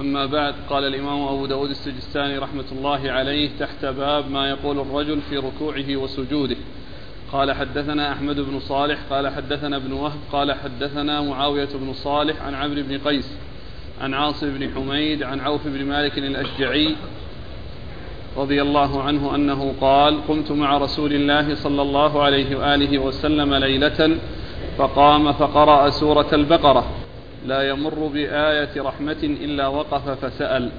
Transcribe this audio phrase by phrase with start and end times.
[0.00, 5.20] أما بعد قال الإمام أبو داود السجستاني رحمة الله عليه تحت باب ما يقول الرجل
[5.20, 6.56] في ركوعه وسجوده.
[7.32, 12.54] قال حدثنا أحمد بن صالح قال حدثنا ابن وهب قال حدثنا معاوية بن صالح عن
[12.54, 13.36] عمرو بن قيس
[14.00, 16.96] عن عاصم بن حميد عن عوف بن مالك الأشجعي
[18.36, 24.16] رضي الله عنه أنه قال قمت مع رسول الله صلى الله عليه وآله وسلم ليلة
[24.78, 26.99] فقام فقرأ سورة البقرة
[27.46, 30.70] لا يمر بآية رحمة إلا وقف فسأل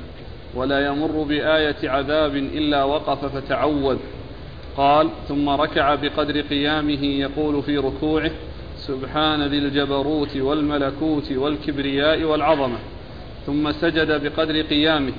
[0.55, 3.97] ولا يمر بآية عذاب إلا وقف فتعوذ.
[4.78, 8.32] قال ثم ركع بقدر قيامه يقول في ركوعه
[8.78, 12.78] سبحان ذي الجبروت والملكوت والكبرياء والعظمة.
[13.46, 15.14] ثم سجد بقدر قيامه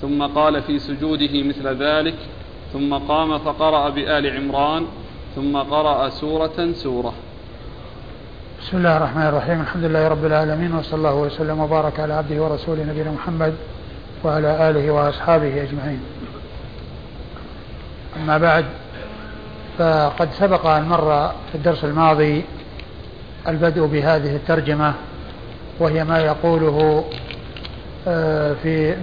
[0.00, 2.16] ثم قال في سجوده مثل ذلك
[2.72, 4.86] ثم قام فقرأ بآل عمران
[5.36, 7.14] ثم قرأ سورة سورة.
[8.60, 9.60] بسم الله الرحمن الرحيم.
[9.60, 13.54] الحمد لله رب العالمين وصلى الله وسلم وبارك على عبده ورسوله نبينا محمد
[14.24, 16.00] وعلى آله وأصحابه أجمعين.
[18.16, 18.64] أما بعد
[19.78, 22.44] فقد سبق أن مر في الدرس الماضي
[23.48, 24.94] البدء بهذه الترجمة
[25.78, 27.04] وهي ما يقوله
[28.08, 28.96] آه، في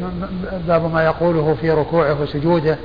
[0.67, 2.77] باب ما يقوله في ركوعه وسجوده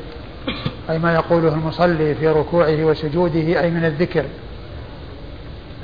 [0.91, 4.25] أي ما يقوله المصلي في ركوعه وسجوده أي من الذكر.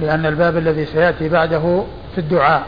[0.00, 1.82] لأن الباب الذي سيأتي بعده
[2.14, 2.62] في الدعاء.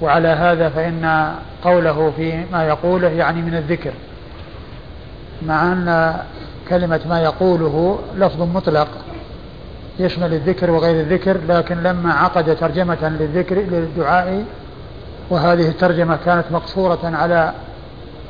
[0.00, 1.32] وعلى هذا فإن
[1.64, 3.92] قوله في ما يقوله يعني من الذكر.
[5.46, 6.16] مع أن
[6.68, 8.88] كلمة ما يقوله لفظ مطلق
[9.98, 14.44] يشمل الذكر وغير الذكر لكن لما عقد ترجمة للذكر للدعاء
[15.30, 17.52] وهذه الترجمة كانت مقصورة على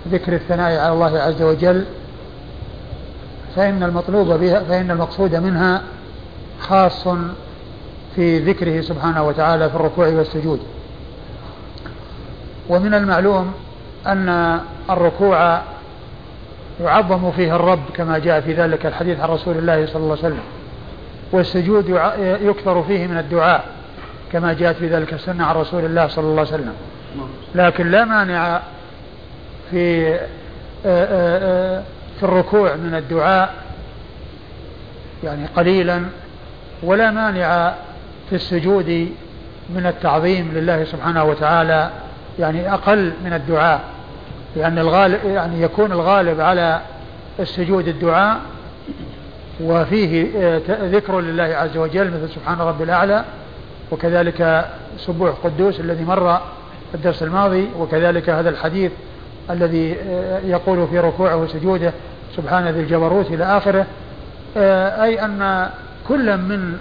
[0.09, 1.85] ذكر الثناء على الله عز وجل
[3.57, 5.83] فإن المطلوب بها فإن المقصود منها
[6.63, 7.09] خاص
[8.15, 10.61] في ذكره سبحانه وتعالى في الركوع والسجود.
[12.69, 13.53] ومن المعلوم
[14.07, 15.63] أن الركوع
[16.81, 20.43] يعظم فيه الرب كما جاء في ذلك الحديث عن رسول الله صلى الله عليه وسلم.
[21.33, 23.65] والسجود يكثر فيه من الدعاء
[24.33, 26.75] كما جاءت في ذلك السنة عن رسول الله صلى الله عليه وسلم.
[27.55, 28.61] لكن لا مانع
[29.71, 30.19] في
[32.21, 33.55] في الركوع من الدعاء
[35.25, 36.03] يعني قليلا
[36.83, 37.75] ولا مانع
[38.31, 39.09] في السجود
[39.71, 41.91] من التعظيم لله سبحانه وتعالى
[42.39, 43.81] يعني أقل من الدعاء
[44.57, 46.81] لأن الغالب يعني يكون الغالب على
[47.41, 48.41] السجود الدعاء
[49.61, 53.25] وفيه آه، ذكر لله عز وجل مثل سبحان رب الأعلى
[53.91, 54.69] وكذلك
[54.99, 56.41] سبوح قدوس الذي مر
[56.91, 58.93] في الدرس الماضي وكذلك هذا الحديث
[59.51, 61.93] الذي آه، يقول في ركوعه وسجوده
[62.37, 63.87] سبحان ذي الجبروت إلى آخره
[64.57, 65.69] آه، أي أن
[66.09, 66.77] كل من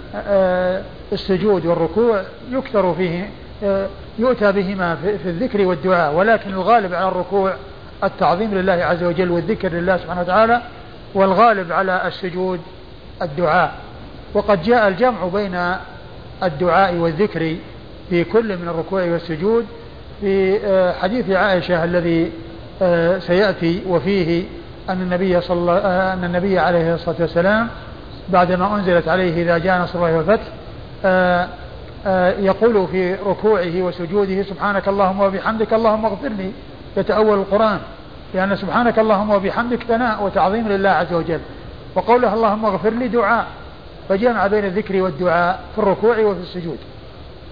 [1.12, 3.30] السجود والركوع يكثر فيه
[4.18, 7.54] يؤتى بهما في الذكر والدعاء ولكن الغالب على الركوع
[8.04, 10.62] التعظيم لله عز وجل والذكر لله سبحانه وتعالى
[11.14, 12.60] والغالب على السجود
[13.22, 13.72] الدعاء.
[14.34, 15.74] وقد جاء الجمع بين
[16.42, 17.56] الدعاء والذكر
[18.10, 19.66] في كل من الركوع والسجود
[20.20, 22.32] في آه، حديث عائشة الذي
[22.82, 24.44] آه، سيأتي وفيه
[24.90, 27.68] أن النبي صلى آه، أن النبي عليه الصلاة والسلام
[28.32, 30.42] بعدما أنزلت عليه إذا جاء نصر الله والفتح
[32.38, 36.50] يقول في ركوعه وسجوده سبحانك اللهم وبحمدك اللهم اغفر لي
[36.96, 37.78] يتأول القرآن
[38.34, 41.40] لأن سبحانك اللهم وبحمدك ثناء وتعظيم لله عز وجل.
[41.94, 43.46] وقوله اللهم اغفر لي دعاء
[44.08, 46.78] فجمع بين الذكر والدعاء في الركوع وفي السجود.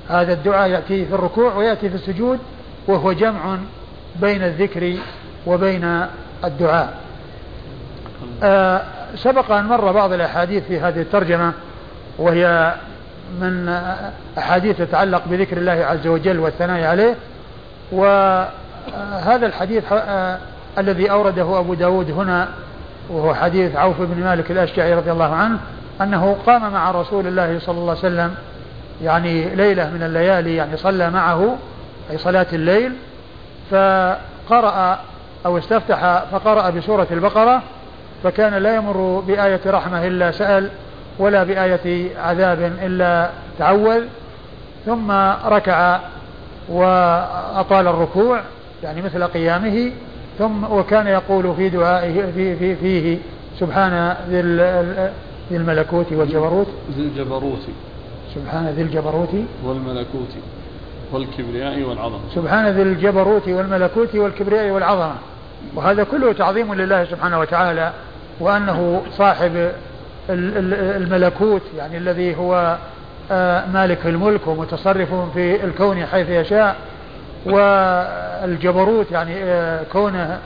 [0.08, 2.38] هذا الدعاء يأتي في الركوع ويأتي في السجود
[2.86, 3.56] وهو جمع
[4.20, 4.94] بين الذكر
[5.46, 6.06] وبين
[6.44, 6.94] الدعاء.
[8.42, 8.82] آه
[9.16, 11.52] سبق أن مر بعض الأحاديث في هذه الترجمة
[12.18, 12.74] وهي
[13.40, 13.80] من
[14.38, 17.14] أحاديث تتعلق بذكر الله عز وجل والثناء عليه
[17.92, 20.38] وهذا الحديث آه،
[20.78, 22.48] الذي أورده أبو داود هنا
[23.10, 25.58] وهو حديث عوف بن مالك الأشجعي رضي الله عنه
[26.00, 28.34] أنه قام مع رسول الله صلى الله عليه وسلم
[29.02, 31.56] يعني ليلة من الليالي يعني صلى معه
[32.10, 32.92] أي صلاة الليل
[33.70, 34.98] فقرأ
[35.46, 37.62] أو استفتح فقرأ بسورة البقرة
[38.24, 40.70] فكان لا يمر بآية رحمة إلا سأل
[41.18, 44.02] ولا بآية عذاب إلا تعوذ
[44.86, 45.10] ثم
[45.46, 46.00] ركع
[46.68, 48.40] وأطال الركوع
[48.82, 49.92] يعني مثل قيامه.
[50.38, 53.18] ثم وكان يقول في دعائه في في فيه
[53.58, 56.66] سبحان ذي الملكوت والجبروت.
[56.96, 57.66] ذي الجبروت.
[58.34, 59.34] سبحان ذي الجبروت.
[59.64, 60.34] والملكوت
[61.12, 62.20] والكبرياء والعظمة.
[62.34, 65.14] سبحان ذي الجبروت والملكوت والكبرياء والعظمة.
[65.74, 67.92] وهذا كله تعظيم لله سبحانه وتعالى.
[68.40, 69.72] وأنه صاحب
[70.30, 72.76] الملكوت يعني الذي هو
[73.32, 76.76] آه، مالك الملك ومتصرف في الكون حيث يشاء
[77.46, 80.38] والجبروت يعني آه، كونه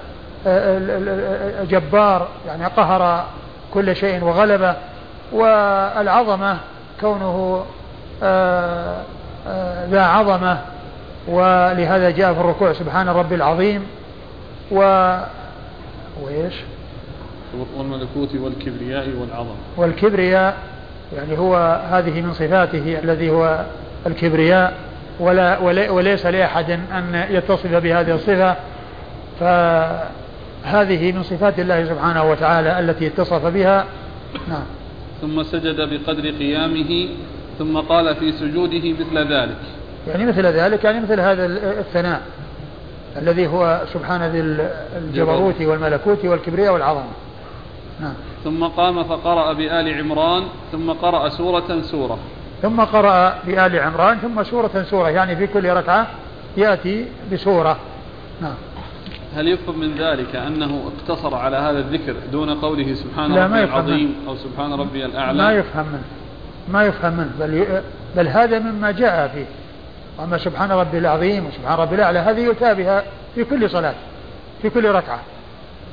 [0.46, 3.24] آه، جبار يعني قهر
[3.74, 4.74] كل شيء وغلبه
[5.32, 6.56] والعظمة
[7.00, 7.64] كونه
[9.90, 10.58] ذا عظمة
[11.28, 13.86] ولهذا جاء في الركوع سبحان ربي العظيم
[14.70, 14.78] و
[16.22, 16.54] وإيش؟
[17.76, 20.56] والملكوت والكبرياء والعظمة والكبرياء
[21.16, 23.64] يعني هو هذه من صفاته الذي هو
[24.06, 24.74] الكبرياء
[25.20, 25.58] ولا
[25.90, 28.56] وليس لأحد أن يتصف بهذه الصفة.
[29.40, 33.84] فهذه من صفات الله سبحانه وتعالى التي اتصف بها.
[34.48, 34.64] نعم.
[35.20, 37.08] ثم سجد بقدر قيامه
[37.58, 39.56] ثم قال في سجوده مثل ذلك.
[40.08, 41.46] يعني مثل ذلك يعني مثل هذا
[41.80, 42.20] الثناء
[43.16, 47.10] الذي هو سبحان ذي الجبروت والملكوت والكبرياء والعظمة
[48.00, 48.14] نعم.
[48.44, 52.18] ثم قام فقرأ بآل عمران ثم قرأ سورة سورة.
[52.62, 55.08] ثم قرأ بآل عمران ثم سورة سورة.
[55.08, 56.06] يعني في كل ركعة
[56.56, 57.76] يأتي بسورة.
[58.42, 58.54] نعم.
[59.36, 64.36] هل يفهم من ذلك أنه اقتصر على هذا الذكر دون قوله سبحان ربي العظيم أو
[64.36, 66.02] سبحان ربي الأعلى؟ ما يفهم منه.
[66.68, 67.30] ما يفهم منه.
[67.40, 67.82] بل,
[68.16, 69.44] بل هذا مما جاء فيه.
[70.24, 73.04] أما سبحان ربي العظيم وسبحان ربي الأعلى هذه يؤتى بها
[73.34, 73.94] في كل صلاة
[74.62, 75.20] في كل ركعة.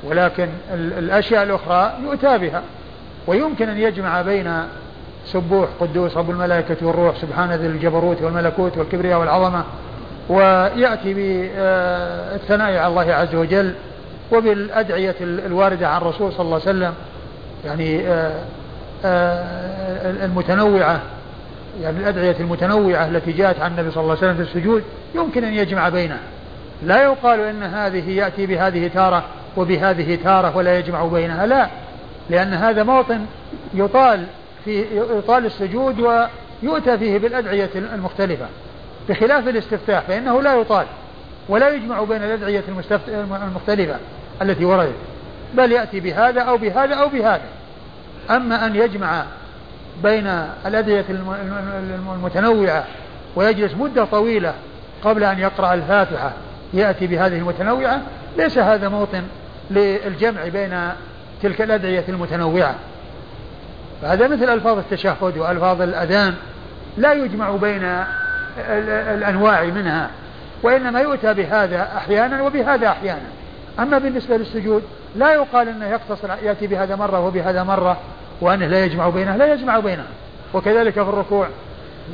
[0.04, 2.62] ولكن الأشياء الأخرى يؤتى بها.
[3.28, 4.64] ويمكن أن يجمع بين
[5.26, 9.64] سبوح قدوس رب الملائكة والروح سبحان ذي الجبروت والملكوت والكبرياء والعظمة
[10.30, 13.74] ويأتي بالثناء على الله عز وجل
[14.32, 16.94] وبالأدعية الواردة عن الرسول صلى الله عليه وسلم
[17.66, 18.44] يعني آه،
[19.06, 21.02] آه، المتنوعة
[21.82, 24.84] يعني الأدعية المتنوعة التي جاءت عن النبي صلى الله عليه وسلم في السجود
[25.16, 26.20] يمكن أن يجمع بينها.
[26.84, 29.24] لا يقال إن هذه يأتي بهذه تارة
[29.58, 31.46] وبهذه تارة ولا يجمع بينها.
[31.46, 31.70] لا
[32.30, 33.26] لأن هذا موطن
[33.74, 34.26] يطال
[34.66, 34.86] في
[35.18, 38.46] يطال السجود ويؤتى فيه بالأدعية المختلفة
[39.10, 40.86] بخلاف الاستفتاح فإنه لا يطال
[41.50, 42.64] ولا يجمع بين الأدعية
[43.48, 43.96] المختلفة
[44.42, 44.96] التي وردت
[45.54, 47.46] بل يأتي بهذا أو بهذا أو بهذا.
[48.30, 49.24] أما أن يجمع
[50.04, 50.28] بين
[50.66, 51.06] الأدعية
[52.16, 52.84] المتنوعة
[53.36, 54.54] ويجلس مدة طويلة
[55.04, 56.32] قبل أن يقرأ الفاتحة
[56.74, 58.02] يأتي بهذه المتنوعة
[58.38, 59.24] ليس هذا موطن
[59.72, 60.90] للجمع بين
[61.44, 62.76] تلك الأدعية المتنوعة.
[64.02, 66.34] فهذا مثل ألفاظ التشهد وألفاظ الأذان
[66.98, 67.94] لا يجمع بين
[68.88, 70.10] الأنواع منها
[70.64, 73.28] وإنما يؤتى بهذا أحيانا وبهذا أحيانا.
[73.80, 74.84] أما بالنسبة للسجود
[75.16, 77.98] لا يقال أنه يقتصر يأتي بهذا مرة وبهذا مرة
[78.42, 80.08] وأنه لا يجمع بينها لا يجمع بينها.
[80.54, 81.48] وكذلك في الركوع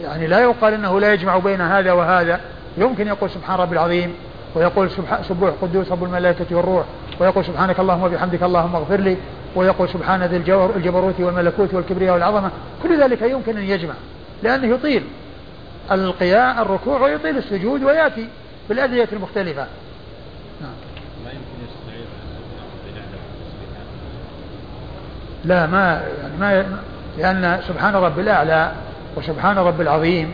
[0.04, 2.40] يعني لا يقال أنه لا يجمع بين هذا وهذا.
[2.78, 4.14] يمكن يقول سبحان ربي العظيم
[4.56, 4.90] ويقول
[5.28, 6.86] سبوح قدوس رب الملائكة والروح.
[7.20, 9.18] ويقول سبحانك اللهم وبحمدك اللهم اغفر لي
[9.56, 10.38] ويقول سبحان ذي
[10.76, 12.52] الجبروت والملكوت والكبرياء والعظمة.
[12.84, 13.94] كل ذلك يمكن أن يجمع
[14.44, 15.04] لأنه يطيل
[15.92, 18.28] القيام الركوع ويطيل السجود ويأتي
[18.70, 19.68] بالأدعية المختلفة.
[20.62, 20.72] نعم.
[25.46, 26.80] لا ما يعني ما
[27.18, 28.72] لأن سبحان رب الأعلى
[29.16, 30.34] وسبحان رب العظيم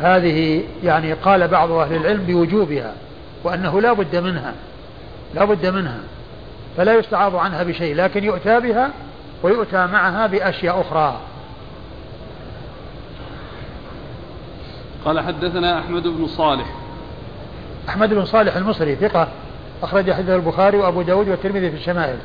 [0.00, 2.92] هذه يعني قال بعض أهل العلم بوجوبها
[3.44, 4.52] وأنه لا بد منها
[5.34, 5.98] لا بد منها.
[6.76, 8.90] فلا يستعاض عنها بشيء لكن يؤتى بها
[9.42, 11.20] ويؤتى معها بأشياء أخرى.
[15.04, 16.66] قال حدثنا أحمد بن صالح.
[17.88, 19.28] أحمد بن صالح المصري ثقة
[19.82, 22.16] أخرج حديث البخاري وأبو داود والترمذي في الشمائل.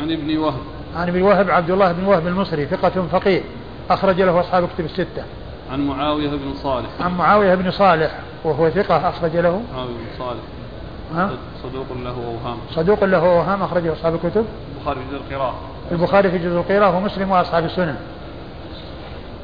[0.00, 0.60] عن ابن وهب.
[0.96, 3.40] عن ابن وهب عبد الله بن وهب المصري ثقة فقيه
[3.90, 5.24] أخرج له أصحاب كتب الستة.
[5.72, 6.88] عن معاوية بن صالح.
[7.00, 8.10] عن معاوية بن صالح
[8.44, 9.62] وهو ثقة أخرج له.
[9.74, 10.42] معاوية بن صالح.
[11.14, 11.30] ها؟
[11.62, 14.44] صدوق له أوهام صدوق له أوهام أخرجه أصحاب الكتب.
[14.76, 15.54] البخاري في جزء القراءة.
[15.92, 17.96] البخاري في جزء القراءة ومسلم وأصحاب السنن.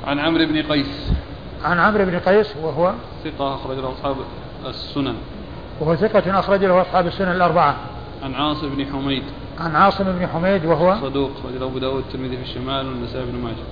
[0.06, 1.12] عن عمرو بن قيس.
[1.64, 2.92] عن عمرو بن قيس وهو
[3.24, 4.16] ثقة أخرج له أصحاب
[4.66, 5.14] السنن.
[5.80, 7.76] وهو ثقة أخرج له أصحاب السنن الأربعة.
[8.22, 9.22] عن عاصم بن حميد.
[9.60, 13.38] عن عاصم بن حميد وهو صدوق أخرج له أبو داود الترمذي في الشمال والنسائي بن
[13.38, 13.64] ماجه.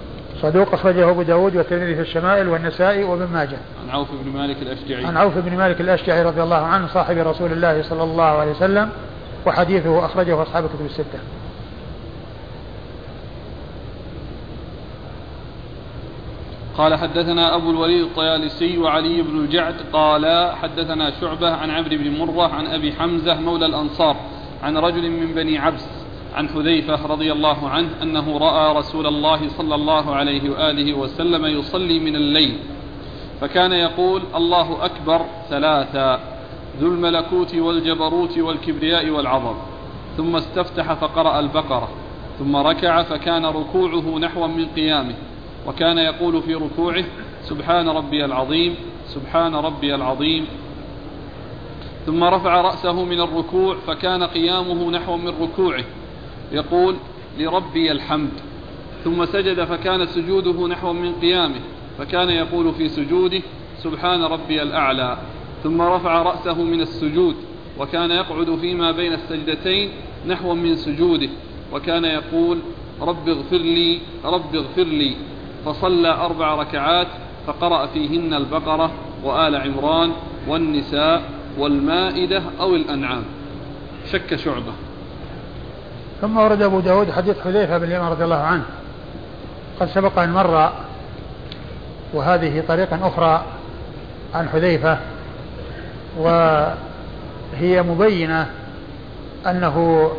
[0.43, 3.59] صدوق أخرجه أبو داود والترمذي في الشمائل والنسائي وابن ماجه.
[3.83, 5.05] عن عوف بن مالك الأشجعي.
[5.05, 8.91] عن عوف بن مالك الأشجعي رضي الله عنه صاحب رسول الله صلى الله عليه وسلم
[9.47, 11.19] وحديثه أخرجه أصحاب الكتب الستة.
[16.79, 22.55] قال حدثنا أبو الوليد الطيالسي وعلي بن الجعد قال حدثنا شعبة عن عمرو بن مرة
[22.55, 24.17] عن أبي حمزة مولى الأنصار
[24.63, 26.02] عن رجل من بني عبس
[26.35, 31.99] عن حذيفة رضي الله عنه أنه رأى رسول الله صلى الله عليه وآله وسلم يصلي
[31.99, 32.59] من الليل
[33.41, 36.21] فكان يقول الله أكبر ثلاثا
[36.81, 39.55] ذو الملكوت والجبروت والكبرياء والعظم.
[40.17, 41.89] ثم استفتح فقرأ البقرة
[42.39, 45.15] ثم ركع فكان ركوعه نحوا من قيامه
[45.67, 47.05] وكان يقول في ركوعه
[47.43, 48.75] سبحان ربي العظيم
[49.07, 50.47] سبحان ربي العظيم.
[52.07, 55.85] ثم رفع رأسه من الركوع فكان قيامه نحو من ركوعه
[56.53, 56.95] يقول
[57.39, 58.31] لربي الحمد.
[59.05, 61.61] ثم سجد فكان سجوده نحو من قيامه
[61.99, 63.41] فكان يقول في سجوده
[63.79, 65.19] سبحان ربي الأعلى.
[65.63, 67.37] ثم رفع رأسه من السجود
[67.79, 69.89] وكان يقعد فيما بين السجدتين
[70.27, 71.29] نحو من سجوده
[71.73, 72.59] وكان يقول
[73.01, 75.17] رب اغفر لي رب اغفر لي.
[75.65, 77.07] فصلى أربع ركعات
[77.47, 78.93] فقرأ فيهن البقرة
[79.25, 80.13] وآل عمران
[80.49, 81.23] والنساء
[81.59, 83.25] والمائدة أو الأنعام.
[84.13, 84.73] شك شعبة.
[86.23, 88.63] ثم ورد أبو داود حديث حذيفة بن اليمان رضي الله عنه.
[89.81, 90.73] قد سبق أن مر
[92.15, 93.45] وهذه طريقة أخرى
[94.35, 94.99] عن حذيفة
[96.19, 98.47] وهي مبينة
[99.47, 100.11] أنه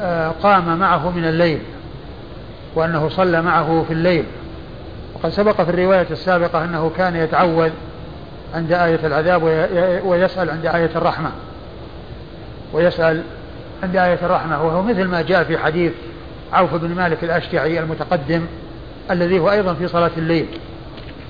[0.00, 1.58] آه، قام معه من الليل
[2.74, 4.24] وأنه صلى معه في الليل.
[5.14, 7.70] وقد سبق في الرواية السابقة أنه كان يتعوذ
[8.54, 9.42] عند آية العذاب
[10.04, 11.30] ويسأل عند آية الرحمة
[12.72, 13.22] ويسأل
[13.82, 15.92] عند آية الرحمة وهو مثل ما جاء في حديث
[16.52, 18.46] عوف بن مالك الأشجعي المتقدم
[19.10, 20.46] الذي هو أيضا في صلاة الليل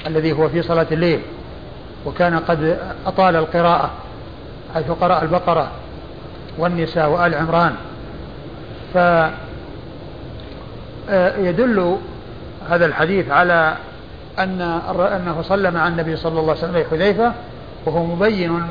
[0.06, 1.20] الذي هو في صلاة الليل
[2.06, 3.90] وكان قد أطال القراءة
[4.74, 5.70] حيث قرأ البقرة
[6.58, 7.74] والنساء وآل عمران.
[8.94, 8.98] ف
[11.10, 11.52] آه،
[12.70, 13.76] هذا الحديث على
[14.38, 14.60] أن
[15.16, 17.32] أنه صلى مع النبي صلى الله عليه وسلم حذيفة
[17.86, 18.62] وهو مبين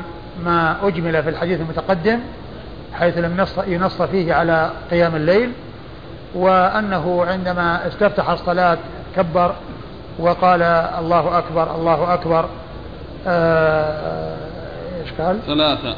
[0.44, 2.20] ما أجمل في الحديث المتقدم
[2.94, 5.52] حيث لم ينص فيه على قيام الليل
[6.34, 8.78] وأنه عندما استفتح الصلاة
[9.16, 9.54] كبر
[10.18, 10.62] وقال
[10.98, 12.44] الله أكبر الله أكبر
[13.26, 14.36] آه،
[15.02, 15.96] إيش قال؟ ثلاثة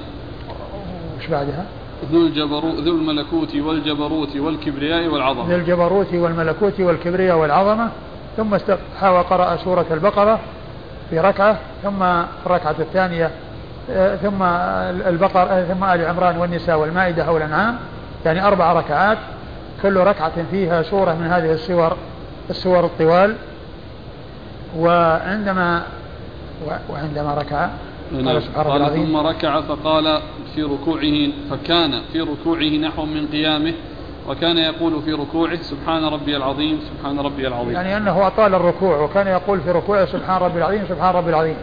[1.20, 1.64] إيش بعدها؟
[2.12, 7.90] ذو الجبروت ذو الملكوت والجبروت والكبرياء والعظمة ذو الجبروت والملكوت والكبرياء والعظمة
[8.36, 10.38] ثم استفتح وقرأ سورة البقرة
[11.10, 12.02] في ركعة ثم
[12.46, 13.30] الركعة الثانية
[14.22, 14.42] ثم
[15.08, 17.76] البقر آه، ثم آل عمران والنساء والمائدة أو الأنعام
[18.26, 19.18] يعني أربع ركعات
[19.82, 21.96] كل ركعة فيها سورة من هذه السور
[22.50, 23.36] السور الطوال.
[24.78, 25.82] وعندما
[26.90, 27.68] وعندما ركع
[28.12, 28.42] قال.
[28.42, 30.20] سبحانه قال ثم ركع فقال
[30.54, 33.72] في ركوعه فكان في ركوعه نحو من قيامه
[34.28, 37.72] وكان يقول في ركوعه سبحان ربي العظيم سبحان ربي العظيم.
[37.72, 41.56] يعني أنه أطال الركوع وكان يقول في ركوعه سبحان ربي العظيم سبحان ربي العظيم.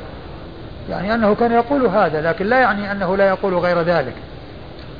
[0.91, 4.13] يعني أنه كان يقول هذا لكن لا يعني أنه لا يقول غير ذلك.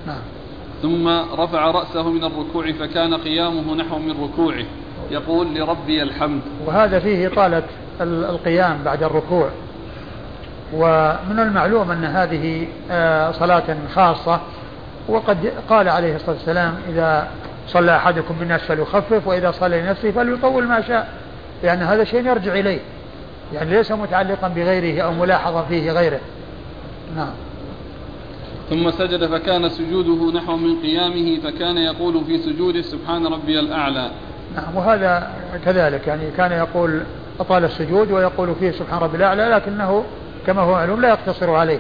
[0.08, 0.22] نعم.
[0.82, 1.08] ثم
[1.40, 4.66] رفع رأسه من الركوع فكان قيامه نحو من ركوعه
[5.12, 6.42] يقول لربي الحمد.
[6.66, 7.64] وهذا فيه طالة
[8.02, 9.50] القيام بعد الركوع.
[10.74, 14.40] ومن المعلوم أن هذه آه، صلاة خاصة
[15.08, 17.28] وقد قال عليه الصلاة والسلام إذا
[17.68, 21.08] صلى أحدكم بالناس فليخفف وإذا صلى لنفسه فليطول ما شاء
[21.64, 22.80] لأن هذا شيء يرجع إليه.
[23.54, 26.20] يعني ليس متعلقا بغيره أو ملاحظا فيه غيره.
[27.16, 27.34] نعم.
[28.70, 34.12] ثم سجد فكان سجوده نحو من قيامه فكان يقول في سجوده سبحان ربي الأعلى.
[34.56, 35.32] نعم وهذا
[35.66, 37.02] كذلك يعني كان يقول
[37.40, 40.04] أطال السجود ويقول فيه سبحان ربي الأعلى لكنه
[40.48, 41.80] كما هو معلوم لا يقتصر عليه.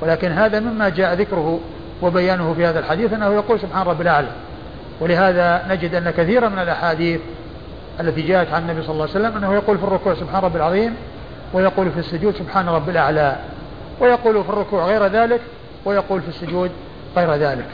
[0.00, 1.60] ولكن هذا مما جاء ذكره
[2.02, 4.30] وبيانه في هذا الحديث أنه يقول سبحان ربي الأعلى.
[5.00, 7.20] ولهذا نجد أن كثيرا من الأحاديث
[8.00, 10.94] التي جاءت عن النبي صلى الله عليه وسلم أنه يقول في الركوع سبحان ربي العظيم
[11.52, 13.36] ويقول في السجود سبحان ربي الأعلى
[14.00, 15.40] ويقول في الركوع غير ذلك
[15.84, 16.70] ويقول في السجود
[17.16, 17.66] غير ذلك.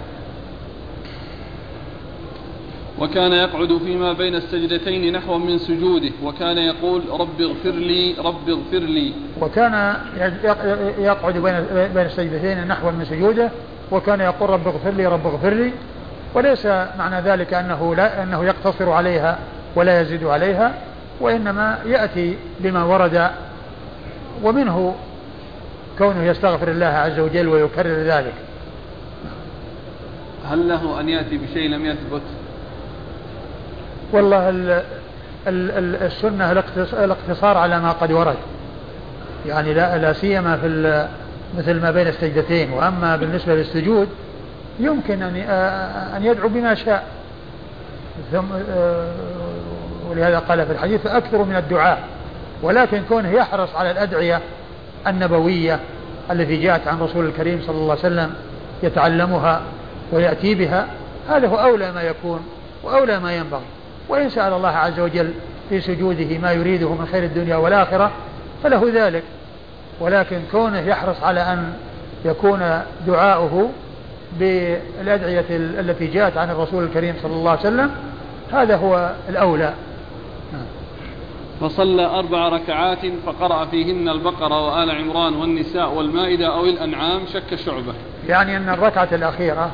[2.99, 8.78] وكان يقعد فيما بين السجدتين نحو من سجوده وكان يقول رب اغفر لي رب اغفر
[8.78, 9.12] لي.
[9.40, 9.97] وكان
[10.99, 11.64] يقعد بين
[11.95, 13.50] بين السجدتين نحو من سجوده
[13.90, 15.73] وكان يقول رب اغفر لي رب اغفر لي.
[16.35, 16.66] وليس
[16.99, 19.38] معنى ذلك أنه لا أنه يقتصر عليها
[19.76, 20.75] ولا يزيد عليها
[21.21, 23.30] وإنما يأتي بما ورد
[24.43, 24.95] ومنه
[25.99, 28.35] كونه يستغفر الله عز وجل ويكرر ذلك.
[30.50, 32.23] هل له أن يأتي بشيء لم يثبت
[34.12, 34.52] والله
[36.07, 36.52] السنة
[36.93, 38.37] الاقتصار على ما قد ورد.
[39.47, 41.09] يعني لا, لا سيما في
[41.59, 42.73] مثل ما بين السجدتين.
[42.73, 44.09] وأما بالنسبة للسجود
[44.81, 45.37] يمكن أن
[46.16, 47.07] أن يدعو بما شاء.
[48.33, 48.45] ثم
[50.11, 51.99] ولهذا قال في الحديث أكثر من الدعاء.
[52.63, 54.41] ولكن كونه يحرص على الأدعية
[55.07, 55.81] النبوية
[56.31, 58.35] التي جاءت عن رسول الكريم صلى الله عليه وسلم
[58.83, 59.61] يتعلمها
[60.13, 60.87] ويأتي بها
[61.29, 62.41] هذا هو أولى ما يكون
[62.83, 63.65] وأولى ما ينبغي.
[64.09, 65.33] وإن سأل الله عز وجل
[65.69, 68.11] في سجوده ما يريده من خير الدنيا والآخرة
[68.63, 69.23] فله ذلك.
[70.01, 71.73] ولكن كونه يحرص على أن
[72.25, 73.71] يكون دعاؤه
[74.39, 77.91] بالأدعية التي جاءت عن الرسول الكريم صلى الله عليه وسلم
[78.53, 79.73] هذا هو الأولى.
[81.61, 87.95] فصلى أربع ركعات فقرأ فيهن البقرة وآل عمران والنساء والمائدة أو الأنعام شك شعبة.
[88.29, 89.71] يعني أن الركعة الأخيرة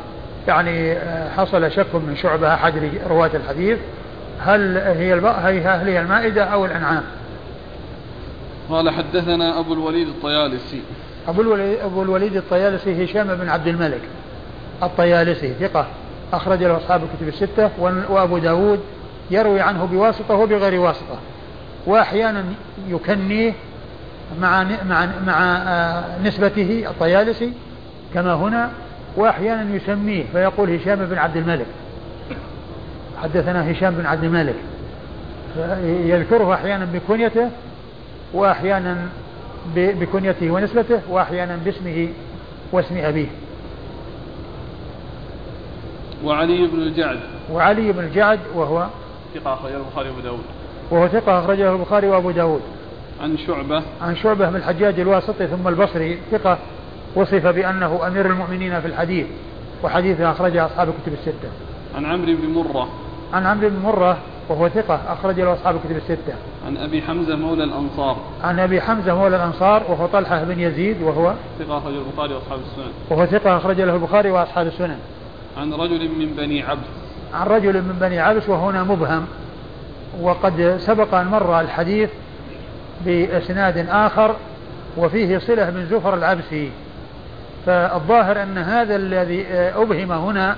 [0.48, 3.78] يعني آه، حصل شك من شعبة أحد رواة الحديث.
[4.40, 7.02] هل هي هل هي المائدة أو الأنعام؟
[8.70, 10.82] قال حدثنا أبو الوليد الطيالسي.
[11.28, 14.00] أبو الوليد, أبو الوليد الطيالسي هشام بن عبد الملك
[14.82, 15.86] الطيالسي ثقة
[16.32, 17.70] أخرج له أصحاب الكتب الستة
[18.10, 18.80] وأبو داود
[19.30, 21.18] يروي عنه بواسطة وبغير واسطة.
[21.86, 22.44] وأحيانا
[22.88, 23.52] يكنيه
[24.40, 27.52] مع مع مع آه، نسبته الطيالسي
[28.14, 28.70] كما هنا
[29.16, 31.66] وأحيانا يسميه فيقول هشام بن عبد الملك.
[33.22, 34.54] حدثنا هشام بن عبد الملك.
[35.84, 37.50] يذكره أحيانا بكنيته
[38.34, 38.96] وأحيانا
[39.76, 42.08] بكنيته ونسبته وأحيانا باسمه
[42.72, 43.26] واسم أبيه.
[46.24, 47.18] وعلي بن الجعد.
[47.52, 48.86] وعلي بن الجعد وهو
[49.34, 50.44] ثقة أخرجه البخاري وأبو داود.
[50.92, 52.60] وهو ثقة أخرجه البخاري وأبو داود
[53.22, 56.58] عن شعبة عن شعبة بن الحجاج الواسطي ثم البصري ثقة
[57.14, 59.26] وصف بأنه أمير المؤمنين في الحديث
[59.84, 61.48] وحديثه أخرجه أصحاب الكتب الستة
[61.96, 62.88] عن عمرو بن مرة
[63.32, 64.18] عن عمرو بن مرة
[64.48, 66.34] وهو ثقة أخرج له أصحاب الكتب الستة.
[66.66, 68.16] عن أبي حمزة مولى الأنصار.
[68.44, 72.92] عن أبي حمزة مولى الأنصار وهو طلحة بن يزيد وهو ثقة أخرج البخاري وأصحاب السنن.
[73.10, 74.98] وهو ثقة أخرج له البخاري وأصحاب السنن.
[75.56, 76.86] عن رجل من بني عبس.
[77.34, 79.26] عن رجل من بني عبس وهنا مبهم
[80.20, 82.10] وقد سبق أن مر الحديث
[83.04, 84.36] بإسناد آخر
[84.96, 86.70] وفيه صلة بن زفر العبسي.
[87.66, 90.56] فالظاهر أن هذا الذي أبهم هنا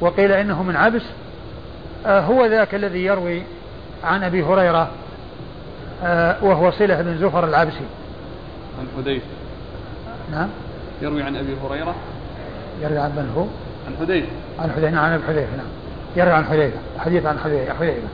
[0.00, 1.02] وقيل إنه من عبس
[2.06, 3.42] آه، هو ذاك الذي يروي
[4.04, 4.88] عن أبي هريرة
[6.04, 7.86] آه، وهو صلة بن زفر العبسي.
[8.80, 9.26] عن حذيفة.
[10.32, 10.48] نعم.
[11.02, 11.94] يروي عن أبي هريرة.
[12.82, 13.44] يروي عن من هو؟
[13.86, 14.28] عن حذيفة.
[14.58, 15.66] عن حذيفة نعم عن أبي حذيفة نعم.
[16.16, 18.08] يروي عن حذيفة حديث عن حذيفة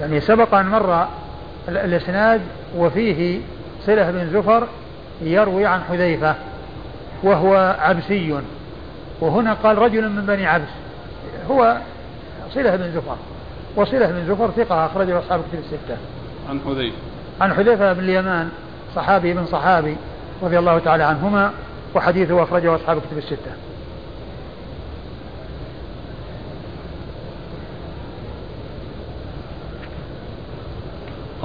[0.00, 1.06] يعني سبق أن مر
[1.68, 2.40] الإسناد
[2.76, 3.40] وفيه
[3.86, 4.66] صلة بن زفر
[5.22, 6.34] يروي عن حذيفة
[7.22, 8.40] وهو عبسي.
[9.20, 10.68] وهنا قال رجل من بني عبس
[11.50, 11.76] هو
[12.50, 13.16] صلة بن زفر
[13.76, 15.96] وصلة بن زفر ثقة أخرجه أصحاب الكتب الستة.
[16.50, 16.96] عن حذيفة.
[17.40, 18.48] عن حذيفة بن اليمان
[18.94, 19.96] صحابي بن صحابي
[20.42, 21.50] رضي الله تعالى عنهما
[21.94, 23.52] وحديثه أخرجه أصحاب الكتب الستة.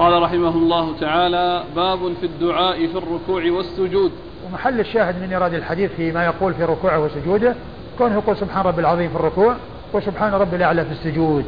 [0.01, 4.11] قال رحمه الله تعالى باب في الدعاء في الركوع والسجود.
[4.45, 7.55] ومحل الشاهد من إيراد الحديث فيما يقول في ركوعه وسجوده
[7.97, 9.55] كونه يقول سبحان رب العظيم في الركوع
[9.93, 11.45] وسبحان رب الأعلى في السجود.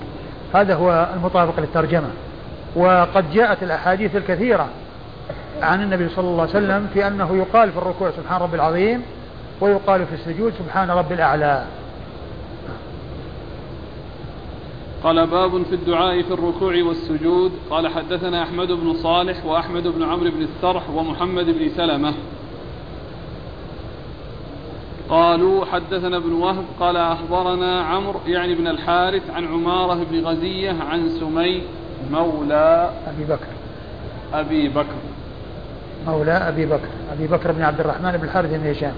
[0.56, 2.10] هذا هو المطابق للترجمة.
[2.76, 4.68] وقد جاءت الأحاديث الكثيرة
[5.62, 9.02] عن النبي صلى الله عليه وسلم في أنه يقال في الركوع سبحان رب العظيم
[9.62, 11.64] ويقال في السجود سبحان رب الأعلى.
[15.04, 17.52] قال باب في الدعاء في الركوع والسجود.
[17.70, 22.14] قال حدثنا أحمد بن صالح وأحمد بن عمرو بن السرح ومحمد بن سلمة.
[25.10, 31.10] قالوا حدثنا ابن وهب قال أخبرنا عمرو يعني بن الحارث عن عمارة بن غزية عن
[31.10, 31.62] سمي
[32.12, 33.48] مولى أبي بكر.
[34.34, 34.96] أبي بكر.
[36.08, 36.90] مولى أبي بكر.
[37.14, 38.94] أبي بكر بن عبد الرحمن بن الحارث بن هشام.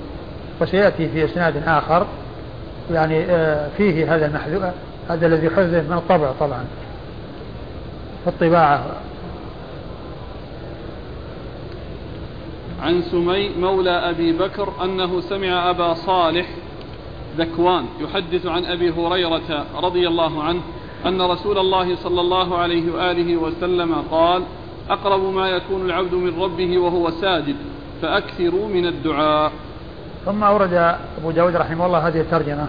[0.62, 2.08] وسيأتي في إسناد آخر.
[2.92, 4.64] يعني آه، فيه هذا المحذوف.
[5.10, 6.66] هذا الذي حذف من الطبع طبعا
[8.24, 8.86] في الطباعة.
[12.82, 16.48] عن سمي مولى أبي بكر أنه سمع أبا صالح
[17.38, 20.62] ذكوان يحدث عن أبي هريرة رضي الله عنه
[21.06, 24.44] أن رسول الله صلى الله عليه وآله وسلم قال
[24.90, 27.56] أقرب ما يكون العبد من ربه وهو ساجد
[28.02, 29.52] فأكثروا من الدعاء.
[30.26, 30.74] ثم أورد
[31.18, 32.68] أبو داود رحمه الله هذه الترجمة.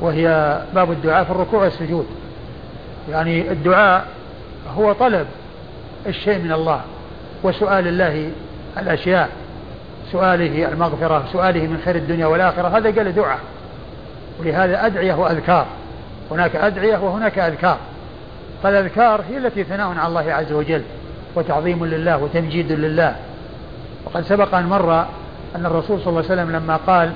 [0.00, 2.06] وهي باب الدعاء في الركوع والسجود.
[3.10, 4.06] يعني الدعاء
[4.76, 5.26] هو طلب
[6.06, 6.80] الشيء من الله
[7.42, 8.30] وسؤال الله
[8.78, 9.28] الأشياء
[10.12, 13.38] سؤاله المغفرة سؤاله من خير الدنيا والآخرة هذا قال دعاء.
[14.40, 15.66] ولهذا أدعية وأذكار.
[16.30, 17.78] هناك أدعية وهناك أذكار.
[18.62, 20.82] فالأذكار هي التي ثناء على الله عز وجل
[21.34, 23.16] وتعظيم لله وتمجيد لله.
[24.04, 25.06] وقد سبق أن مر
[25.56, 27.12] أن الرسول صلى الله عليه وسلم لما قال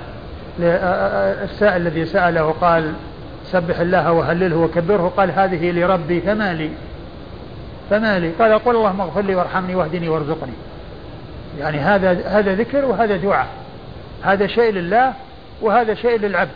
[0.61, 2.93] السائل الذي سأله قال
[3.45, 6.71] سبح الله وهلله وكبره قال هذه لربي فما لي؟
[7.91, 10.53] فما لي؟ قال قل اللهم اغفر لي وارحمني واهدني وارزقني.
[11.59, 13.47] يعني هذا هذا ذكر وهذا دعاء.
[14.23, 15.13] هذا شيء لله
[15.63, 16.51] وهذا شيء للعبد.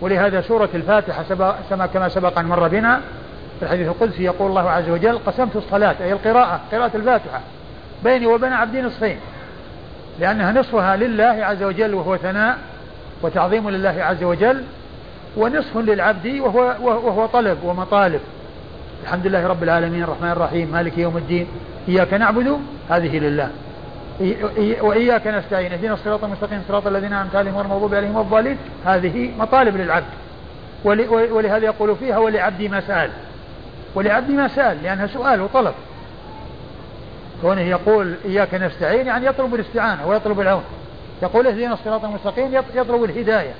[0.00, 1.24] ولهذا سورة الفاتحة
[1.70, 3.00] سبق كما سبق أن مر بنا
[3.58, 7.40] في الحديث القدسي يقول الله عز وجل قسمت الصلاة أي القراءة قراءة الفاتحة
[8.04, 9.16] بيني وبين عبدي نصفين
[10.20, 12.58] لأنها نصفها لله عز وجل وهو ثناء
[13.24, 14.62] وتعظيم لله عز وجل
[15.36, 18.20] ونصف للعبد وهو, وهو طلب ومطالب.
[19.02, 21.46] الحمد لله رب العالمين الرحمن الرحيم مالك يوم الدين
[21.88, 22.58] إياك نعبد
[22.90, 23.50] هذه لله.
[24.80, 28.56] وإياك نستعين اهدنا الصراط المستقيم صراط الذين أنعمت عليهم غير المغضوب عليهم الضالين.
[28.86, 30.06] هذه مطالب للعبد.
[31.30, 33.10] ولهذا يقول فيها ولعبدي ما سأل.
[33.94, 35.74] ولعبدي ما سأل لأنها سؤال وطلب.
[37.42, 40.64] كونه يقول إياك نستعين يعني يطلب الاستعانة ويطلب العون.
[41.22, 43.52] يقول اهدنا الصراط المستقيم يطلب الهداية.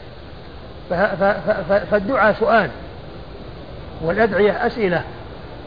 [1.90, 2.71] فالدعاء سؤال
[4.03, 5.03] والأدعية أسئلة.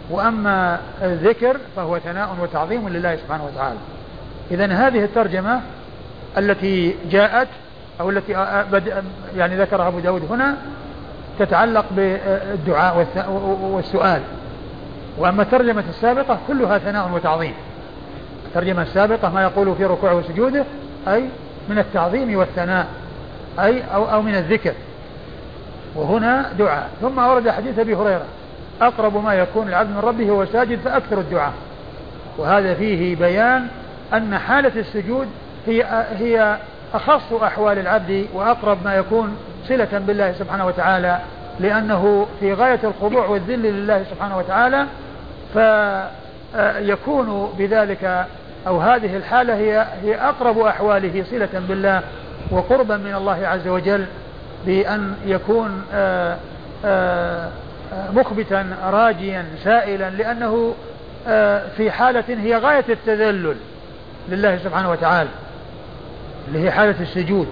[0.09, 3.77] وأما الذكر فهو ثناء وتعظيم لله سبحانه وتعالى.
[4.51, 5.61] إذا هذه الترجمة
[6.37, 7.47] التي جاءت
[7.99, 8.31] أو التي
[9.37, 10.55] يعني ذكرها أبو داود هنا
[11.39, 13.07] تتعلق بالدعاء
[13.61, 14.21] والسؤال.
[15.17, 17.53] وأما الترجمة السابقة كلها ثناء وتعظيم.
[18.47, 20.63] الترجمة السابقة ما يقول في ركوعه وسجوده
[21.07, 21.29] أي
[21.69, 22.87] من التعظيم والثناء
[23.59, 24.73] أي أو, أو من الذكر.
[25.95, 26.89] وهنا دعاء.
[27.01, 28.25] ثم ورد حديث أبي هريرة
[28.81, 31.53] أقرب ما يكون العبد من ربه هو ساجد فأكثر الدعاء.
[32.37, 33.67] وهذا فيه بيان
[34.13, 35.27] أن حالة السجود
[35.67, 36.57] هي هي
[36.93, 41.19] أخص أحوال العبد وأقرب ما يكون صلة بالله سبحانه وتعالى
[41.59, 44.85] لأنه في غاية الخضوع والذل لله سبحانه وتعالى
[45.53, 48.25] فيكون بذلك
[48.67, 52.01] أو هذه الحالة هي هي أقرب أحواله صلة بالله
[52.51, 54.05] وقربا من الله عز وجل
[54.65, 56.37] بأن يكون آآ
[56.85, 57.49] آآ
[58.13, 60.73] مخبتا راجيا سائلا لأنه
[61.77, 63.55] في حالة هي غاية التذلل
[64.29, 65.29] لله سبحانه وتعالى
[66.47, 67.47] اللي هي حالة السجود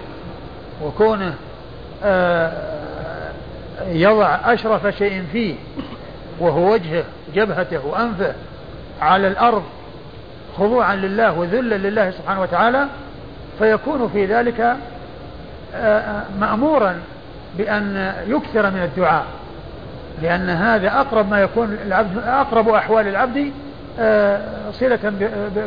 [0.84, 1.34] وكونه
[3.88, 5.56] يضع أشرف شيء فيه
[6.40, 7.04] وهو وجهه
[7.36, 8.34] جبهته وأنفه
[9.02, 9.64] على الأرض
[10.58, 12.86] خضوعا لله وذلا لله سبحانه وتعالى
[13.60, 14.76] فيكون في ذلك
[16.40, 16.96] مأمورا
[17.58, 19.26] بأن يكثر من الدعاء.
[20.22, 23.52] لأن هذا أقرب ما يكون العبد أقرب أحوال العبد
[24.72, 25.14] صلة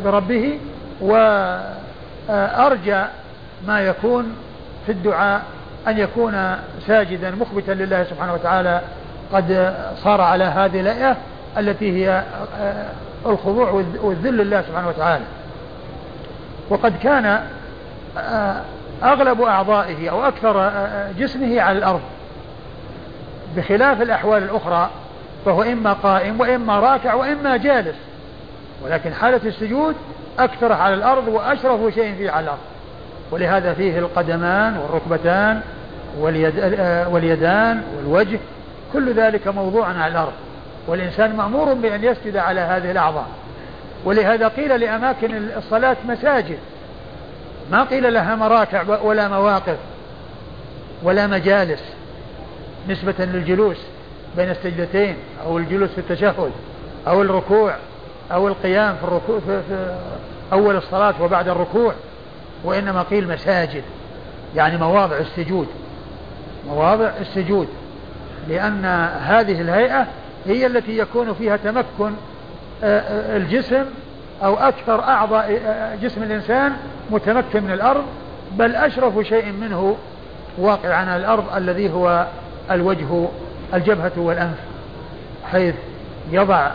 [0.05, 0.59] بربه
[1.01, 3.03] وأرجى
[3.67, 4.35] ما يكون
[4.85, 5.41] في الدعاء
[5.87, 6.55] أن يكون
[6.87, 8.81] ساجدا مخبتا لله سبحانه وتعالى
[9.33, 11.17] قد صار على هذه الآية
[11.57, 12.23] التي هي
[13.25, 15.23] الخضوع والذل لله سبحانه وتعالى.
[16.69, 17.43] وقد كان
[19.03, 20.71] أغلب أعضائه أو أكثر
[21.17, 22.01] جسمه على الأرض.
[23.55, 24.89] بخلاف الأحوال الأخرى
[25.45, 27.95] فهو إما قائم وإما راكع وإما جالس.
[28.85, 29.95] ولكن حالة السجود
[30.39, 32.59] أكثر على الأرض وأشرف شيء فيه على الأرض.
[33.31, 35.61] ولهذا فيه القدمان والركبتان
[36.19, 36.59] واليد
[37.11, 38.39] واليدان والوجه
[38.93, 40.33] كل ذلك موضوع على الأرض.
[40.87, 43.27] والإنسان مأمور بأن يسجد على هذه الأعضاء.
[44.05, 46.57] ولهذا قيل لأماكن الصلاة مساجد.
[47.71, 49.77] ما قيل لها مراكع ولا مواقف
[51.03, 51.83] ولا مجالس
[52.89, 53.77] نسبة للجلوس
[54.37, 55.15] بين السجدتين
[55.45, 56.51] أو الجلوس في التشهد
[57.07, 57.75] أو الركوع
[58.31, 59.95] أو القيام في الركوع في, في
[60.53, 61.93] أول الصلاة وبعد الركوع.
[62.63, 63.83] وإنما قيل مساجد.
[64.55, 65.67] يعني مواضع السجود.
[66.67, 67.67] مواضع السجود.
[68.47, 68.85] لأن
[69.21, 70.07] هذه الهيئة
[70.45, 72.13] هي التي يكون فيها تمكن
[72.83, 73.85] آه، آه، الجسم
[74.43, 76.73] أو أكثر أعضاء آه، جسم الإنسان
[77.11, 78.03] متمكن من الأرض.
[78.51, 79.97] بل أشرف شيء منه
[80.57, 82.27] واقع على الأرض الذي هو
[82.71, 83.27] الوجه
[83.73, 84.57] الجبهة والأنف
[85.51, 85.75] حيث
[86.31, 86.71] يضع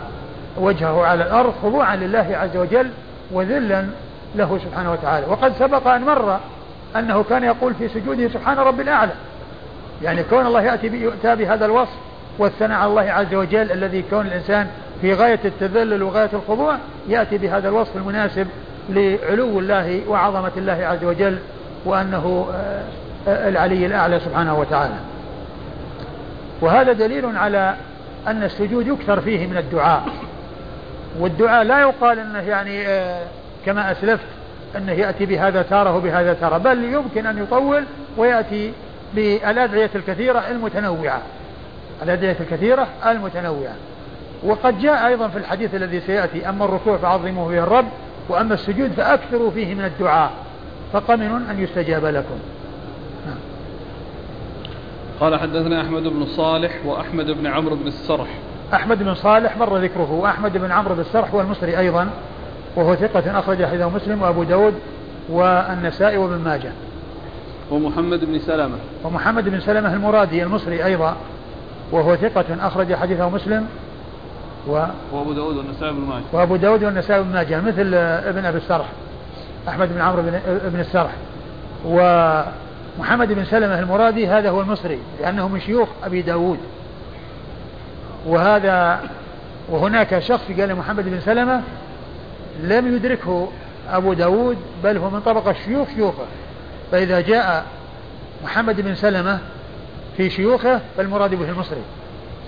[0.57, 2.89] وجهه على الأرض خضوعا لله عز وجل
[3.31, 3.85] وذلا
[4.35, 5.25] له سبحانه وتعالى.
[5.27, 6.39] وقد سبق أن مر
[6.95, 9.11] أنه كان يقول في سجوده سبحان رب الأعلى
[10.03, 10.89] يعني كون الله يأتي
[11.23, 11.97] بهذا الوصف
[12.39, 14.67] والثناء على الله عز وجل الذي كون الإنسان
[15.01, 18.47] في غاية التذلل وغاية الخضوع يأتي بهذا الوصف المناسب
[18.89, 21.37] لعلو الله وعظمة الله عز وجل
[21.85, 22.83] وأنه آه،
[23.27, 24.95] آه، العلي الأعلى سبحانه وتعالى.
[26.61, 27.75] وهذا دليل على
[28.27, 30.03] أن السجود يكثر فيه من الدعاء.
[31.19, 33.23] والدعاء لا يقال أنه يعني آه،
[33.65, 34.25] كما أسلفت
[34.77, 37.83] أنه يأتي بهذا تارة وبهذا تارة بل يمكن أن يطول
[38.17, 38.73] ويأتي
[39.13, 41.21] بالأدعية الكثيرة المتنوعة.
[42.03, 43.75] الأدعية الكثيرة المتنوعة.
[44.43, 47.85] وقد جاء أيضا في الحديث الذي سيأتي أما الركوع فعظموا به الرب
[48.29, 50.31] وأما السجود فأكثروا فيه من الدعاء
[50.93, 52.39] فقمن أن يستجاب لكم.
[53.27, 53.37] نعم.
[55.19, 58.27] قال حدثنا أحمد بن صالح وأحمد بن عمرو بن السرح.
[58.73, 62.09] أحمد بن صالح مر ذكره وأحمد بن عمرو بن السرح هو المصري أيضا
[62.75, 64.73] وهو ثقة أخرج حديثه مسلم وأبو داود
[65.29, 66.71] والنسائي وابن ماجه.
[67.71, 68.77] ومحمد بن سلمة.
[69.03, 71.15] ومحمد بن سلمة المرادي المصري أيضا
[71.91, 73.67] وهو ثقة أخرج حديثه مسلم
[74.67, 76.23] و وأبو داود والنسائي بن ماجه.
[76.33, 78.85] وأبو داود والنسائي بن ماجه مثل ابن أبي السرح
[79.67, 81.11] أحمد بن عمرو بن, بن السرح
[81.85, 86.59] ومحمد بن سلمة المرادي هذا هو المصري لأنه من شيوخ أبي داود.
[88.25, 88.99] وهذا
[89.69, 91.61] وهناك شخص قال محمد بن سلمة
[92.63, 93.49] لم يدركه
[93.89, 96.25] أبو داود بل هو من طبقة شيوخ شيوخه.
[96.91, 97.65] فإذا جاء
[98.43, 99.39] محمد بن سلمة
[100.17, 101.81] في شيوخه فالمراد به المصري.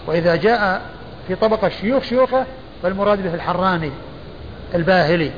[0.07, 0.81] وإذا جاء
[1.27, 2.45] في طبقة شيوخ شيوخه
[2.83, 3.91] فالمراد به الحراني
[4.75, 5.31] الباهلي.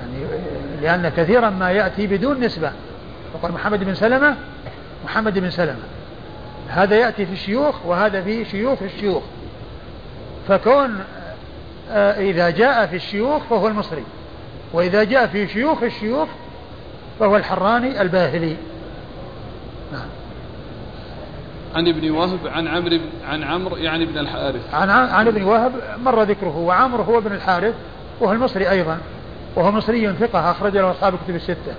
[0.00, 0.14] يعني
[0.82, 2.72] لأن كثيرا ما يأتي بدون نسبة.
[3.34, 4.36] فقال محمد بن سلمة
[5.04, 5.82] محمد بن سلمة.
[6.68, 9.22] هذا يأتي في الشيوخ وهذا في شيوخ الشيوخ.
[10.48, 11.04] فكون
[11.90, 14.04] آه، إذا جاء في الشيوخ فهو المصري.
[14.72, 16.28] وإذا جاء في شيوخ الشيوخ
[17.20, 18.56] فهو الحراني الباهلي.
[21.74, 25.72] عن ابن وهب عن عمرو عن عمرو يعني ابن الحارث عن عن ابن وهب
[26.04, 27.74] مر ذكره وعمرو هو ابن الحارث
[28.20, 28.98] وهو المصري أيضا
[29.56, 31.74] وهو مصري ثقة أخرج له أصحاب الكتب الستة.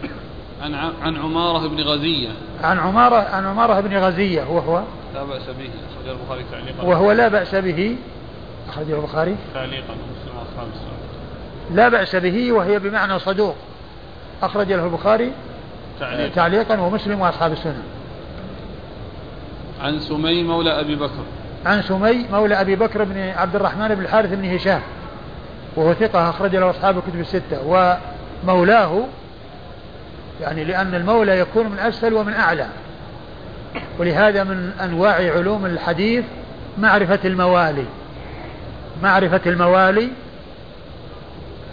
[0.63, 2.30] عن عن عمارة بن غزية.
[2.63, 6.84] عن عمارة عن عمارة بن غزية وهو لا بأس به أخرج البخاري تعليقا.
[6.84, 7.97] وهو لا بأس به
[8.69, 10.67] أخرجه البخاري تعليقا ومسلم وأصحاب.
[11.71, 13.56] لا بأس به وهي بمعنى صدوق
[14.43, 15.32] أخرج له البخاري
[15.99, 17.84] تعليقا, تعليقا ومسلم وأصحاب السنة.
[19.82, 21.24] عن سمي مولى أبي بكر.
[21.65, 24.82] عن سمي مولى أبي بكر بن عبد الرحمن بن الحارث بن هشام
[25.76, 27.68] وهو ثقة أخرج له أصحاب الكتب الستة
[28.46, 29.04] ومولاه
[30.42, 32.68] يعني لأن المولى يكون من أسفل ومن أعلى.
[34.00, 36.26] ولهذا من أنواع علوم الحديث
[36.78, 37.86] معرفة الموالي.
[39.04, 40.10] معرفة الموالي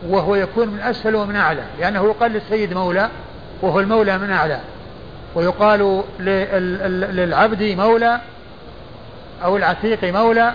[0.09, 3.09] وهو يكون من أسفل ومن أعلى لأنه يقال للسيد مولى
[3.63, 4.61] وهو المولى من أعلى.
[5.37, 6.03] ويقال
[7.13, 8.21] للعبد مولى
[9.45, 10.53] أو العتيق مولى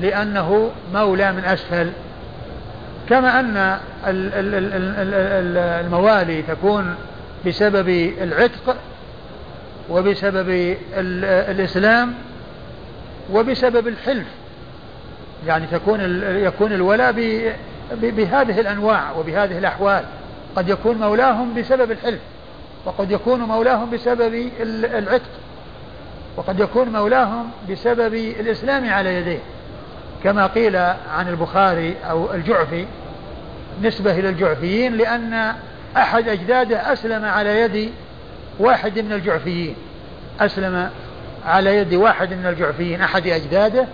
[0.00, 1.90] لأنه مولى من أسفل
[3.08, 3.78] كما أن
[5.86, 6.94] الموالي تكون
[7.46, 7.88] بسبب
[8.22, 8.76] العتق
[9.90, 10.76] وبسبب
[11.50, 12.14] الإسلام
[13.32, 14.26] وبسبب الحلف.
[15.46, 17.12] يعني تكون يكون الولاء
[17.92, 20.04] بهذه الأنواع وبهذه الأحوال.
[20.56, 22.20] قد يكون مولاهم بسبب الحلف.
[22.84, 25.30] وقد يكون مولاهم بسبب العتق
[26.36, 29.38] وقد يكون مولاهم بسبب الإسلام على يديه.
[30.24, 30.76] كما قيل
[31.16, 32.86] عن البخاري أو الجعفي
[33.82, 35.54] نسبة إلى الجعفيين لأن
[35.96, 37.92] أحد أجداده أسلم على يد
[38.58, 39.74] واحد من الجعفيين.
[40.40, 40.90] أسلم
[41.46, 43.86] على يد واحد من الجعفيين أحد أجداده.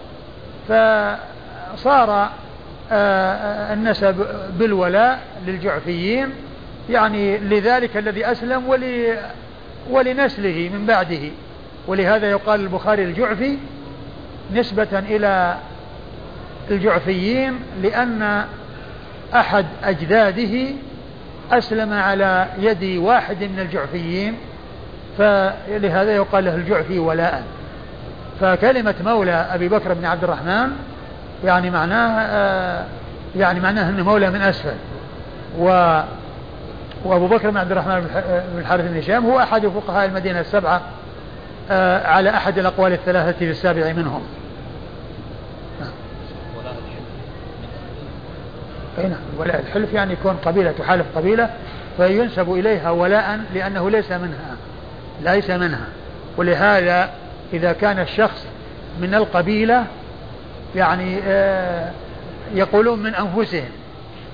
[0.69, 2.31] فصار
[2.93, 4.27] آه، النسب
[4.59, 6.31] بالولاء للجعفيين
[6.91, 8.85] يعني لذلك الذي أسلم ول
[9.91, 11.31] ولنسله من بعده.
[11.87, 13.57] ولهذا يقال البخاري الجعفي
[14.55, 15.57] نسبة إلى
[16.71, 18.45] الجعفيين لأن
[19.35, 20.67] أحد أجداده
[21.53, 24.35] أسلم على يد واحد من الجعفيين
[25.19, 27.43] فلهذا يقال له الجعفي ولاء.
[28.41, 30.71] فكلمة مولى أبي بكر بن عبد الرحمن
[31.45, 32.85] يعني معناه
[33.37, 34.75] يعني معناه أنه مولى من أسفل.
[35.59, 36.01] و
[37.05, 38.01] وأبو بكر بن عبد الرحمن
[38.53, 40.81] بن الحارث بن هشام هو أحد فقهاء المدينة السبعة
[41.71, 44.23] آه، على أحد الأقوال الثلاثة في السابع منهم.
[48.99, 49.19] أي نعم.
[49.39, 51.51] ولاء الحلف يعني يكون قبيلة تحالف قبيلة
[51.97, 54.57] فينسب إليها ولاء لأنه ليس منها
[55.23, 55.87] ليس منها.
[56.37, 57.11] ولهذا
[57.53, 58.47] إذا كان الشخص
[59.01, 59.85] من القبيلة
[60.77, 61.91] يعني آه
[62.55, 63.69] يقولون من أنفسهم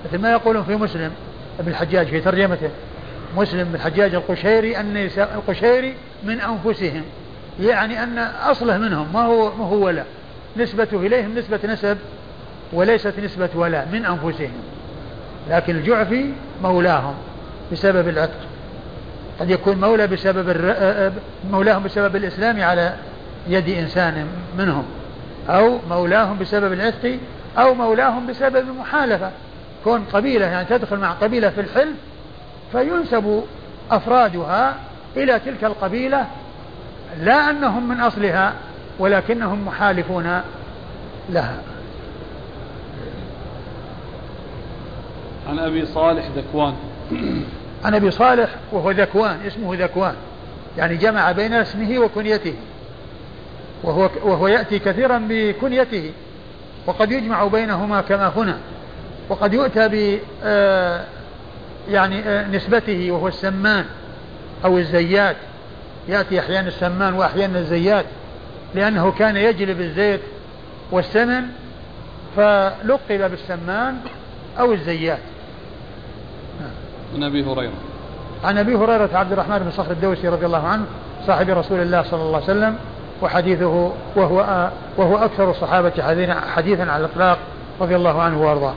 [0.05, 1.11] مثل ما يقولون في مسلم
[1.59, 2.69] ابن الحجاج في ترجمته.
[3.37, 7.03] مسلم بن الحجاج القشيري أن القشيري من أنفسهم
[7.59, 10.03] يعني أن أصله منهم ما هو ما هو ولا.
[10.57, 11.97] نسبته إليهم نسبة نسب
[12.73, 14.51] وليست نسبة ولاء من أنفسهم.
[15.49, 16.29] لكن الجعفي
[16.63, 17.13] مولاهم
[17.71, 18.39] بسبب العتق.
[19.39, 21.11] قد يكون مولى بسبب الر...
[21.51, 22.93] مولاهم بسبب الإسلام على
[23.47, 24.85] يد إنسان منهم
[25.49, 27.17] أو مولاهم بسبب العتق
[27.57, 29.31] أو مولاهم بسبب المحالفة.
[29.83, 31.95] كون قبيلة يعني تدخل مع قبيلة في الحلف
[32.71, 33.43] فينسب
[33.91, 34.75] أفرادها
[35.17, 36.27] إلى تلك القبيلة
[37.19, 38.53] لا أنهم من أصلها
[38.99, 40.41] ولكنهم محالفون
[41.29, 41.57] لها.
[45.49, 46.73] عن أبي صالح ذكوان.
[47.85, 50.15] عن أبي صالح وهو ذكوان اسمه ذكوان.
[50.77, 52.53] يعني جمع بين اسمه وكنيته.
[53.83, 56.11] وهو, وهو يأتي كثيرا بكنيته
[56.85, 58.57] وقد يجمع بينهما كما هنا.
[59.29, 61.03] وقد يؤتى ب آه،
[61.89, 63.85] يعني آه، نسبته وهو السمان
[64.65, 65.35] أو الزيات.
[66.07, 68.05] يأتي أحيانا السمان وأحيانا الزيات
[68.75, 70.21] لأنه كان يجلب الزيت
[70.91, 71.43] والسمن
[72.35, 73.97] فلقب بالسمان
[74.59, 75.19] أو الزيات.
[77.15, 77.73] عن أبي هريرة.
[78.43, 80.85] عن أبي هريرة عبد الرحمن بن صخر الدوسي رضي الله عنه
[81.27, 82.75] صاحب رسول الله صلى الله عليه وسلم
[83.21, 85.91] وحديثه وهو وهو أكثر الصحابة
[86.55, 87.37] حديثا على الإطلاق
[87.81, 88.73] رضي الله عنه وأرضاه.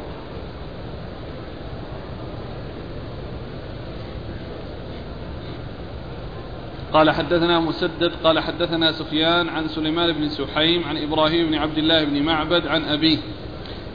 [6.96, 12.04] قال حدثنا مسدد قال حدثنا سفيان عن سليمان بن سحيم عن إبراهيم بن عبد الله
[12.04, 13.18] بن معبد عن أبيه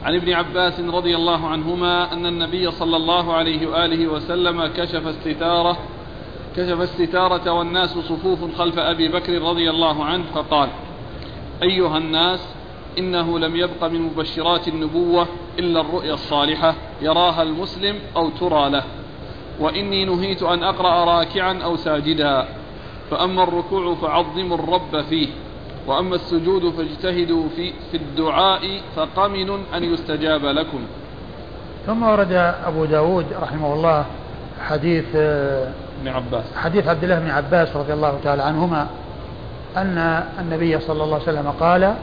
[0.02, 5.78] عن ابن عباس رضي الله عنهما أن النبي صلى الله عليه وآله وسلم كشف الستارة
[6.56, 10.68] كشف الستارة والناس صفوف خلف أبي بكر رضي الله عنه فقال
[11.62, 12.40] أيها الناس
[12.98, 18.84] إنه لم يبق من مبشرات النبوة إلا الرؤيا الصالحة يراها المسلم أو ترى له
[19.60, 22.61] وإني نهيت أن أقرأ راكعا أو ساجدا.
[23.12, 25.28] فأما الركوع فعظموا الرب فيه
[25.86, 30.80] وأما السجود فاجتهدوا في, في الدعاء فقمن أن يستجاب لكم.
[31.86, 32.32] ثم ورد
[32.66, 34.04] أبو داود رحمه الله
[34.68, 36.44] حديث ابن عباس.
[36.56, 38.86] حديث عبد الله بن عباس رضي الله تعالى عنهما
[39.76, 41.94] أن النبي صلى الله عليه وسلم قال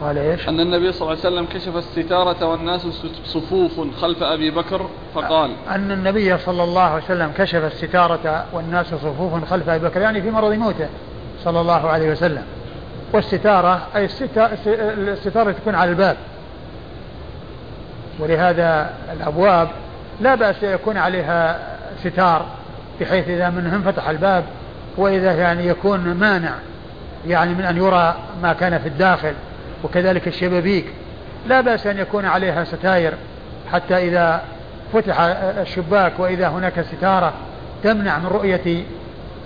[0.00, 2.86] قال إيش؟ أن النبي صلى الله عليه وسلم كشف الستارة والناس
[3.24, 9.44] صفوف خلف أبي بكر فقال أن النبي صلى الله عليه وسلم كشف الستارة والناس صفوف
[9.44, 10.88] خلف أبي بكر يعني في مرض موته
[11.44, 12.42] صلى الله عليه وسلم.
[13.12, 16.16] والستارة أي الستارة تكون على الباب.
[18.18, 19.68] ولهذا الأبواب
[20.20, 21.58] لا بأس يكون عليها
[22.04, 22.46] ستار
[23.00, 24.44] بحيث إذا منه انفتح الباب
[24.96, 26.54] وإذا يعني يكون مانع
[27.26, 29.32] يعني من أن يرى ما كان في الداخل.
[29.84, 30.84] وكذلك الشبابيك.
[31.46, 33.14] لا بأس أن يكون عليها ستاير
[33.72, 34.42] حتى إذا
[34.92, 35.20] فتح
[35.60, 37.32] الشباك وإذا هناك ستارة
[37.82, 38.84] تمنع من رؤية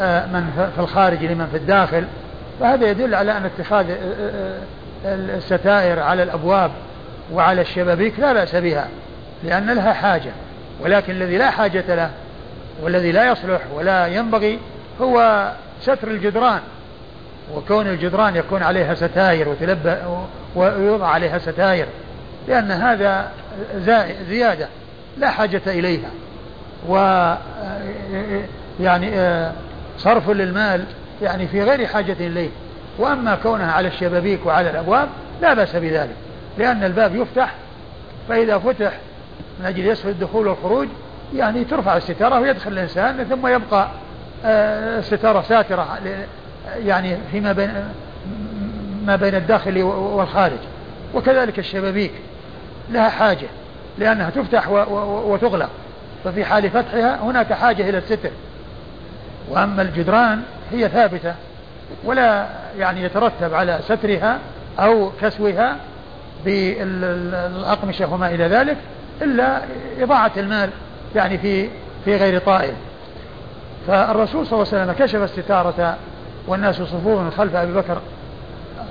[0.00, 2.04] آه، من في الخارج لمن في الداخل.
[2.60, 3.94] فهذا يدل على أن اتخاذ آه،
[5.06, 6.70] آه، الستائر على الأبواب
[7.32, 8.88] وعلى الشبابيك لا بأس بها
[9.44, 10.30] لأن لها حاجة.
[10.80, 12.10] ولكن الذي لا حاجة له
[12.82, 14.58] والذي لا يصلح ولا ينبغي
[15.00, 15.48] هو
[15.80, 16.60] ستر الجدران.
[17.54, 19.96] وكون الجدران يكون عليها ستاير وتلبس
[20.54, 21.86] ويوضع عليها ستاير
[22.48, 23.30] لأن هذا
[24.28, 24.68] زيادة
[25.18, 26.10] لا حاجة إليها.
[26.88, 26.96] و
[28.80, 29.10] يعني
[29.98, 30.84] صرف للمال
[31.22, 32.50] يعني في غير حاجة إليه.
[32.98, 35.08] وأما كونها على الشبابيك وعلى الأبواب
[35.42, 36.16] لا بأس بذلك
[36.58, 37.54] لأن الباب يفتح
[38.28, 38.92] فإذا فتح
[39.60, 40.88] من أجل يسهل الدخول والخروج
[41.34, 43.88] يعني ترفع الستارة ويدخل الإنسان ثم يبقى
[44.44, 45.98] آه، الستارة ساترة
[46.84, 47.70] يعني فيما بين
[49.06, 50.58] ما بين الداخل والخارج.
[51.14, 52.12] وكذلك الشبابيك
[52.90, 53.46] لها حاجة
[53.98, 55.70] لأنها تفتح وتغلق.
[56.24, 58.30] ففي حال فتحها هناك حاجة إلى الستر.
[59.50, 61.34] وأما الجدران هي ثابتة
[62.04, 62.46] ولا
[62.78, 64.38] يعني يترتب على سترها
[64.78, 65.76] أو كسوها
[66.44, 68.76] بالأقمشة وما إلى ذلك
[69.22, 69.60] إلا
[70.00, 70.70] إضاعة المال
[71.14, 71.68] يعني في
[72.04, 72.74] في غير طائل.
[73.86, 75.96] فالرسول صلى الله عليه وسلم كشف الستارة
[76.48, 77.98] والناس صفوف خلف أبي بكر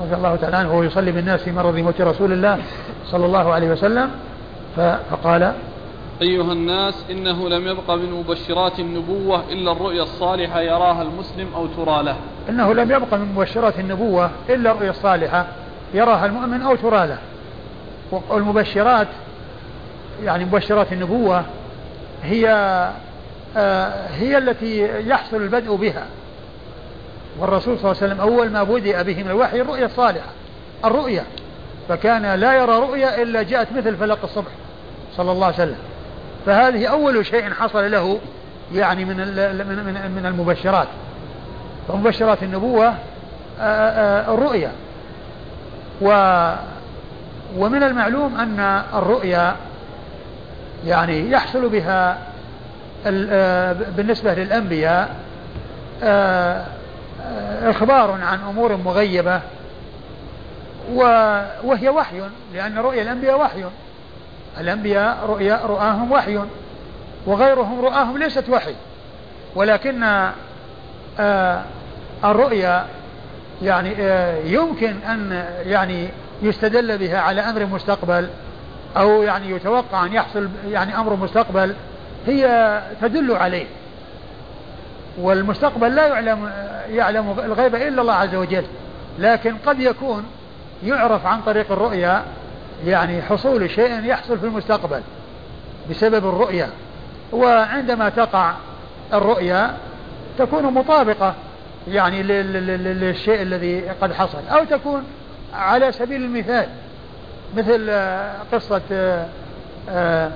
[0.02, 2.60] رضي الله تعالى عنه وهو يصلي بالناس في مرض موت رسول الله
[3.06, 4.10] صلى الله عليه وسلم.
[4.76, 5.54] فقال
[6.22, 12.04] أيها الناس إنه لم يبق من مبشرات النبوة إلا الرؤيا الصالحة يراها المسلم أو ترى
[12.04, 12.16] له.
[12.50, 15.46] إنه لم يبق من مبشرات النبوة إلا الرؤيا الصالحة
[15.94, 17.18] يراها المؤمن أو ترى له.
[18.30, 19.08] والمبشرات
[20.24, 21.44] يعني مبشرات النبوة
[22.24, 22.50] هي
[23.58, 26.06] آه هي التي يحصل البدء بها.
[27.40, 30.30] والرسول صلى الله عليه وسلم أول ما بدأ به من الوحي الرؤيا الصالحة
[30.86, 31.24] الرؤيا
[31.90, 34.52] فكان لا يرى رؤيا إلا جاءت مثل فلق الصبح
[35.18, 35.78] صلى الله عليه وسلم.
[36.46, 38.20] فهذه أول شيء حصل له
[38.74, 40.88] يعني من من من المبشرات.
[41.88, 42.94] فمبشرات النبوة آه،
[43.62, 44.72] آه، الرؤيا
[46.02, 46.08] و
[47.58, 48.60] ومن المعلوم أن
[48.94, 49.56] الرؤيا
[50.86, 52.18] يعني يحصل بها
[53.08, 55.16] آه، بالنسبة للأنبياء
[57.64, 59.42] إخبار عن أمور مغيبة
[61.64, 62.22] وهي وحي
[62.54, 63.64] لأن رؤيا الأنبياء وحي.
[64.60, 66.40] الأنبياء رؤيا رؤاهم وحي
[67.26, 68.76] وغيرهم رؤاهم ليست وحي.
[69.56, 70.30] ولكن
[71.20, 71.62] آه
[72.24, 72.86] الرؤيا
[73.62, 76.10] يعني آه يمكن أن يعني
[76.42, 78.30] يستدل بها على أمر مستقبل
[78.98, 81.76] أو يعني يتوقع أن يحصل يعني أمر مستقبل
[82.28, 83.66] هي تدل عليه.
[85.18, 86.50] والمستقبل لا يعلم
[86.90, 88.66] يعلم الغيب إلا الله عز وجل
[89.20, 90.24] لكن قد يكون
[90.84, 92.24] يعرف عن طريق الرؤيا
[92.86, 95.02] يعني حصول شيء يحصل في المستقبل
[95.90, 96.70] بسبب الرؤيا.
[97.32, 98.54] وعندما تقع
[99.14, 99.74] الرؤيا
[100.38, 101.34] تكون مطابقة
[101.88, 105.04] يعني للشيء الذي قد حصل أو تكون
[105.54, 106.68] على سبيل المثال
[107.58, 110.32] مثل آه، قصة آه،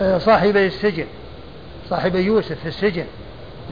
[0.00, 1.06] آه، صاحبي السجن
[1.90, 3.04] صاحبي يوسف في السجن.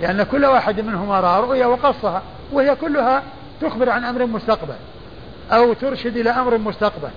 [0.01, 2.22] لأن كل واحد منهما رأى رؤيا وقصها
[2.53, 3.22] وهي كلها
[3.61, 4.74] تخبر عن أمر مستقبل
[5.53, 7.09] أو ترشد إلى أمر مستقبل.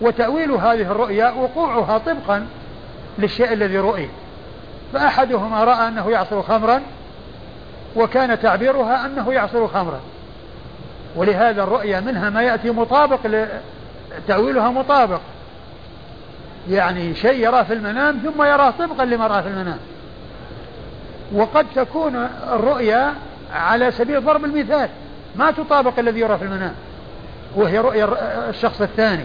[0.00, 2.46] وتأويل هذه الرؤيا وقوعها طبقا
[3.18, 4.08] للشيء الذي رؤي.
[4.92, 6.82] فأحدهما رأى أنه يعصر خمرا
[7.96, 10.00] وكان تعبيرها أنه يعصر خمرا.
[11.16, 13.18] ولهذا الرؤيا منها ما يأتي مطابق
[14.28, 15.20] تأويلها مطابق.
[16.70, 19.78] يعني شيء يراه في المنام ثم يراه طبقا لما رأى في المنام.
[21.34, 22.16] وقد تكون
[22.52, 23.14] الرؤيا
[23.52, 24.88] على سبيل ضرب المثال.
[25.36, 26.74] ما تطابق الذي يرى في المنام.
[27.56, 28.08] وهي رؤيا
[28.50, 29.24] الشخص الثاني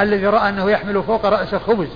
[0.00, 1.88] الذي رأى أنه يحمل فوق رأسه خبز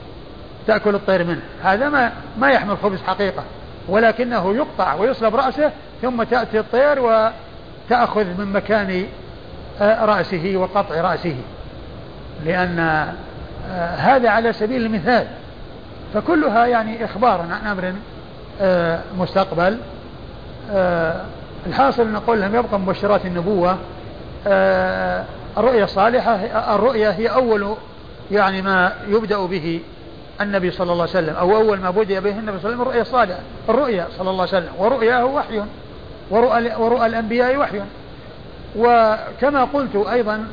[0.66, 1.40] تأكل الطير منه.
[1.62, 3.42] هذا ما ما يحمل خبز حقيقة.
[3.88, 5.70] ولكنه يقطع ويصلب رأسه
[6.02, 9.06] ثم تأتي الطير وتأخذ من مكان
[9.80, 11.36] آه، رأسه وقطع رأسه.
[12.44, 12.78] لأن
[13.70, 15.26] آه، هذا على سبيل المثال.
[16.14, 17.92] فكلها يعني إخبار عن أمر
[19.18, 19.78] مستقبل.
[21.66, 23.76] الحاصل نقول لهم يبقى مبشرات النبوة.
[25.58, 26.34] الرؤيا الصالحة
[26.74, 27.74] الرؤيا هي أول
[28.30, 29.80] يعني ما يبدأ به
[30.40, 32.82] النبي صلى الله عليه وسلم أو أول ما بدأ به النبي صلى الله عليه وسلم
[32.82, 33.38] الرؤيا الصالحة
[33.68, 35.62] الرؤيا صلى الله عليه وسلم ورؤياه وحي
[36.30, 37.80] ورؤى, ورؤى الأنبياء وحي.
[38.78, 40.46] وكما قلت أيضا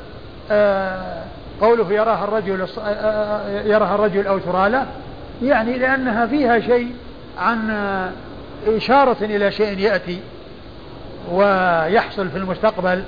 [0.51, 1.23] آه،
[1.61, 4.85] قوله يراها الرجل آه، آه، يراها الرجل أو ترى له
[5.43, 6.95] يعني لأنها فيها شيء
[7.37, 7.69] عن
[8.67, 10.19] إشارة إلى شيء يأتي
[11.31, 13.03] ويحصل في المستقبل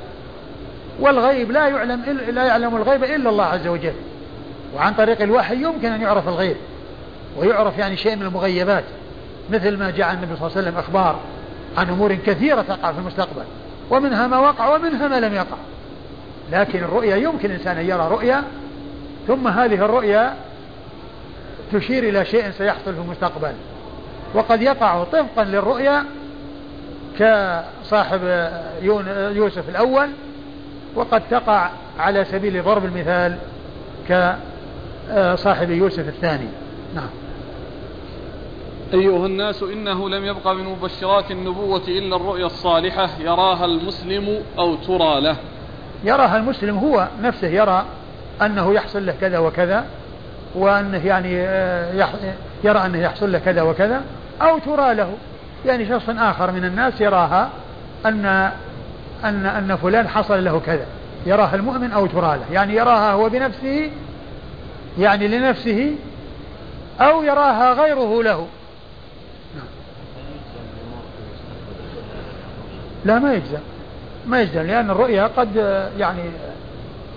[0.99, 3.93] والغيب لا يعلم لا يعلم الغيب إلا الله عز وجل.
[4.75, 6.55] وعن طريق الوحي يمكن أن يعرف الغيب
[7.37, 8.83] ويعرف يعني شيء من المغيبات
[9.49, 11.19] مثل ما جاء النبي صلى الله عليه وسلم أخبار
[11.77, 13.43] عن أمور كثيرة تقع في المستقبل
[13.89, 15.57] ومنها ما وقع ومنها ما لم يقع.
[16.51, 18.43] لكن الرؤيا يمكن الإنسان أن يرى رؤيا
[19.27, 20.35] ثم هذه الرؤيا
[21.73, 23.53] تشير إلى شيء سيحصل في المستقبل.
[24.35, 26.05] وقد يقع طبقا للرؤيا
[27.19, 28.49] كصاحب
[29.35, 30.09] يوسف الأول
[30.95, 31.69] وقد تقع
[31.99, 33.37] على سبيل ضرب المثال
[34.09, 36.47] كصاحب يوسف الثاني.
[36.95, 37.09] نعم.
[38.93, 45.21] أيها الناس إنه لم يبقى من مبشرات النبوة إلا الرؤيا الصالحة يراها المسلم أو ترى
[45.21, 45.35] له.
[46.03, 47.85] يراها المسلم هو نفسه يرى
[48.41, 49.85] أنه يحصل له كذا وكذا
[50.55, 52.07] وأنه يعني آه،
[52.63, 54.01] يرى أنه يحصل له كذا وكذا
[54.41, 55.13] أو ترى له
[55.65, 57.49] يعني شخص آخر من الناس يراها
[58.05, 58.25] أن
[59.23, 60.85] أن أن فلان حصل له كذا.
[61.25, 62.45] يراها المؤمن أو ترى له.
[62.51, 63.91] يعني يراها هو بنفسه
[64.99, 65.95] يعني لنفسه
[66.99, 68.47] أو يراها غيره له.
[73.05, 73.59] لا ما يجزم.
[74.27, 75.55] ما يجزم لأن الرؤيا قد
[75.97, 76.23] يعني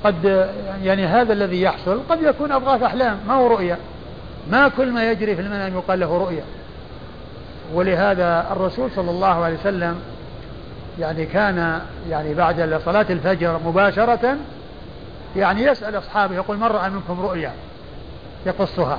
[0.04, 0.48] قد
[0.82, 3.18] يعني هذا الذي يحصل قد يكون أضغاث أحلام.
[3.28, 3.78] ما هو رؤيا؟
[4.50, 6.44] ما كل ما يجري في المنام يقال له رؤيا.
[7.74, 10.00] ولهذا الرسول صلى الله عليه وسلم
[10.98, 14.36] يعني كان يعني بعد صلاة الفجر مباشرة
[15.36, 17.52] يعني يسأل أصحابه يقول من رأى منكم رؤيا
[18.46, 18.98] يقصها؟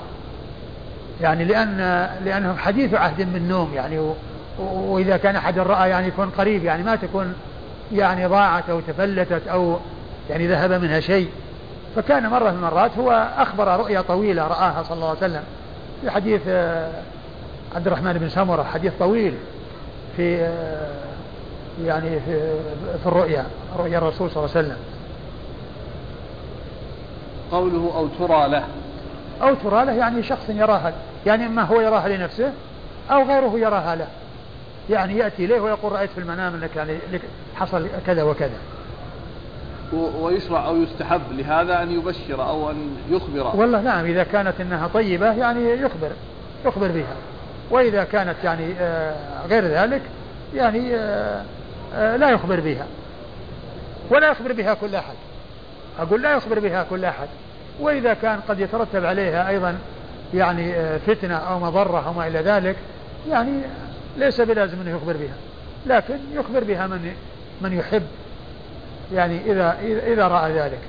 [1.21, 1.77] يعني لأن
[2.25, 4.13] لأنهم حديث عهد بالنوم يعني
[4.59, 7.33] وإذا كان أحد رأى يعني يكون قريب يعني ما تكون
[7.91, 9.79] يعني ضاعت أو تفلتت أو
[10.29, 11.29] يعني ذهب منها شيء.
[11.95, 15.43] فكان مرة من المرات هو أخبر رؤيا طويلة رآها صلى الله عليه وسلم
[16.01, 16.41] في حديث
[17.75, 19.33] عبد الرحمن بن سمرة حديث طويل
[20.17, 20.37] في
[21.83, 22.53] يعني في,
[23.03, 23.45] في الرؤيا
[23.77, 24.77] رؤيا الرسول صلى الله عليه وسلم.
[27.51, 28.63] قوله أو ترى له.
[29.41, 30.93] أو ترى له يعني شخص يراها
[31.25, 32.51] يعني إما هو يراها لنفسه
[33.11, 34.07] أو غيره يراها له.
[34.89, 36.97] يعني يأتي إليه ويقول رأيت في المنام أنك يعني
[37.55, 38.57] حصل كذا وكذا.
[40.19, 43.51] ويشرع أو يستحب لهذا أن يبشر أو أن يخبر.
[43.55, 46.11] والله نعم إذا كانت أنها طيبة يعني يخبر
[46.65, 47.15] يخبر بها.
[47.69, 49.15] وإذا كانت يعني آه،
[49.49, 50.01] غير ذلك
[50.55, 51.43] يعني آه،
[51.95, 52.85] آه، لا يخبر بها.
[54.09, 55.15] ولا يخبر بها كل أحد.
[55.99, 57.27] أقول لا يخبر بها كل أحد.
[57.79, 59.77] وإذا كان قد يترتب عليها أيضا
[60.33, 62.75] يعني فتنة أو مضرة أو ما إلى ذلك
[63.29, 63.61] يعني
[64.17, 65.35] ليس بلازم أنه يخبر بها.
[65.85, 67.13] لكن يخبر بها من
[67.61, 68.03] من يحب.
[69.13, 70.79] يعني إذا إذا رأى ذلك.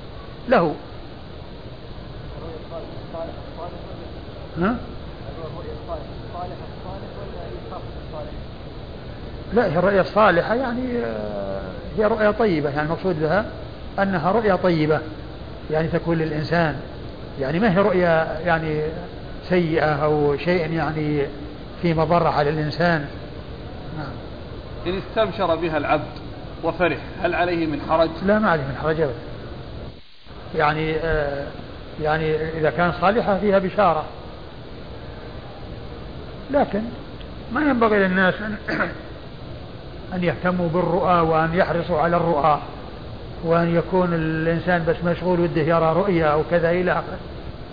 [0.49, 0.75] له.
[4.61, 4.75] ها؟
[9.53, 11.61] لا هي الرؤيا الصالحة يعني آه،
[11.97, 13.45] هي رؤيا طيبة يعني المقصود بها
[13.99, 14.99] أنها رؤيا طيبة
[15.71, 16.75] يعني تكون للإنسان.
[17.39, 18.81] يعني ما هي رؤيا يعني
[19.49, 21.21] سيئة أو شيء يعني
[21.81, 23.05] في مضرة على الإنسان.
[23.97, 24.11] نعم.
[24.87, 26.21] إن استبشر بها العبد
[26.63, 29.13] وفرح هل عليه من حرج؟ لا ما عليه من حرج أبدا.
[30.55, 31.47] يعني آه
[32.01, 34.05] يعني إذا كان صالحة فيها بشارة.
[36.51, 36.81] لكن
[37.53, 38.55] ما ينبغي للناس أن
[40.13, 42.59] أن يهتموا بالرؤى وأن يحرصوا على الرؤى
[43.43, 47.19] وأن يكون الإنسان بس مشغول وده يرى رؤيا أو كذا إلى آخره.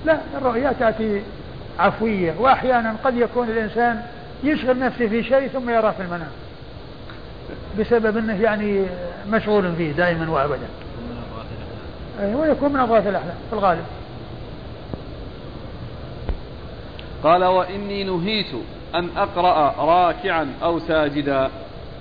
[0.05, 1.22] لا الرؤيا تأتي
[1.78, 4.03] عفوية وأحيانا قد يكون الإنسان
[4.45, 6.30] يشغل نفسه في شيء ثم يراه في المنام
[7.78, 8.84] بسبب أنه يعني
[9.30, 10.68] مشغول فيه دائما وأبدا.
[12.22, 13.84] ويكون من أضغاث الأحلام في الغالب.
[17.22, 18.55] قال وإني نهيت
[18.95, 21.51] أن أقرأ راكعا أو ساجدا.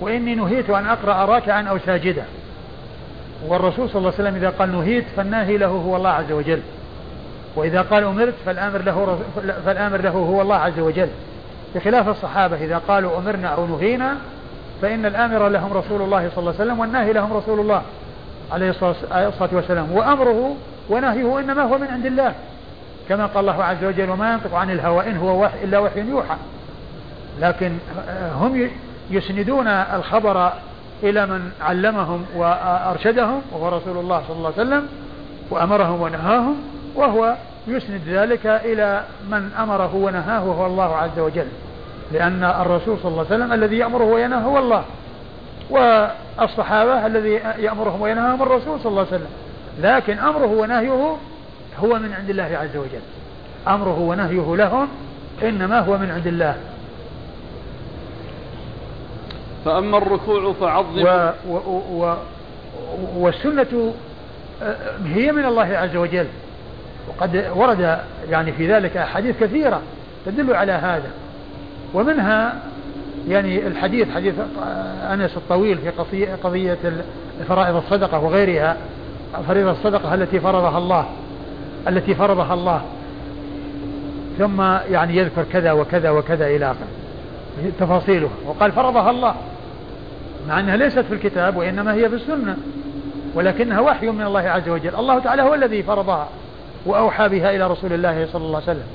[0.00, 2.24] وإني نهيت أن أقرأ راكعا أو ساجدا.
[3.48, 6.60] والرسول صلى الله عليه وسلم إذا قال نهيت فالناهي له هو الله عز وجل.
[7.56, 9.18] وإذا قال أمرت فالآمر له
[9.64, 11.08] فالآمر له هو الله عز وجل.
[11.74, 14.16] بخلاف الصحابة إذا قالوا أمرنا أو نهينا
[14.82, 17.82] فإن الآمر لهم رسول الله صلى الله عليه وسلم والناهي لهم رسول الله
[18.52, 19.92] عليه الصلاة والسلام.
[19.92, 20.56] وأمره
[20.90, 22.34] ونهيه إنما هو من عند الله.
[23.08, 26.36] كما قال الله عز وجل وما ينطق عن الهوى إن هو وحي إلا وحي يوحى.
[27.40, 27.72] لكن
[28.40, 28.68] هم
[29.10, 30.52] يسندون الخبر
[31.02, 34.88] إلى من علمهم وأرشدهم وهو رسول الله صلى الله عليه وسلم
[35.50, 36.56] وأمرهم ونهاهم
[36.94, 37.34] وهو
[37.66, 41.46] يسند ذلك إلى من أمره ونهاه وهو الله عز وجل.
[42.12, 44.84] لأن الرسول صلى الله عليه وسلم الذي يأمره وينهاه هو الله
[45.70, 49.30] والصحابة الذي يأمرهم وينهاهم الرسول صلى الله عليه وسلم.
[49.80, 51.16] لكن أمره ونهيه
[51.78, 53.02] هو من عند الله عز وجل.
[53.68, 54.88] أمره ونهيه لهم
[55.42, 56.56] إنما هو من عند الله.
[59.64, 62.14] فأما الركوع فعظم و و و
[63.16, 63.92] والسنة
[64.62, 66.26] آه، هي من الله عز وجل.
[67.08, 67.98] وقد ورد
[68.30, 69.80] يعني في ذلك أحاديث كثيرة
[70.26, 71.10] تدل على هذا.
[71.94, 72.54] ومنها
[73.28, 74.34] يعني الحديث حديث
[75.12, 75.78] أنس الطويل
[76.10, 76.78] في قضية
[77.48, 78.76] فرائض الصدقة وغيرها
[79.48, 81.06] فريضة الصدقة التي فرضها الله
[81.88, 82.82] التي فرضها الله.
[84.38, 87.07] ثم يعني يذكر كذا وكذا وكذا إلى آخره.
[87.80, 88.30] تفاصيلها.
[88.46, 89.34] وقال فرضها الله.
[90.48, 92.56] مع أنها ليست في الكتاب وإنما هي في السنة.
[93.34, 94.94] ولكنها وحي من الله عز وجل.
[94.94, 96.28] الله تعالى هو الذي فرضها
[96.86, 98.86] وأوحى بها إلى رسول الله صلى الله عليه وسلم.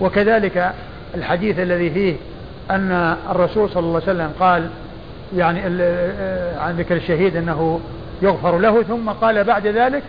[0.00, 0.72] وكذلك
[1.14, 2.16] الحديث الذي فيه
[2.70, 4.70] أن الرسول صلى الله عليه وسلم قال
[5.36, 5.60] يعني
[6.58, 7.80] عن ذكر الشهيد أنه
[8.22, 10.02] يغفر له ثم قال بعد ذلك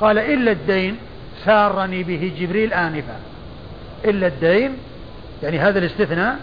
[0.00, 0.96] قال إلا الدين
[1.44, 3.16] سارني به جبريل آنفا.
[4.04, 4.72] إلا الدين
[5.42, 6.36] يعني هذا الاستثناء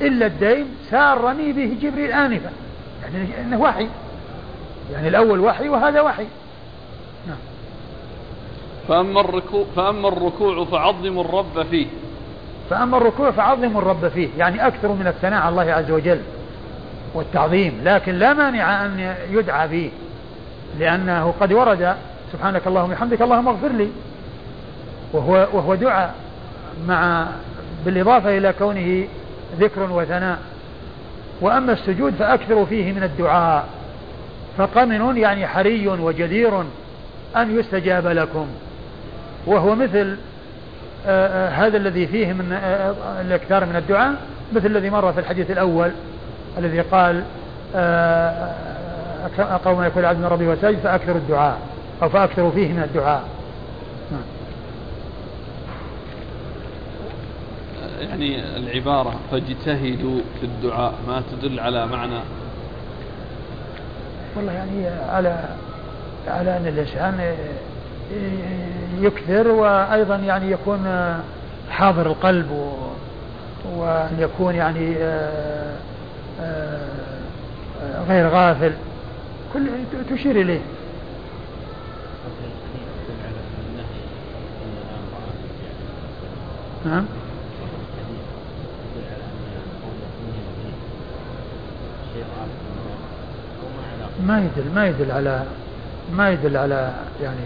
[0.00, 2.50] إلا الدين سارني به جبريل آنفا.
[3.02, 3.88] يعني أنه وحي.
[4.92, 6.26] يعني الأول وحي وهذا وحي.
[7.26, 7.36] نعم.
[8.88, 11.86] فأما الركوع, فأما الركوع فعظموا الرب فيه.
[12.70, 14.28] فأما الركوع فعظموا الرب فيه.
[14.38, 16.20] يعني أكثر من الثناء على الله عز وجل
[17.14, 17.80] والتعظيم.
[17.84, 19.90] لكن لا مانع أن يدعى به.
[20.78, 21.96] لأنه قد ورد
[22.32, 23.88] سبحانك اللهم وبحمدك اللهم اغفر لي.
[25.12, 26.14] وهو وهو دعاء
[26.86, 27.26] مع
[27.84, 29.04] بالإضافة إلى كونه
[29.58, 30.38] ذكر وثناء.
[31.40, 33.68] وأما السجود فأكثر فيه من الدعاء.
[34.58, 36.60] فقمن يعني حري وجدير
[37.36, 38.46] أن يستجاب لكم.
[39.46, 40.16] وهو مثل
[41.06, 44.14] آه، آه، هذا الذي فيه من آه، الإكثار من الدعاء
[44.52, 45.90] مثل الذي مر في الحديث الأول
[46.58, 47.22] الذي قال
[49.64, 51.58] قوم يقول عبد ربي وساجد فأكثر الدعاء
[52.02, 53.24] أو فأكثروا فيه من الدعاء
[54.12, 54.20] نعم.
[58.00, 62.20] يعني العبارة فاجتهدوا في الدعاء ما تدل على معنى.
[64.36, 65.44] والله يعني على
[66.28, 67.34] على أن الإنسان
[69.00, 70.86] يكثر وأيضا يعني يكون
[71.70, 72.90] حاضر القلب و
[73.76, 75.76] وأن يكون يعني آه،
[76.40, 78.72] آه، غير غافل.
[79.52, 79.66] كل
[80.10, 80.60] تشير إليه.
[86.84, 87.04] نعم.
[94.30, 95.42] ما يدل ما يدل على
[96.12, 97.38] ما يدل على يعني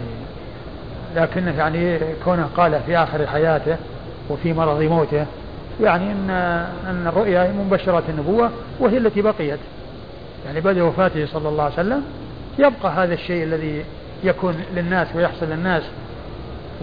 [1.15, 3.77] لكنه يعني كونه قال في آخر حياته
[4.29, 5.25] وفي مرض موته
[5.81, 6.29] يعني إن
[6.89, 9.59] إن الرؤيا مبشرة النبوة وهي التي بقيت.
[10.45, 12.03] يعني بعد وفاته صلى الله عليه وسلم
[12.59, 13.85] يبقى هذا الشيء الذي
[14.23, 15.83] يكون للناس ويحصل للناس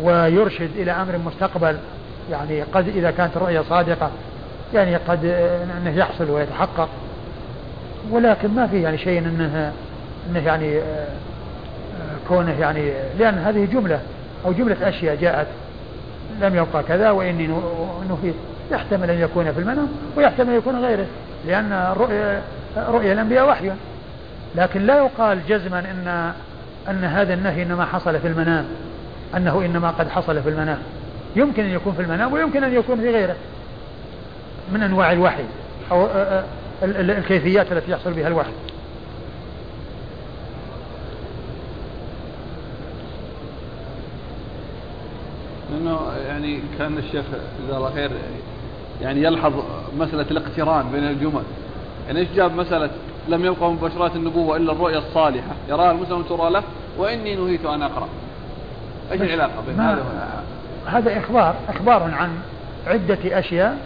[0.02, 1.76] ويرشد إلى أمر مستقبل.
[2.30, 4.10] يعني قد إذا كانت الرؤيا صادقة
[4.74, 5.24] يعني قد
[5.78, 6.88] أنه يحصل ويتحقق.
[8.10, 9.72] ولكن ما في يعني شيء أنه,
[10.30, 10.80] أنه يعني
[12.28, 14.00] كونه يعني لأن هذه جملة
[14.46, 15.46] أو جملة أشياء جاءت
[16.40, 17.46] لم يبقى كذا وإني
[18.08, 18.34] نهيت
[18.70, 21.06] يحتمل أن يكون في المنام ويحتمل أن يكون غيره
[21.46, 22.42] لأن رؤيا,
[22.76, 23.70] رؤيا الأنبياء وحي.
[24.54, 26.32] لكن لا يقال جزما أن
[26.88, 28.64] أن هذا النهي إنما حصل في المنام
[29.36, 30.78] أنه إنما قد حصل في المنام.
[31.36, 33.36] يمكن أن يكون في المنام ويمكن أن يكون في غيره
[34.72, 35.44] من أنواع الوحي
[35.90, 36.08] أو
[36.82, 38.52] الكيفيات التي يحصل بها الوحي.
[45.72, 47.24] لأنه يعني كان الشيخ
[47.66, 48.10] جزاه الله خير
[49.02, 49.52] يعني يلحظ
[49.98, 51.42] مسألة الاقتران بين الجمل.
[52.06, 52.90] يعني إيش جاب مسألة
[53.28, 56.62] لم يبقى من بشرات النبوة إلا الرؤيا الصالحة؟ يراها المسلم ترى له
[56.98, 58.08] وإني نهيت أن أقرأ.
[59.12, 60.04] إيش العلاقة بين هذا
[60.86, 62.30] هذا إخبار إخبار عن
[62.86, 63.78] عدة أشياء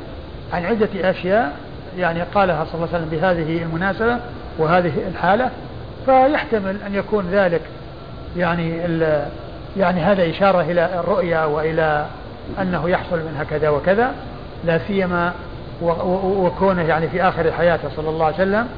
[0.53, 1.57] عن عدة أشياء
[1.99, 4.19] يعني قالها صلى الله عليه وسلم بهذه المناسبة
[4.59, 5.51] وهذه الحالة
[6.07, 7.61] فيحتمل أن يكون ذلك
[8.37, 8.87] يعني
[9.79, 12.07] يعني هذا إشارة إلى الرؤيا وإلى
[12.61, 14.15] أنه يحصل منها كذا وكذا
[14.65, 15.33] لا سيما
[15.83, 18.69] وكونه يعني في آخر حياته صلى الله عليه وسلم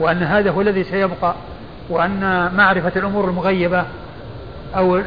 [0.00, 1.34] وأن هذا هو الذي سيبقى
[1.88, 3.84] وأن معرفة الأمور المغيبة
[4.76, 5.00] أو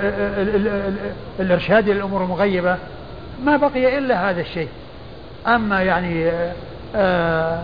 [1.39, 2.78] الإرشاد إلى الأمور المغيبة
[3.44, 4.70] ما بقي إلا هذا الشيء.
[5.48, 6.32] أما يعني
[6.96, 7.60] آه،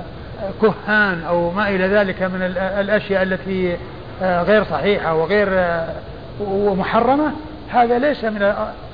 [0.61, 3.77] كهان أو ما إلى ذلك من الأشياء التي
[4.21, 5.87] آه، غير صحيحة وغير آه،
[6.41, 7.31] ومحرمة
[7.69, 8.53] هذا ليس من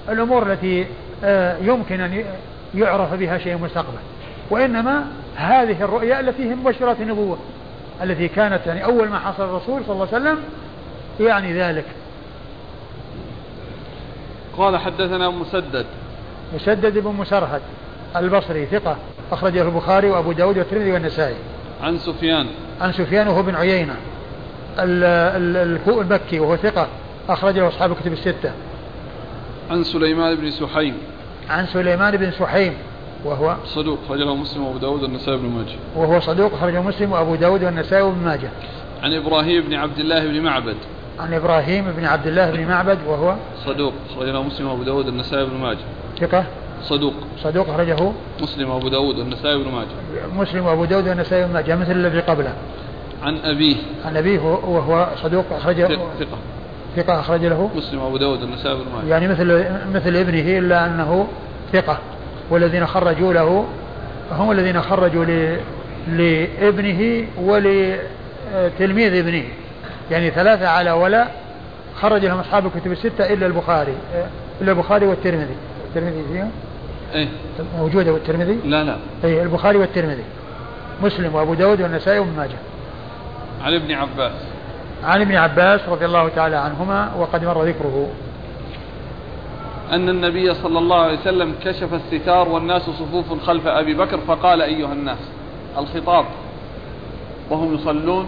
[0.10, 0.88] الأمور التي
[1.62, 2.24] يمكن أن
[2.76, 3.98] يعرف بها شيء مستقبل
[4.50, 5.06] وإنما
[5.36, 7.38] هذه الرؤيا التي هي مبشرات النبوة
[8.04, 10.40] التي كانت يعني أول ما حصل الرسول صلى الله عليه وسلم
[11.20, 11.86] يعني ذلك.
[14.58, 15.86] قال حدثنا مسدد.
[16.56, 17.62] مسدد بن مسرهد
[18.16, 18.98] البصري ثقة
[19.32, 21.36] أخرجه البخاري وأبو داود والترمذي والنسائي.
[21.84, 22.48] عن سفيان.
[22.82, 23.96] عن سفيان وهو بن عيينة
[24.80, 26.88] المكي وهو ثقة.
[27.30, 28.52] أخرجه أصحاب الكتب الستة.
[29.72, 30.98] عن سليمان بن سحيم.
[31.50, 32.74] عن سليمان بن سحيم
[33.26, 35.76] وهو صدوق أخرجه مسلم وأبو داود والنسائي بن ماجه.
[35.96, 38.50] وهو صدوق أخرجه مسلم وأبو داود والنسائي بن ماجه.
[39.04, 40.76] عن إبراهيم بن عبد الله بن معبد.
[41.20, 45.58] عن إبراهيم بن عبد الله بن معبد وهو صدوق أخرجه مسلم وأبو داود والنسائي بن
[45.58, 45.86] ماجه.
[46.20, 46.46] ثقة.
[46.84, 47.14] صدوق.
[47.44, 48.12] صدوق أخرجه
[48.42, 49.88] مسلم وأبو داود والنسائي بن ماجه.
[50.36, 52.54] مسلم وأبو داود والنسائي بن ماجه مثل الذي قبله.
[53.24, 53.76] عن أبيه.
[54.06, 55.88] عن أبيه وهو صدوق أخرجه
[56.20, 56.38] ثقة.
[56.96, 59.08] ثقة أخرج له؟ مسلم وأبو داود والنسائي بن ماجه.
[59.10, 61.28] يعني مثل مثل ابنه إلا أنه
[61.74, 61.98] ثقة.
[62.50, 63.66] والذين خرجوا له
[64.32, 65.26] هم الذين خرجوا
[66.08, 69.44] لابنه ولتلميذ ابنه.
[70.12, 71.28] يعني ثلاثة على ولا
[71.96, 73.96] خرج لهم أصحاب الكتب الستة إلا البخاري
[74.62, 75.56] إلا البخاري والترمذي.
[75.88, 76.52] الترمذي فيهم؟
[77.16, 77.28] إيه.
[77.78, 78.96] موجودة والترمذي؟ لا لا.
[79.24, 80.24] أي البخاري والترمذي.
[81.04, 82.58] مسلم وأبو داود والنسائي وابن ماجه.
[83.64, 84.32] عن ابن عباس.
[85.04, 88.08] عن ابن عباس رضي الله تعالى عنهما وقد مر ذكره.
[89.92, 94.94] أن النبي صلى الله عليه وسلم كشف الستار والناس صفوف خلف أبي بكر فقال أيها
[94.94, 95.18] الناس
[95.78, 96.26] الخطاب.
[97.50, 98.28] وهم يصلون.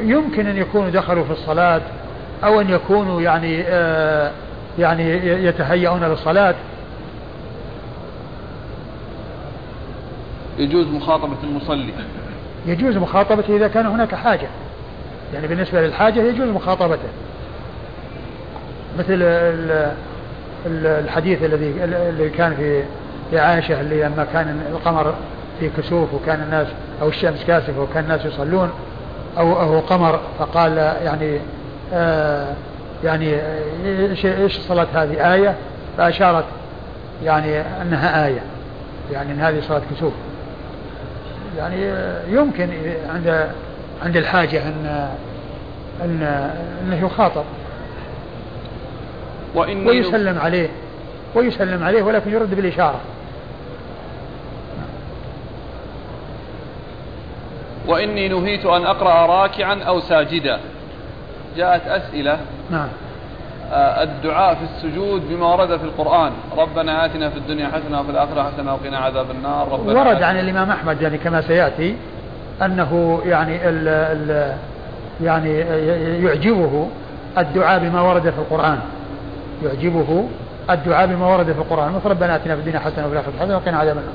[0.00, 1.80] يمكن أن يكونوا دخلوا في الصلاة
[2.44, 4.30] أو أن يكونوا يعني آه
[4.78, 6.54] يعني يتهيئون للصلاة.
[10.58, 11.92] يجوز مخاطبة المصلي.
[12.66, 14.48] يجوز مخاطبته إذا كان هناك حاجة.
[15.34, 17.08] يعني بالنسبة للحاجة يجوز مخاطبته.
[18.98, 19.18] مثل
[20.66, 22.82] الحديث الذي الذي كان في
[23.30, 25.14] في عائشة اللي لما كان القمر
[25.60, 26.66] في كسوف وكان الناس
[27.02, 28.70] أو الشمس كاسفة وكان الناس يصلون
[29.38, 31.38] أو أو قمر فقال يعني
[31.92, 32.46] آه
[33.04, 33.36] يعني
[33.86, 35.56] إيش إيش صلاة هذه؟ آية؟
[35.98, 36.44] فأشارت
[37.24, 38.40] يعني أنها آية.
[39.12, 40.12] يعني أن هذه صلاة كسوف.
[41.58, 41.92] يعني
[42.28, 42.68] يمكن
[43.14, 43.50] عند
[44.02, 45.08] عند الحاجة أن
[46.04, 46.22] أن
[46.82, 47.44] أنه يخاطب
[49.54, 50.68] وإني ويسلم عليه
[51.34, 53.00] ويسلم عليه ولكن يرد بالإشارة.
[57.86, 60.60] وإني نهيت أن أقرأ راكعا أو ساجدا.
[61.56, 62.38] جاءت أسئلة.
[62.70, 62.88] نعم.
[63.74, 66.32] الدعاء في السجود بما ورد في القرآن.
[66.58, 69.68] ربنا آتنا في الدنيا حسنة وفي الآخرة حسنة وقنا عذاب النار.
[69.72, 71.96] ربنا ورد عن الإمام أحمد يعني كما سيأتي
[72.62, 74.56] أنه يعني ال ال
[75.20, 75.58] يعني
[76.24, 76.88] يعجبه
[77.38, 78.78] الدعاء بما ورد في القرآن.
[79.64, 80.28] يعجبه
[80.70, 81.92] الدعاء بما ورد في القرآن.
[81.92, 84.12] مثل ربنا آتنا في الدنيا حسنة وفي الآخرة حسنة وقنا عذاب النار.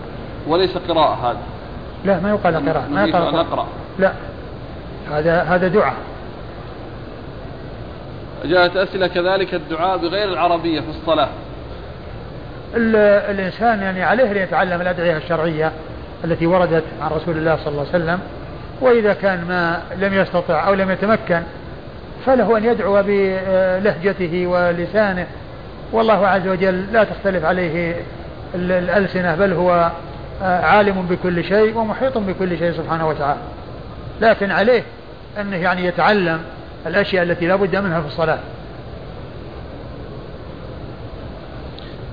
[0.47, 1.37] وليس قراءة هذا.
[2.05, 2.87] لا ما يقال قراءة.
[2.93, 3.67] ما يقال قراءة.
[3.99, 4.11] لا
[5.11, 5.93] هذا هذا دعاء.
[8.45, 11.29] جاءت أسئلة كذلك الدعاء بغير العربية في الصلاة.
[12.75, 15.71] الإنسان يعني عليه أن يتعلم الأدعية الشرعية
[16.23, 18.19] التي وردت عن رسول الله صلى الله عليه وسلم
[18.81, 21.41] وإذا كان ما لم يستطع أو لم يتمكن
[22.25, 25.27] فله أن يدعو بلهجته ولسانه.
[25.91, 27.95] والله عز وجل لا تختلف عليه
[28.55, 29.91] الألسنة بل هو
[30.41, 33.39] عالم بكل شيء ومحيط بكل شيء سبحانه وتعالى.
[34.21, 34.83] لكن عليه
[35.41, 36.39] أنه يعني يتعلم
[36.85, 38.39] الأشياء التي لا بد منها في الصلاة.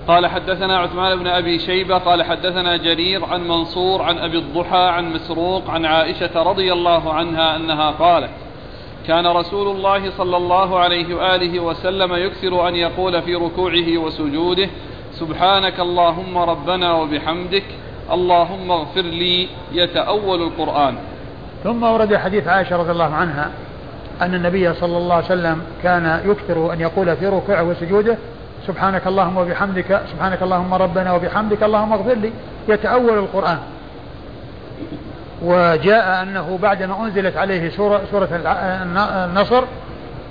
[0.08, 5.12] قال حدثنا عثمان بن أبي شيبة قال حدثنا جرير عن منصور عن أبي الضحى عن
[5.12, 8.30] مسروق عن عائشة رضي الله عنها أنها قالت
[9.06, 14.68] كان رسول الله صلى الله عليه وآله وسلم يكثر أن يقول في ركوعه وسجوده
[15.12, 17.64] سبحانك اللهم ربنا وبحمدك
[18.12, 20.96] اللهم اغفر لي يتأول القرآن.
[21.64, 23.50] ثم ورد حديث عائشة رضي الله عنها
[24.22, 28.16] أن النبي صلى الله عليه وسلم كان يكثر أن يقول في ركوعه وسجوده
[28.66, 32.32] سبحانك اللهم وبحمدك سبحانك اللهم ربنا وبحمدك اللهم اغفر لي
[32.68, 33.58] يتأول القرآن.
[35.42, 38.28] وجاء أنه بعدما أنزلت عليه سورة, سورة
[39.24, 39.64] النصر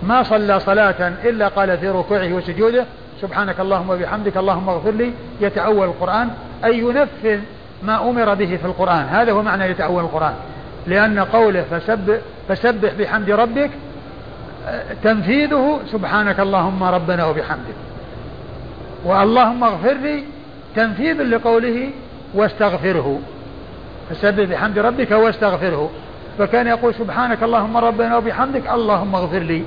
[0.04, 2.86] ما صلى صلاة إلا قال في ركوعه وسجوده
[3.22, 6.30] سبحانك اللهم وبحمدك اللهم اغفر لي يتأول القرآن
[6.66, 7.40] أي ينفذ
[7.84, 9.06] ما أمر به في القرآن.
[9.10, 10.34] هذا هو معنى يتأول القرآن.
[10.88, 12.18] لأن قوله فسبح,
[12.50, 13.70] فسبح بحمد ربك
[15.04, 17.76] تنفيذه سبحانك اللهم ربنا وبحمدك.
[19.06, 20.24] واللهم اغفر لي
[20.76, 21.90] تنفيذ لقوله
[22.34, 23.20] واستغفره.
[24.10, 25.92] فسبح بحمد ربك واستغفره.
[26.38, 29.64] فكان يقول سبحانك اللهم ربنا وبحمدك اللهم اغفر لي.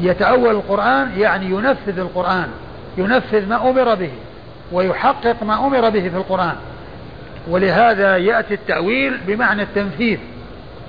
[0.00, 2.48] يتأول القرآن يعني ينفذ القرآن
[2.98, 4.10] ينفذ ما أمر به
[4.72, 6.56] ويحقق ما أمر به في القرآن.
[7.48, 10.18] ولهذا يأتي التأويل بمعنى التنفيذ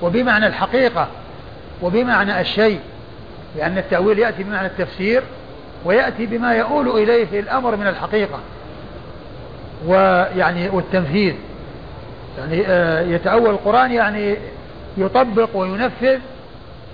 [0.01, 1.07] وبمعنى الحقيقة
[1.81, 2.79] وبمعنى الشيء
[3.57, 5.23] لأن التأويل يأتي بمعنى التفسير
[5.85, 8.39] ويأتي بما يؤول إليه الأمر من الحقيقة
[9.87, 11.33] ويعني والتنفيذ.
[12.37, 14.37] يعني آه، يتأول القرآن يعني
[14.97, 16.19] يطبق وينفذ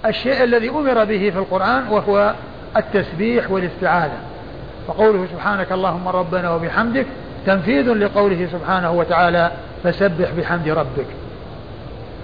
[0.05, 2.33] الشيء الذي أمر به في القرآن وهو
[2.77, 4.17] التسبيح والاستعاذة.
[4.87, 7.05] فقوله سبحانك اللهم ربنا وبحمدك
[7.45, 9.51] تنفيذ لقوله سبحانه وتعالى
[9.83, 11.05] فسبح بحمد ربك.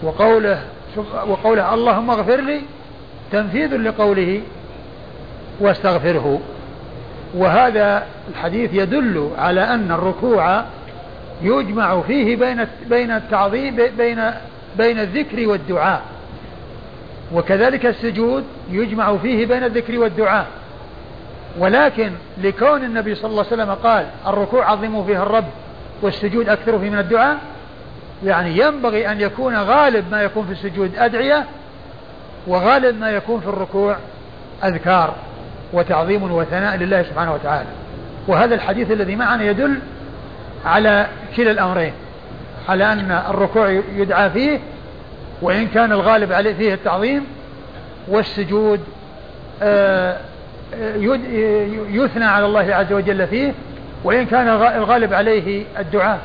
[0.04, 0.60] وقوله
[1.28, 2.62] وقوله اللهم اغفر لي
[3.32, 4.42] تنفيذ لقوله
[5.60, 6.40] واستغفره.
[7.36, 10.64] وهذا الحديث يدل على أن الركوع
[11.42, 14.32] يجمع فيه بين بين التعظيم بين
[14.78, 16.02] بين الذكر والدعاء.
[17.34, 20.48] وكذلك السجود يجمع فيه بين الذكر والدعاء.
[21.60, 25.46] ولكن لكون النبي صلى الله عليه وسلم قال الركوع عظموا فيه الرب
[26.02, 27.38] والسجود أكثروا فيه من الدعاء
[28.26, 31.46] يعني ينبغي أن يكون غالب ما يكون في السجود أدعية
[32.48, 33.98] وغالب ما يكون في الركوع
[34.64, 35.14] أذكار
[35.74, 37.70] وتعظيم وثناء لله سبحانه وتعالى.
[38.28, 39.80] وهذا الحديث الذي معنا يدل
[40.66, 41.94] على كلا الأمرين
[42.70, 44.60] على أن الركوع يدعى فيه
[45.42, 47.26] وإن كان الغالب عليه فيه التعظيم
[48.08, 48.80] والسجود
[49.62, 50.18] آه،
[51.90, 53.54] يثنى على الله عز وجل فيه
[54.04, 56.20] وإن كان الغالب عليه الدعاء.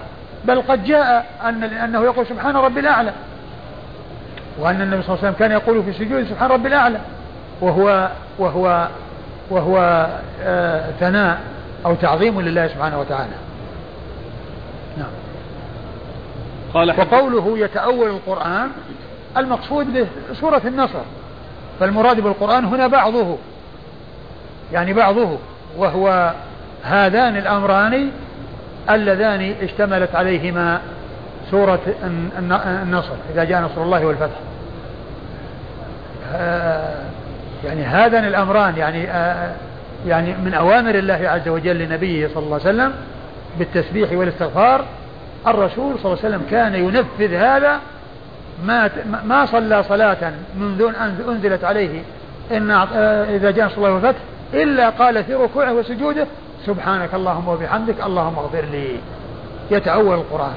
[0.45, 3.13] بل قد جاء أن أنه يقول سبحان ربي الأعلى.
[4.59, 6.99] وأن النبي صلى الله عليه وسلم كان يقول في سجود سبحان ربي الأعلى.
[7.61, 8.89] وهو وهو
[9.51, 10.07] وهو
[10.43, 11.39] آه ثناء
[11.87, 13.33] أو تعظيم لله سبحانه وتعالى.
[14.99, 15.11] نعم.
[16.75, 18.69] قال وقوله يتأول القرآن
[19.37, 20.07] المقصود به
[20.41, 21.01] سورة النصر.
[21.81, 23.39] فالمراد بالقرآن هنا بعضه.
[24.73, 25.39] يعني بعضه
[25.77, 26.33] وهو
[26.83, 28.11] هذان الأمران
[28.91, 30.81] اللذان اشتملت عليهما
[31.51, 31.81] سورة
[32.83, 34.37] النصر إذا جاء نصر الله والفتح.
[37.65, 39.05] يعني هذان الأمران يعني
[40.07, 42.93] يعني من أوامر الله عز وجل لنبيه صلى الله عليه وسلم
[43.59, 44.85] بالتسبيح والاستغفار
[45.47, 47.81] الرسول صلى الله عليه وسلم كان ينفذ هذا
[48.65, 48.91] ما
[49.25, 52.03] ما صلى صلاة منذ أن أنزلت عليه
[52.51, 52.71] إن
[53.31, 54.21] إذا جاء نصر الله والفتح
[54.55, 56.27] إلا قال في ركوعه وسجوده
[56.67, 58.97] سبحانك اللهم وبحمدك اللهم اغفر لي.
[59.71, 60.55] يتأول القرآن.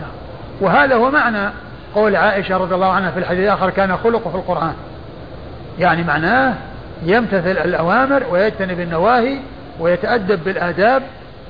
[0.00, 0.10] نعم.
[0.60, 1.50] وهذا هو معنى
[1.94, 4.74] قول عائشة رضي الله عنها في الحديث الآخر كان خلقه في القرآن.
[5.78, 6.54] يعني معناه
[7.02, 9.38] يمتثل الأوامر ويجتنب النواهي
[9.80, 11.02] ويتأدب بالآداب.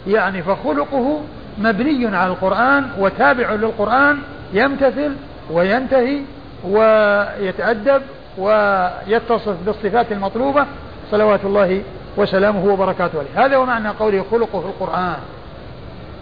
[0.07, 1.21] يعني فخلقه
[1.59, 4.19] مبني على القرآن وتابع للقرآن
[4.53, 5.13] يمتثل
[5.51, 6.21] وينتهي
[6.65, 8.03] ويتأدب
[8.39, 10.67] ويتصف بالصفات المطلوبة
[11.11, 11.83] صلوات الله
[12.17, 13.47] وسلامه وبركاته عليه.
[13.47, 15.17] هذا هو معنى قوله خلقه في القرآن.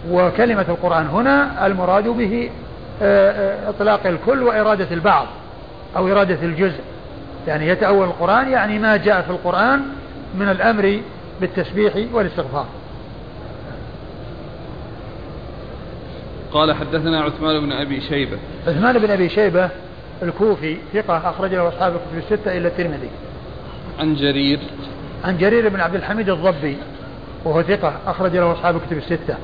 [0.09, 2.49] وكلمة القرآن هنا المراد به
[3.01, 5.27] آه، آه، إطلاق الكل وإرادة البعض
[5.97, 6.79] أو إرادة الجزء.
[7.47, 9.81] يعني يتأول القرآن يعني ما جاء في القرآن
[10.39, 10.99] من الأمر
[11.41, 12.65] بالتسبيح والاستغفار.
[16.53, 18.37] قال حدثنا عثمان بن أبي شيبة.
[18.67, 19.69] عثمان بن أبي شيبة
[20.23, 23.09] الكوفي ثقة أخرج له أصحاب الكتب الستة إلا الترمذي.
[23.99, 24.59] عن جرير.
[25.23, 26.77] عن جرير بن عبد الحميد الضبي
[27.45, 29.35] وهو ثقة أخرج له أصحاب الكتب الستة.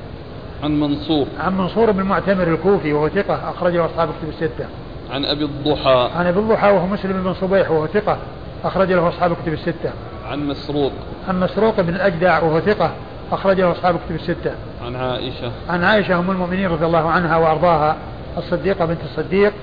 [0.64, 1.28] عن منصور.
[1.40, 4.66] عن منصور بن معتمر الكوفي وهو ثقة أخرج له أصحاب الكتب الستة.
[5.12, 6.10] عن أبي الضحى.
[6.16, 8.18] عن أبي الضحى وهو مسلم بن صبيح وهو ثقة
[8.64, 9.92] أخرج له أصحاب الكتب الستة.
[10.26, 10.92] عن مسروق.
[11.28, 12.92] عن مسروق بن الأجدع وهو ثقة
[13.32, 14.52] أخرج له أصحاب الكتب الستة.
[14.86, 15.52] عن عائشة.
[15.70, 17.98] عن عائشة أم المؤمنين رضي الله عنها وأرضاها
[18.38, 19.54] الصديقة بنت الصديق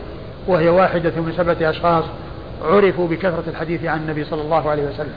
[0.46, 2.04] وهي واحدة من سبعة أشخاص
[2.62, 5.14] عرفوا بكثرة الحديث عن النبي صلى الله عليه وسلم.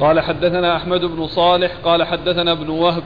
[0.00, 3.02] قال حدثنا أحمد بن صالح قال حدثنا ابن وهب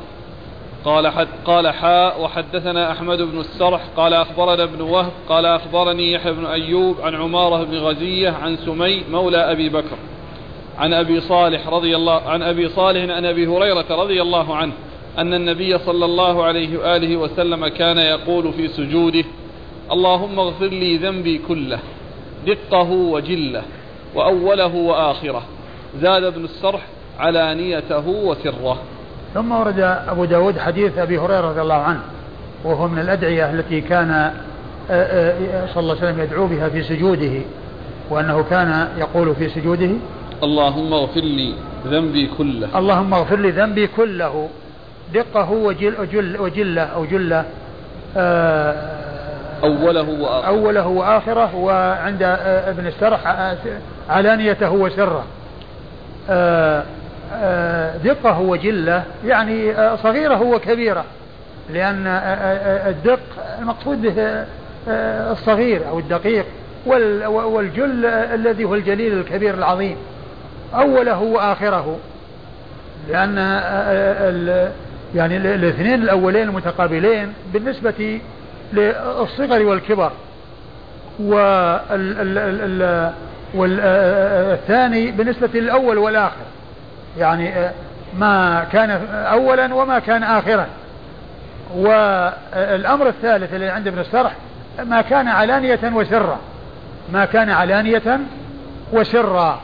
[0.84, 6.32] قال حد قال حاء وحدثنا أحمد بن السرح قال أخبرنا ابن وهب قال أخبرني يحيى
[6.32, 9.96] بن أيوب عن عمارة بن غزية عن سمي مولى أبي بكر.
[10.78, 14.72] عن أبي صالح رضي الله عن أبي صالح عن أبي هريرة رضي الله عنه
[15.18, 19.24] أن النبي صلى الله عليه وآله وسلم كان يقول في سجوده
[19.92, 21.78] اللهم اغفر لي ذنبي كله
[22.46, 23.62] دقه وجله
[24.14, 25.42] وأوله وآخره.
[26.00, 26.80] زاد ابن السرح
[27.18, 28.78] علانيته وسره.
[29.34, 32.00] ثم ورد أبو داود حديث أبي هريرة رضي الله عنه
[32.64, 34.32] وهو من الأدعية التي كان آه،
[34.90, 37.32] آه، صلى الله عليه وسلم يدعو بها في سجوده
[38.10, 39.90] وأنه كان يقول في سجوده
[40.42, 41.54] اللهم اغفر لي
[41.86, 42.78] ذنبي كله.
[42.78, 44.48] اللهم اغفر لي ذنبي كله
[45.14, 47.44] دقه وجل وجل وجله أو جله
[48.16, 48.97] آه،
[49.64, 50.48] أوله وآخره.
[50.48, 52.22] أوله وآخره وعند
[52.68, 53.20] ابن السرح
[54.10, 55.24] علانيته وسره
[58.04, 61.04] دقة وجله يعني صغيرة وكبيره
[61.70, 62.06] لأن
[62.86, 63.20] الدق
[63.58, 64.44] المقصود به
[65.32, 66.44] الصغير أو الدقيق
[67.26, 69.96] والجل الذي هو الجليل الكبير العظيم.
[70.74, 71.98] أوله وآخره
[73.08, 73.36] لأن
[75.14, 78.20] يعني الاثنين الأولين المتقابلين بالنسبة
[78.72, 80.12] للصغر والكبر.
[83.54, 86.46] والثاني بالنسبة للأول والآخر.
[87.18, 87.70] يعني
[88.18, 90.66] ما كان أولا وما كان آخرا.
[91.74, 94.32] والأمر الثالث اللي عند ابن السرح
[94.84, 96.38] ما كان علانية وسرا.
[97.12, 98.20] ما كان علانية
[98.92, 99.60] وسرا.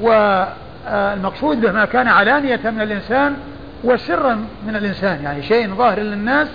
[0.00, 3.36] والمقصود به ما كان علانية من الإنسان
[3.84, 5.24] وسرا من الإنسان.
[5.24, 6.48] يعني شيء ظاهر للناس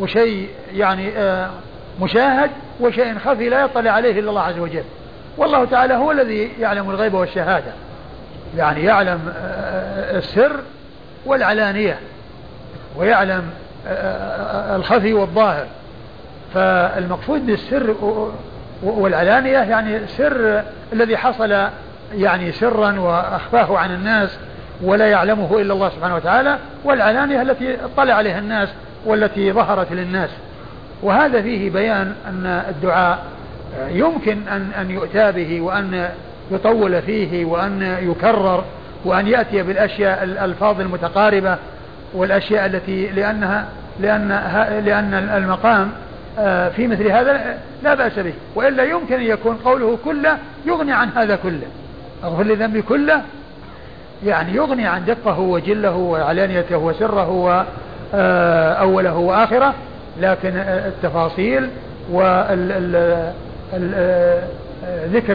[0.00, 1.10] وشيء يعني
[2.00, 4.84] مشاهد وشيء خفي لا يطلع عليه إلا الله عز وجل.
[5.36, 7.72] والله تعالى هو الذي يعلم الغيب والشهادة.
[8.56, 9.32] يعني يعلم
[10.16, 10.60] السر
[11.26, 11.98] والعلانية
[12.96, 13.42] ويعلم
[14.76, 15.66] الخفي والظاهر.
[16.54, 17.94] فالمقصود بالسر
[18.82, 21.68] والعلانية يعني السر الذي حصل
[22.14, 24.38] يعني سرا وأخفاه عن الناس
[24.82, 28.68] ولا يعلمه إلا الله سبحانه وتعالى والعلانية التي اطلع عليها الناس
[29.06, 30.30] والتي ظهرت للناس.
[31.02, 33.24] وهذا فيه بيان أن الدعاء
[33.88, 36.08] يمكن أن أن يؤتى به وأن
[36.50, 38.64] يطول فيه وأن يكرر
[39.04, 41.58] وأن يأتي بالأشياء الألفاظ المتقاربة
[42.14, 43.66] والأشياء التي لأنها
[44.00, 44.28] لأن
[44.84, 45.90] لأن المقام
[46.38, 48.32] آه، في مثل هذا لا بأس به.
[48.54, 51.66] وإلا يمكن أن يكون قوله كله يغني عن هذا كله.
[52.24, 53.22] أغفر لي ذنبي كله؟
[54.24, 57.30] يعني يغني عن دقه وجله وعلانيته وسره
[58.14, 59.74] آه، وآخره
[60.20, 61.70] لكن التفاصيل
[62.12, 62.58] وذكر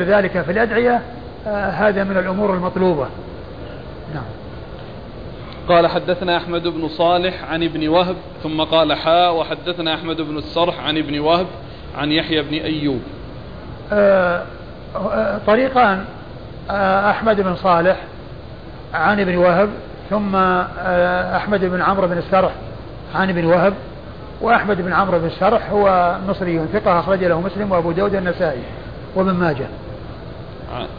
[0.03, 1.01] ذلك في الأدعية
[1.47, 3.07] آه، هذا من الأمور المطلوبة.
[4.13, 4.23] نعم.
[5.69, 10.79] قال حدثنا أحمد بن صالح عن ابن وهب ثم قال حاء وحدثنا أحمد بن السرح
[10.79, 11.47] عن ابن وهب
[11.97, 13.01] عن يحيى بن أيوب.
[13.93, 14.43] آه
[15.47, 16.05] طريقان
[16.69, 17.97] آه أحمد بن صالح
[18.93, 19.69] عن ابن وهب
[20.09, 22.51] ثم آه أحمد بن عمرو بن السرح
[23.15, 23.73] عن ابن وهب
[24.41, 28.61] وأحمد بن عمرو بن السرح هو مصري ثقة أخرج له مسلم وأبو داود النسائي
[29.15, 29.67] وابن ماجه.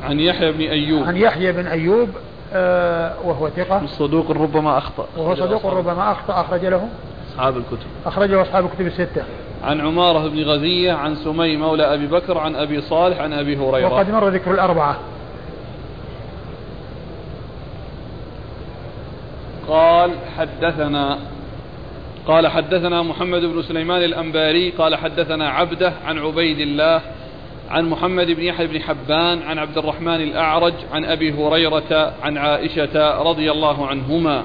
[0.05, 1.07] عن يحيى بن أيوب.
[1.07, 2.09] عن يحيى بن أيوب
[2.53, 3.87] آه وهو ثقة.
[3.87, 5.07] صدوق ربما أخطأ.
[5.17, 6.89] وهو صدوق ربما أخطأ أخرج له.
[7.33, 7.87] أصحاب الكتب.
[8.07, 9.23] أخرجه أصحاب الكتب الستة.
[9.65, 13.95] عن عمارة بن غزية عن سمي مولى أبي بكر عن أبي صالح عن أبي هريرة.
[13.95, 14.97] وقد مر ذكر الأربعة.
[19.71, 21.18] قال حدثنا
[22.27, 27.01] قال حدثنا محمد بن سليمان الأنباري قال حدثنا عبده عن عبيد الله
[27.71, 33.23] عن محمد بن يحيى بن حبان عن عبد الرحمن الأعرج عن أبي هريرة عن عائشة
[33.23, 34.45] رضي الله عنهما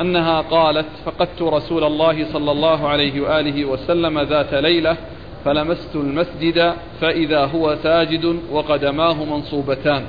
[0.00, 4.96] أنها قالت فقدت رسول الله صلى الله عليه وآله وسلم ذات ليلة
[5.44, 10.04] فلمست المسجد فإذا هو ساجد وقدماه منصوبتان.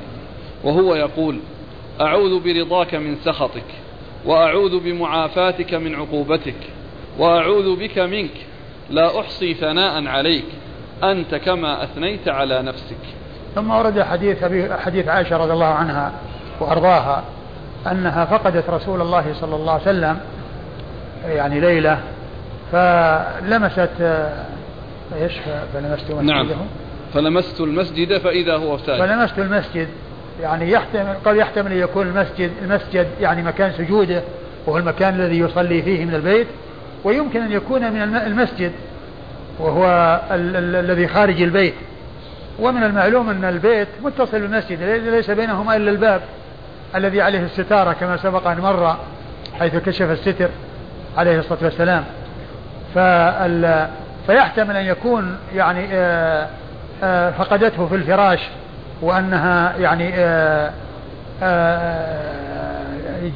[0.63, 1.39] وهو يقول
[2.01, 3.80] أعوذ برضاك من سخطك.
[4.25, 6.55] وأعوذ بمعافاتك من عقوبتك
[7.17, 8.31] وأعوذ بك منك
[8.89, 10.45] لا أحصي ثناء عليك
[11.03, 12.97] أنت كما أثنيت على نفسك.
[13.55, 16.11] ثم ورد حديث أبي حديث عائشة رضي الله عنها
[16.59, 17.23] وأرضاها
[17.91, 20.19] أنها فقدت رسول الله صلى الله عليه وسلم
[21.25, 21.99] يعني ليلة
[22.71, 23.89] فلمست
[25.21, 25.33] إيش
[25.73, 26.47] فلمست مسجده نعم
[27.13, 28.99] فلمست المسجد فإذا هو ساجد.
[28.99, 29.87] فلمست المسجد
[30.41, 34.21] يعني يحتمل قد يحتمل أن يكون المسجد المسجد يعني مكان سجوده
[34.65, 36.47] وهو المكان الذي يصلي فيه من البيت
[37.03, 38.71] ويمكن أن يكون من المسجد
[39.59, 41.73] وهو الذي خارج البيت.
[42.59, 46.21] ومن المعلوم أن البيت متصل بالمسجد ليس بينهما إلا الباب
[46.95, 48.97] الذي عليه الستارة كما سبق أن مر
[49.59, 50.49] حيث كشف الستر
[51.17, 52.03] عليه الصلاة والسلام.
[54.27, 56.47] فيحتمل أن يكون يعني آه،
[57.03, 58.39] آه، فقدته في الفراش.
[59.01, 60.71] وأنها يعني آه،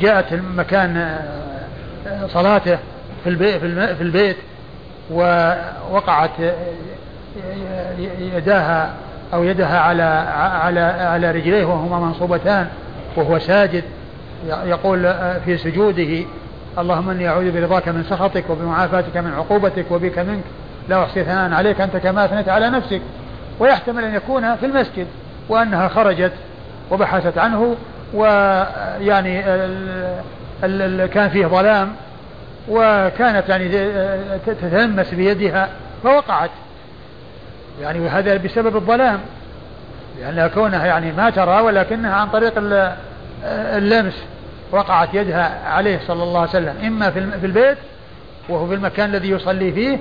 [0.01, 1.20] جاءت مكان
[2.28, 2.78] صلاته
[3.24, 3.57] في البيت
[3.95, 4.38] في البيت
[5.11, 6.32] ووقعت
[8.20, 8.93] يداها
[9.34, 10.03] أو يدها على
[10.63, 12.68] على على رجليه وهما منصوبتان
[13.16, 13.84] وهو ساجد.
[14.47, 15.13] يقول
[15.45, 16.26] في سجوده
[16.78, 20.43] اللهم إني أعوذ برضاك من سخطك وبمعافاتك من عقوبتك وبك منك
[20.89, 23.01] لا أحصي ثناء عليك أنت كما أثنيت على نفسك.
[23.59, 25.07] ويحتمل أن يكون في المسجد.
[25.49, 26.31] وأنها خرجت
[26.91, 27.75] وبحثت عنه
[28.13, 29.41] ويعني
[31.07, 31.95] كان فيه ظلام
[32.69, 33.69] وكانت يعني
[34.45, 35.69] تتلمس بيدها
[36.03, 36.49] فوقعت.
[37.81, 39.19] يعني وهذا بسبب الظلام
[40.19, 42.53] لأن كونها يعني ما ترى ولكنها عن طريق
[43.43, 44.23] اللمس
[44.71, 47.77] وقعت يدها عليه صلى الله عليه وسلم إما في البيت
[48.49, 49.97] وهو في المكان الذي يصلي فيه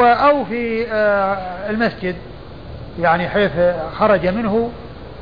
[0.00, 2.16] أو في آه، المسجد.
[3.00, 3.52] يعني حيث
[3.98, 4.70] خرج منه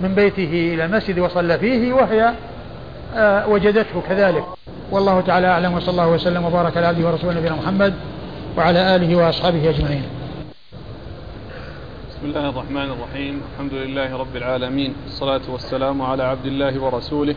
[0.00, 2.34] من بيته إلى المسجد وصلى فيه وهي
[3.14, 4.44] آه، وجدته كذلك.
[4.90, 7.94] والله تعالى أعلم وصلى الله وسلم وبارك على عبده ورسوله نبينا محمد
[8.56, 10.02] وعلى آله وأصحابه أجمعين.
[12.10, 13.42] بسم الله الرحمن الرحيم.
[13.54, 17.34] الحمد لله رب العالمين الصلاة والسلام على عبد الله ورسوله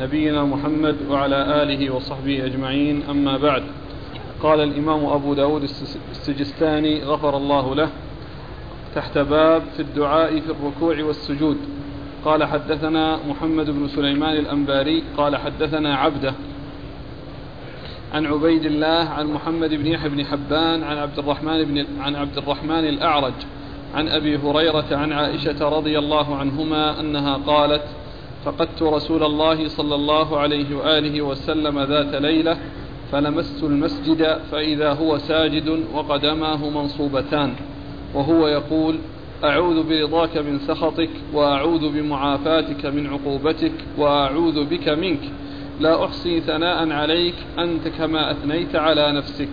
[0.00, 3.02] نبينا محمد وعلى آله وصحبه أجمعين.
[3.10, 3.62] أما بعد
[4.42, 5.62] قال الإمام أبو داود
[6.10, 7.88] السجستاني غفر الله له
[8.94, 11.56] تحت باب في الدعاء في الركوع والسجود.
[12.24, 16.34] قال حدثنا محمد بن سليمان الأنباري قال حدثنا عبده
[18.14, 22.38] عن عبيد الله عن محمد بن يحيى بن حبان عن عبد الرحمن بن عن عبد
[22.38, 23.32] الرحمن الأعرج
[23.94, 27.82] عن أبي هريرة عن عائشة رضي الله عنهما أنها قالت
[28.44, 32.56] فقدت رسول الله صلى الله عليه وآله وسلم ذات ليلة
[33.12, 37.54] فلمست المسجد فإذا هو ساجد وقدماه منصوبتان.
[38.14, 38.98] وهو يقول
[39.44, 45.20] أعوذ برضاك من سخطك وأعوذ بمعافاتك من عقوبتك وأعوذ بك منك.
[45.80, 49.48] لا أحصي ثناء عليك أنت كما أثنيت على نفسك.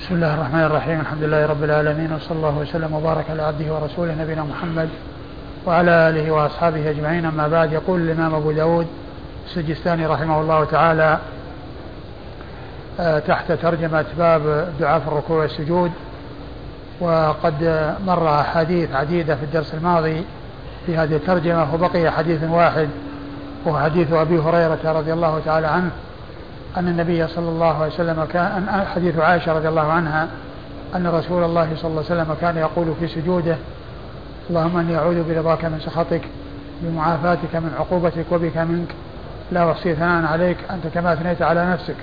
[0.00, 4.22] بسم الله الرحمن الرحيم الحمد لله رب العالمين وصلى الله وسلم وبارك على عبده ورسوله
[4.22, 4.88] نبينا محمد
[5.66, 7.24] وعلى آله وأصحابه أجمعين.
[7.24, 8.86] أما بعد يقول الإمام أبو داود
[9.46, 11.18] السجستاني رحمه الله تعالى
[13.00, 15.90] آه، تحت ترجمة باب دعاء في الركوع والسجود.
[17.00, 20.24] وقد مر أحاديث عديدة في الدرس الماضي
[20.86, 22.88] في هذه الترجمة وبقي حديث واحد
[23.64, 25.90] وهو حديث أبي هريرة رضي الله تعالى عنه
[26.76, 30.28] أن النبي صلى الله عليه وسلم كان حديث عائشة رضي الله عنها
[30.96, 33.56] أن رسول الله صلى الله عليه وسلم كان يقول في سجوده
[34.50, 36.22] اللهم إني أعوذ برضاك من سخطك
[36.82, 38.88] بمعافاتك من عقوبتك وبك منك
[39.52, 41.96] لا أحصي ثناء عليك أنت كما أثنيت على نفسك.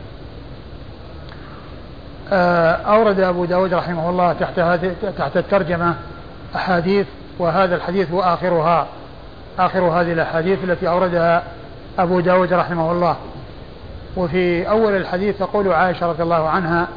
[2.34, 4.60] آه، أورد أبو داود رحمه الله تحت
[5.18, 5.96] تحت الترجمة
[6.56, 7.08] أحاديث
[7.40, 8.88] وهذا الحديث هو آخرها
[9.60, 11.44] آخر هذه الأحاديث التي أوردها
[12.00, 13.16] أبو داود رحمه الله.
[14.18, 16.88] وفي أول الحديث تقول عائشة رضي الله عنها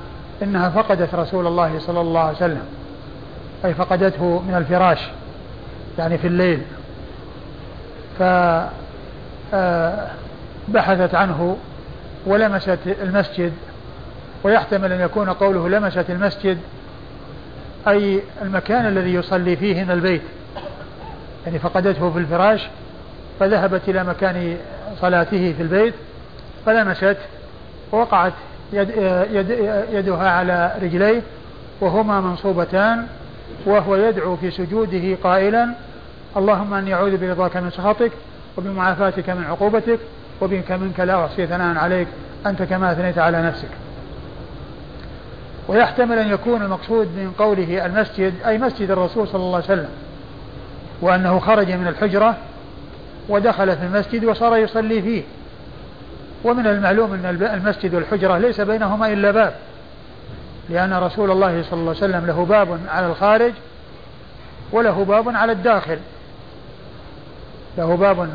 [0.43, 2.63] إنها فقدت رسول الله صلى الله عليه وسلم
[3.65, 5.09] أي فقدته من الفراش
[5.99, 6.63] يعني في الليل
[8.19, 8.23] ف
[9.55, 10.07] آه،
[11.15, 11.57] عنه
[12.27, 13.53] ولمست المسجد
[14.47, 16.59] ويحتمل أن يكون قوله لمست المسجد
[17.89, 20.23] أي المكان الذي يصلي فيه من البيت
[21.47, 22.69] يعني فقدته في الفراش
[23.41, 24.57] فذهبت إلى مكان
[25.01, 25.95] صلاته في البيت
[26.67, 27.17] فلمست
[27.93, 28.33] ووقعت
[28.73, 28.91] يد
[29.31, 29.51] يد
[29.93, 31.23] يدها على رجليه
[31.81, 33.07] وهما منصوبتان
[33.67, 35.75] وهو يدعو في سجوده قائلا
[36.37, 38.13] اللهم إني أعوذ برضاك من سخطك
[38.59, 39.99] وبمعافاتك من عقوبتك
[40.41, 42.09] وبك منك لا احصي ثناء عليك
[42.47, 43.86] أنت كما أثنيت على نفسك.
[45.69, 49.89] ويحتمل أن يكون المقصود من قوله المسجد أي مسجد الرسول صلى الله عليه وسلم.
[51.01, 52.37] وأنه خرج من الحجرة
[53.29, 55.23] ودخل في المسجد وصار يصلي فيه.
[56.45, 59.55] ومن المعلوم أن المسجد والحجرة ليس بينهما إلا باب.
[60.69, 63.53] لأن رسول الله صلى الله عليه وسلم له باب على الخارج
[64.73, 65.99] وله باب على الداخل
[67.79, 68.29] له باب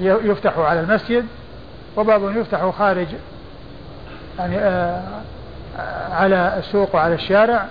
[0.00, 1.26] يفتح على المسجد
[1.96, 3.06] وباب يفتح خارج
[4.38, 5.02] يعني آه،
[6.12, 7.66] على السوق وعلى الشارع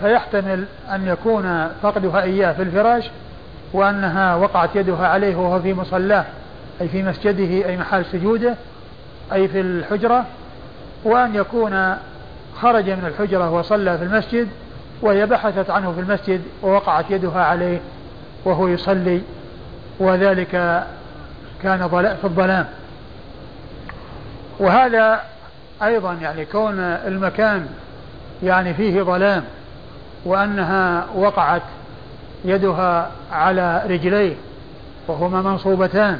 [0.00, 3.10] فيحتمل أن يكون فقدها إياه في الفراش
[3.72, 6.24] وأنها وقعت يدها عليه وهو في مصلاه
[6.80, 8.54] أي في مسجده أي محل سجوده
[9.32, 10.24] أي في الحجرة
[11.04, 11.96] وأن يكون
[12.60, 14.48] خرج من الحجرة وصلى في المسجد
[15.02, 17.80] وهي بحثت عنه في المسجد ووقعت يدها عليه
[18.44, 19.20] وهو يصلي
[19.98, 20.84] وذلك
[21.62, 22.66] كان في الظلام.
[24.58, 25.20] وهذا
[25.82, 27.66] أيضا يعني كون المكان
[28.42, 29.44] يعني فيه ظلام
[30.24, 31.62] وأنها وقعت
[32.44, 34.34] يدها على رجليه
[35.08, 36.18] وهما منصوبتان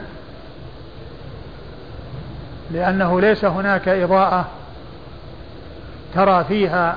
[2.70, 4.46] لأنه ليس هناك إضاءة
[6.14, 6.96] ترى فيها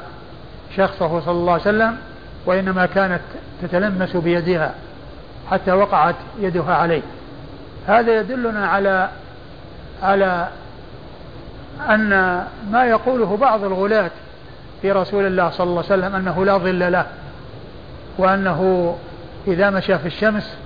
[0.76, 1.98] شخصه صلى الله عليه وسلم
[2.46, 3.22] وإنما كانت
[3.62, 4.74] تتلمس بيدها
[5.52, 7.02] حتى وقعت يدها عليه.
[7.88, 9.10] هذا يدلنا على
[10.04, 10.48] على
[11.90, 12.10] أن
[12.72, 14.12] ما يقوله بعض الغلاة
[14.82, 17.06] في رسول الله صلى الله عليه وسلم أنه لا ظل له
[18.18, 18.96] وأنه
[19.48, 20.58] إذا مشى في الشمس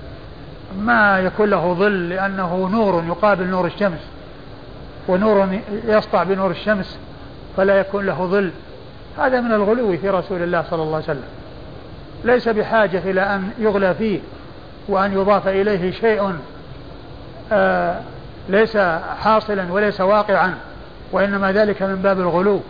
[0.78, 4.00] ما يكون له ظل لأنه نور يقابل نور الشمس
[5.08, 5.48] ونور
[5.84, 6.98] يسطع بنور الشمس
[7.56, 8.50] فلا يكون له ظل.
[9.18, 11.24] هذا من الغلو في رسول الله صلى الله عليه وسلم.
[12.24, 14.20] ليس بحاجة إلى أن يغلى فيه
[14.88, 16.32] وأن يضاف إليه شيء
[17.52, 18.00] آه
[18.48, 18.76] ليس
[19.22, 20.54] حاصلا وليس واقعا.
[21.12, 22.60] وإنما ذلك من باب الغلو.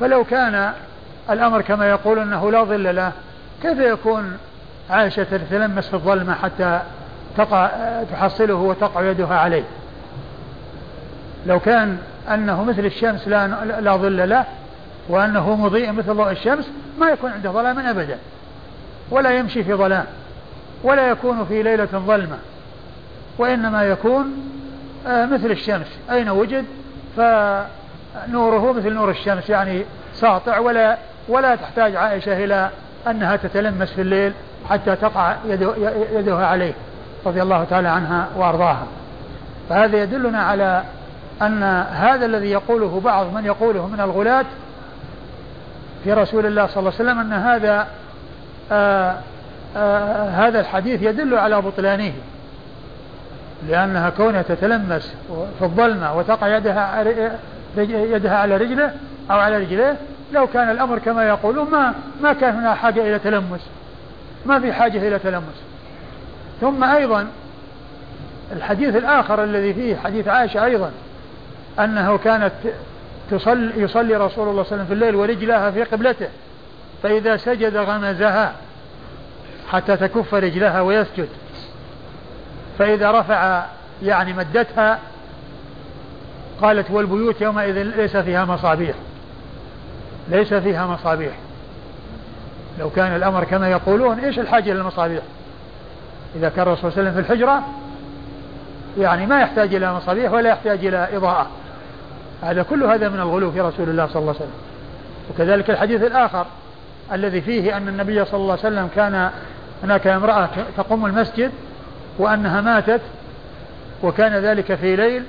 [0.00, 0.72] فلو كان
[1.30, 3.12] الأمر كما يقول أنه لا ظل له
[3.62, 4.36] كيف يكون
[4.90, 6.80] عائشة تتلمس في الظلمة حتى
[7.36, 7.70] تقع
[8.12, 9.64] تحصله وتقع يدها عليه؟
[11.46, 11.98] لو كان
[12.28, 14.44] أنه مثل الشمس لا, لا ظل له
[15.08, 18.18] وأنه مضيء مثل ضوء الشمس ما يكون عنده ظلام أبدا.
[19.10, 20.04] ولا يمشي في ظلام
[20.82, 22.38] ولا يكون في ليلة ظلمة
[23.38, 24.32] وإنما يكون
[25.06, 25.86] آه، مثل الشمس.
[26.10, 26.64] أين وجد؟
[27.16, 29.84] فنوره مثل نور الشمس يعني
[30.14, 30.98] ساطع ولا
[31.28, 32.70] ولا تحتاج عائشة إلى
[33.06, 34.32] أنها تتلمس في الليل
[34.70, 35.36] حتى تقع
[36.12, 36.72] يدها عليه
[37.26, 38.86] رضي الله تعالى عنها وأرضاها.
[39.68, 40.82] فهذا يدلنا على
[41.42, 44.44] أن هذا الذي يقوله بعض من يقوله من الغلاة
[46.04, 47.86] في رسول الله صلى الله عليه وسلم أن هذا
[48.72, 49.16] آآ
[49.76, 52.12] آآ هذا الحديث يدل على بطلانه.
[53.68, 55.14] لأنها كونها تتلمس
[55.58, 57.04] في الظلمة وتقع يدها
[57.76, 58.94] يدها على رجله
[59.30, 59.96] أو على رجليه
[60.32, 63.60] لو كان الأمر كما يقولون ما ما كان هنا حاجة إلى تلمس.
[64.46, 65.62] ما في حاجة إلى تلمس.
[66.60, 67.26] ثم أيضا
[68.52, 70.90] الحديث الآخر الذي فيه حديث عائشة أيضا
[71.78, 72.52] أنه كانت
[73.30, 76.28] تصلي يصلي رسول الله صلى الله عليه وسلم في الليل ورجلها في قبلته
[77.02, 78.52] فإذا سجد غمزها
[79.70, 81.28] حتى تكف رجلها ويسجد.
[82.80, 83.64] فإذا رفع
[84.02, 84.98] يعني مدتها
[86.62, 88.96] قالت والبيوت يومئذ ليس فيها مصابيح.
[90.28, 91.32] ليس فيها مصابيح.
[92.78, 95.22] لو كان الأمر كما يقولون إيش الحاجة للمصابيح
[96.36, 97.62] إذا كان الرسول صلى الله عليه وسلم في الحجرة
[98.98, 101.46] يعني ما يحتاج إلى مصابيح ولا يحتاج إلى إضاءة.
[102.42, 104.60] هذا كل هذا من الغلو في رسول الله صلى الله عليه وسلم.
[105.30, 106.46] وكذلك الحديث الآخر
[107.12, 109.30] الذي فيه أن النبي صلى الله عليه وسلم كان
[109.82, 111.52] هناك امرأة تقوم المسجد
[112.18, 113.00] وأنها ماتت
[114.02, 115.24] وكان ذلك في ليل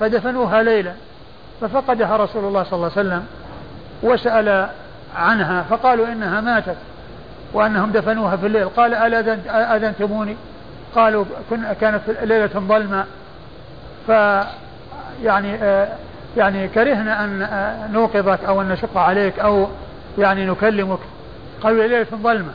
[0.00, 0.92] فدفنوها ليلا
[1.60, 3.26] ففقدها رسول الله صلى الله عليه وسلم
[4.02, 4.68] وسأل
[5.16, 6.76] عنها فقالوا إنها ماتت
[7.52, 10.36] وأنهم دفنوها في الليل قال ألا أذنتموني
[10.94, 11.24] قالوا
[11.80, 13.04] كانت ليلة ظلمة
[14.06, 14.10] ف
[15.22, 15.88] يعني آه،
[16.36, 19.68] يعني كرهنا أن آه، نوقظك أو أن نشق عليك أو
[20.18, 20.98] يعني نكلمك
[21.62, 22.52] قالوا ليلة ظلمة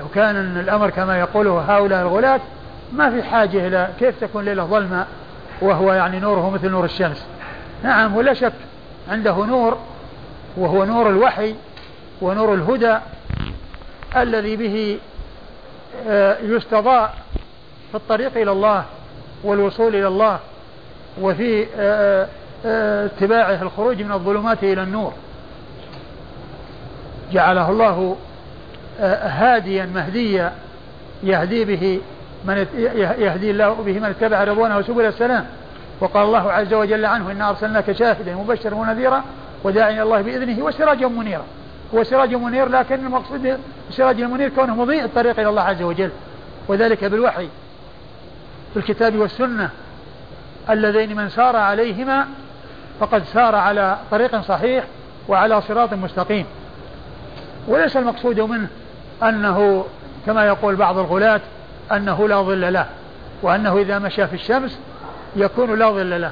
[0.00, 2.40] لو كان الأمر كما يقوله هؤلاء الغلاة
[2.92, 5.06] ما في حاجة إلى كيف تكون ليلة ظلمة
[5.60, 7.26] وهو يعني نوره مثل نور الشمس.
[7.82, 8.52] نعم ولا شك
[9.08, 9.78] عنده نور
[10.56, 11.54] وهو نور الوحي
[12.22, 12.98] ونور الهدى
[14.16, 14.98] الذي به
[16.08, 17.14] آه، يستضاء
[17.90, 18.84] في الطريق إلى الله
[19.44, 20.38] والوصول إلى الله
[21.20, 22.28] وفي آه،
[22.66, 25.12] آه، اتباعه الخروج من الظلمات إلى النور.
[27.32, 28.16] جعله الله
[29.00, 30.52] هاديا مهديا
[31.22, 32.00] يهدي به
[32.44, 32.66] من
[33.18, 35.46] يهدي الله به من اتبع رضوانه سبل السلام.
[36.00, 39.24] وقال الله عز وجل عنه إنا أرسلناك شاهدا مبشرا ونذيرا
[39.64, 41.44] وداعيا الله بإذنه وسراجا منيرا.
[41.94, 43.58] هو سراج منير لكن المقصود
[43.88, 46.10] السراج المنير كونه مضيء الطريق إلى الله عز وجل.
[46.68, 47.48] وذلك بالوحي
[48.72, 49.70] في الكتاب والسنة.
[50.70, 52.26] اللذين من سار عليهما
[53.00, 54.84] فقد سار على طريق صحيح
[55.28, 56.46] وعلى صراط مستقيم.
[57.68, 58.68] وليس المقصود منه
[59.22, 59.84] أنه
[60.26, 61.40] كما يقول بعض الغلاة
[61.92, 62.86] أنه لا ظل له
[63.42, 64.78] وأنه إذا مشى في الشمس
[65.36, 66.30] يكون لا ظل له.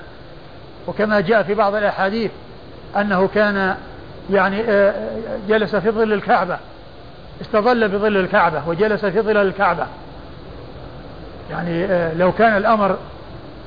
[0.87, 2.31] وكما جاء في بعض الأحاديث
[2.97, 3.77] أنه كان
[4.31, 4.95] يعني آه،
[5.49, 6.59] جلس في ظل الكعبة
[7.41, 9.87] استظل بظل الكعبة وجلس في ظلال الكعبة.
[11.51, 12.97] يعني آه، لو كان الأمر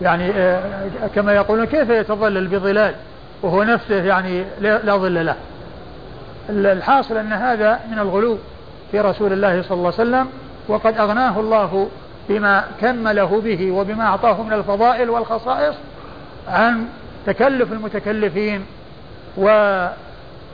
[0.02, 2.94] يعني آه، كما يقولون كيف يتظلل بظلال
[3.42, 5.36] وهو نفسه يعني لا ظل له.
[6.50, 8.38] الحاصل أن هذا من الغلو.
[8.96, 10.28] في رسول الله صلى الله عليه وسلم
[10.68, 11.90] وقد أغناه الله
[12.30, 15.76] بما كمله به وبما أعطاه من الفضائل والخصائص
[16.48, 16.86] عن
[17.26, 18.66] تكلف المتكلفين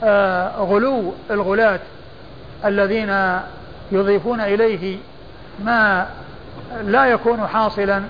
[0.04, 1.80] وغلو الغلاة
[2.66, 3.40] الذين
[3.92, 4.98] يضيفون إليه
[5.64, 6.08] ما
[6.84, 8.04] لا يكون حاصلا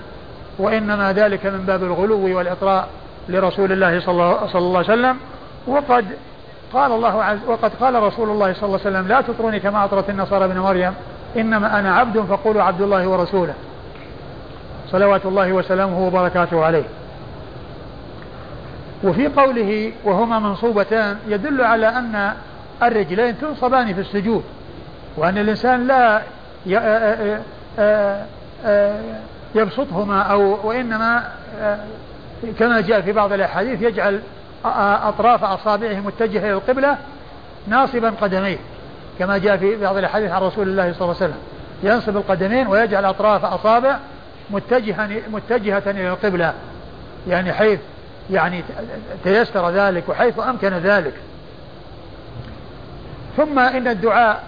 [0.58, 2.88] وإنما ذلك من باب الغلو والإطراء
[3.28, 4.12] لرسول الله صلى
[4.54, 5.16] الله عليه وسلم.
[5.66, 6.04] وقد
[6.74, 10.10] قال الله عز وقد قال رسول الله صلى الله عليه وسلم لا تطروني كما أطرت
[10.10, 10.94] النصارى ابن مريم
[11.36, 13.54] إنما أنا عبد فقولوا عبد الله ورسوله.
[14.90, 16.84] صلوات الله وسلامه وبركاته عليه.
[19.04, 22.32] وفي قوله وهما منصوبتان يدل على أن
[22.82, 24.44] الرجلين تنصبان في السجود
[25.16, 26.22] وأن الإنسان لا
[29.54, 31.22] يبسطهما أو وإنما
[32.58, 34.20] كما جاء في بعض الأحاديث يجعل
[34.64, 36.96] أطراف أصابعه متجهة إلى القبلة
[37.66, 38.58] ناصبا قدميه
[39.18, 41.38] كما جاء في بعض الأحاديث عن رسول الله صلى الله عليه وسلم.
[41.82, 43.98] ينصب القدمين ويجعل أطراف أصابع
[44.50, 46.54] متجهة متجهة إلى القبلة
[47.28, 47.80] يعني حيث
[48.30, 48.64] يعني
[49.24, 51.14] تيسر ذلك وحيث أمكن ذلك.
[53.36, 54.42] ثم إن الدعاء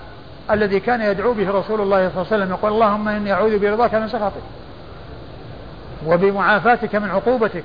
[0.50, 3.94] الذي كان يدعو به رسول الله صلى الله عليه وسلم يقول اللهم إني أعوذ برضاك
[3.94, 4.42] من سخطك
[6.06, 7.64] وبمعافاتك من عقوبتك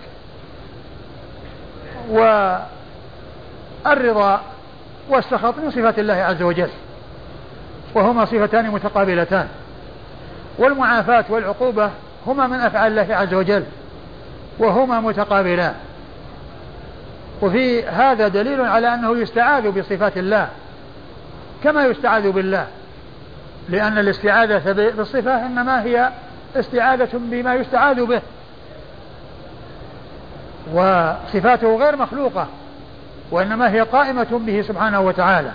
[3.86, 4.42] والرضا
[5.10, 6.70] والسخط من صفات الله عز وجل
[7.96, 9.48] وهما صفتان متقابلتان.
[10.58, 11.90] والمعافاة والعقوبة
[12.28, 13.64] هما من أفعال الله عز وجل
[14.60, 15.74] وهما متقابلان.
[17.42, 20.50] وفي هذا دليل على أنه يستعاذ بصفات الله
[21.64, 22.68] كما يستعاذ بالله
[23.70, 26.10] لأن الاستعاذة بالصفة إنما هي
[26.56, 28.22] استعاذة بما يستعاذ به.
[30.74, 32.48] وصفاته غير مخلوقة
[33.32, 35.52] وإنما هي قائمة به سبحانه وتعالى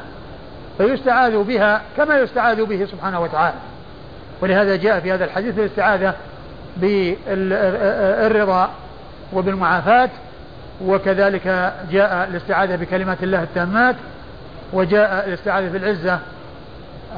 [0.79, 3.57] فيستعاذ بها كما يستعاذ به سبحانه وتعالى.
[4.41, 6.15] ولهذا جاء في هذا الحديث الاستعاذة
[6.77, 8.71] بالرضا
[9.33, 10.11] وبالمعافاة
[10.85, 13.97] وكذلك جاء الاستعاذة بكلمات الله التامات
[14.73, 16.19] وجاء الاستعاذة بالعزة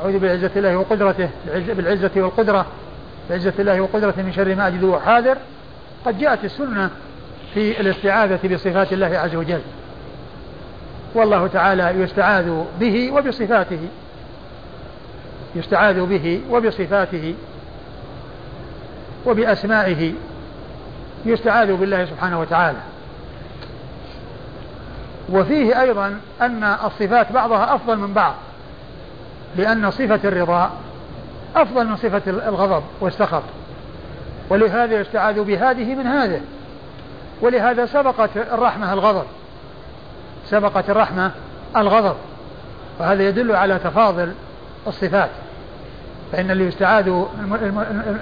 [0.01, 2.67] أعوذ بعزة الله وقدرته بالعزة والقدرة
[3.31, 5.37] بعزة الله وقدرته من شر ما أجد وحاذر.
[6.07, 6.91] قد جاءت السنة
[7.55, 9.61] في الاستعاذة بصفات الله عز وجل.
[11.15, 13.89] والله تعالى يستعاذ به وبصفاته.
[15.55, 17.35] يستعاذ به وبصفاته.
[19.27, 20.13] وبأسمائه.
[21.27, 22.79] يستعاذ بالله سبحانه وتعالى.
[25.33, 28.35] وفيه أيضا أن الصفات بعضها أفضل من بعض.
[29.57, 30.71] لأن صفة الرضا
[31.57, 33.43] أفضل من صفة الغضب والسخط.
[34.51, 36.41] ولهذا يستعاذ بهذه من هذه.
[37.41, 39.25] ولهذا سبقت الرحمة الغضب.
[40.47, 41.31] سبقت الرحمة
[41.77, 42.17] الغضب.
[43.01, 44.33] وهذا يدل على تفاضل
[44.87, 45.31] الصفات.
[46.33, 47.25] فإن اللي يستعاذ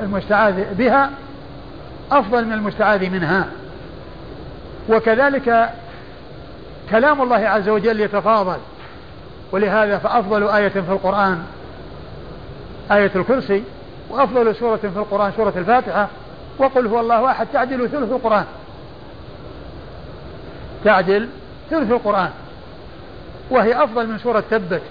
[0.02, 1.10] المستعاذ بها
[2.12, 3.46] أفضل من المستعاذ منها.
[4.88, 5.70] وكذلك
[6.90, 8.58] كلام الله عز وجل يتفاضل.
[9.52, 11.42] ولهذا فأفضل آية في القرآن
[12.92, 13.62] آية الكرسي
[14.10, 16.08] وأفضل سورة في القرآن سورة الفاتحة.
[16.58, 18.44] وقل هو الله أحد تعدل ثلث القرآن.
[20.84, 21.28] تعدل
[21.70, 22.30] ثلث القرآن.
[23.50, 24.82] وهي أفضل من سورة تبت.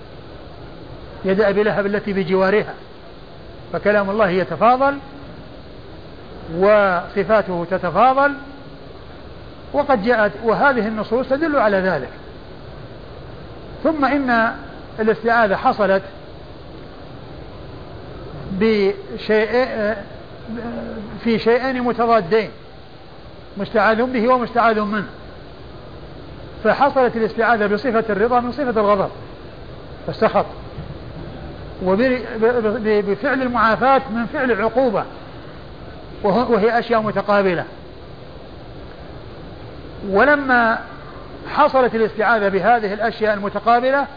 [1.26, 2.74] يد أبي لهب التي بجوارها.
[3.74, 4.98] فكلام الله يتفاضل
[6.58, 8.34] وصفاته تتفاضل
[9.74, 12.10] وقد جاءت وهذه النصوص تدل على ذلك.
[13.84, 14.54] ثم إن
[15.00, 16.04] الاستعاذة حصلت
[18.52, 19.96] بشيء
[21.24, 22.50] في شيئين متضادين
[23.58, 25.08] مستعاذ به ومستعاذ منه.
[26.64, 29.10] فحصلت الاستعاذة بصفة الرضا من صفة الغضب.
[30.08, 30.46] فالسخط
[31.86, 35.04] وبفعل المعافاة من فعل العقوبة
[36.24, 37.66] وهي أشياء متقابلة.
[40.10, 40.80] ولما
[41.50, 44.08] حصلت الاستعاذة بهذه الأشياء المتقابلة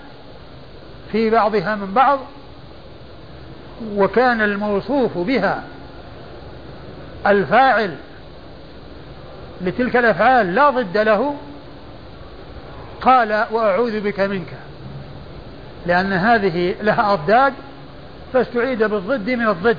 [1.12, 2.18] في بعضها من بعض
[3.96, 5.62] وكان الموصوف بها
[7.26, 7.94] الفاعل
[9.60, 11.34] لتلك الأفعال لا ضد له
[13.00, 14.52] قال وأعوذ بك منك.
[15.86, 17.52] لأن هذه لها أضداد
[18.32, 19.76] فاستعيد بالضد من الضد.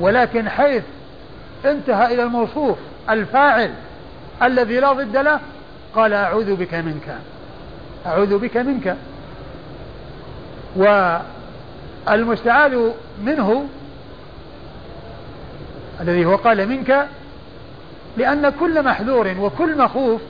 [0.00, 0.82] ولكن حيث
[1.64, 2.78] انتهى إلى الموصوف
[3.10, 3.70] الفاعل
[4.42, 5.40] الذي لا ضد له
[5.94, 7.16] قال أعوذ بك منك.
[8.06, 8.96] أعوذ بك منك.
[12.06, 12.90] والمستعاذ
[13.24, 13.68] منه
[16.00, 17.06] الذي هو قال منك
[18.16, 20.20] لأن كل محذور وكل مخوف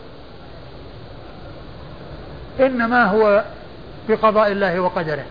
[2.61, 3.45] إنما هو
[4.09, 5.25] بقضاء الله وقدره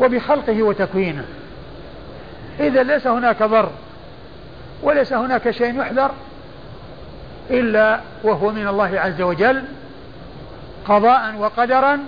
[0.00, 1.24] وبخلقه وتكوينه.
[2.60, 3.70] إذا ليس هناك ضر
[4.82, 6.10] وليس هناك شيء يحذر
[7.50, 9.64] إلا وهو من الله عز وجل
[10.88, 11.98] قضاء وقدرا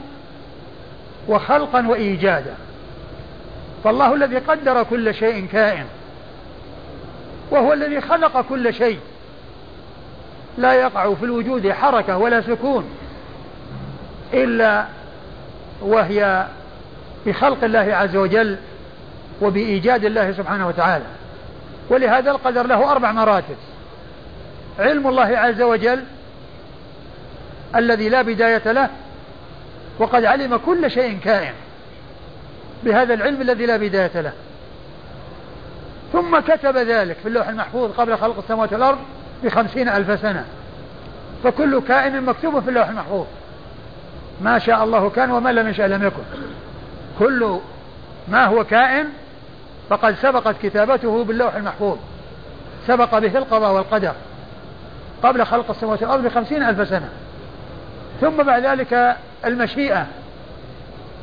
[1.29, 2.55] وخلقا وإيجادا.
[3.85, 5.85] فالله الذي قدر كل شيء كائن
[7.51, 8.99] وهو الذي خلق كل شيء.
[10.59, 12.85] لا يقع في الوجود حركة ولا سكون.
[14.35, 14.85] إلا
[15.81, 16.47] وهي
[17.27, 18.57] بخلق الله عز وجل
[19.43, 21.05] وبإيجاد الله سبحانه وتعالى.
[21.91, 23.57] ولهذا القدر له أربع مراتب.
[24.79, 26.05] علم الله عز وجل
[27.77, 28.89] الذي لا بداية له
[29.99, 31.55] وقد علم كل شيء كائن
[32.85, 34.33] بهذا العلم الذي لا بداية له.
[36.13, 38.99] ثم كتب ذلك في اللوح المحفوظ قبل خلق السماوات والأرض
[39.45, 40.45] بخمسين ألف سنة.
[41.45, 43.27] فكل كائن مكتوب في اللوح المحفوظ.
[44.41, 46.23] ما شاء الله كان وما لم يشاء لم يكن.
[47.19, 47.59] كل
[48.29, 49.07] ما هو كائن
[49.91, 51.99] فقد سبقت كتابته باللوح المحفوظ.
[52.87, 54.13] سبق به القضاء والقدر
[55.23, 57.09] قبل خلق السماوات والأرض بخمسين ألف سنة.
[58.21, 60.07] ثم بعد ذلك المشيئة.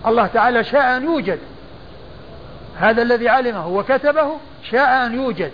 [0.08, 1.40] الله تعالى شاء أن يوجد.
[2.78, 4.32] هذا الذي علمه وكتبه
[4.72, 5.52] شاء أن يوجد.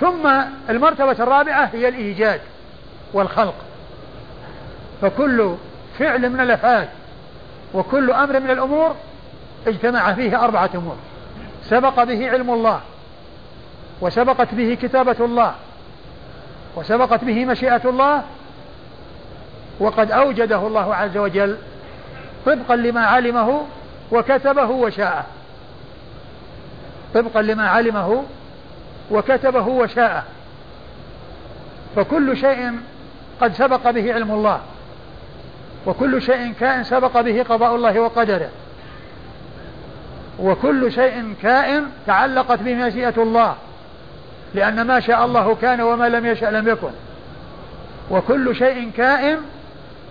[0.00, 0.30] ثم
[0.70, 2.40] المرتبة الرابعة هي الإيجاد
[3.12, 3.54] والخلق.
[5.02, 5.54] فكل
[5.98, 6.88] فعل من الأفعال
[7.74, 8.94] وكل أمر من الأمور
[9.66, 10.96] اجتمع فيه أربعة أمور.
[11.64, 12.80] سبق به علم الله
[14.00, 15.54] وسبقت به كتابة الله
[16.76, 18.22] وسبقت به مشيئة الله
[19.80, 21.56] وقد أوجده الله عز وجل
[22.46, 23.62] طبقا لما علمه
[24.12, 25.24] وكتبه وشاءه
[27.14, 28.24] طبقا لما علمه
[29.10, 30.24] وكتبه وشاءه
[31.96, 32.72] فكل شيء
[33.40, 34.60] قد سبق به علم الله.
[35.86, 38.48] وكل شيء كائن سبق به قضاء الله وقدره.
[40.38, 43.54] وكل شيء كائن تعلقت به مشيئة الله
[44.54, 46.90] لأن ما شاء الله كان وما لم يشأ لم يكن.
[48.10, 49.38] وكل شيء كائن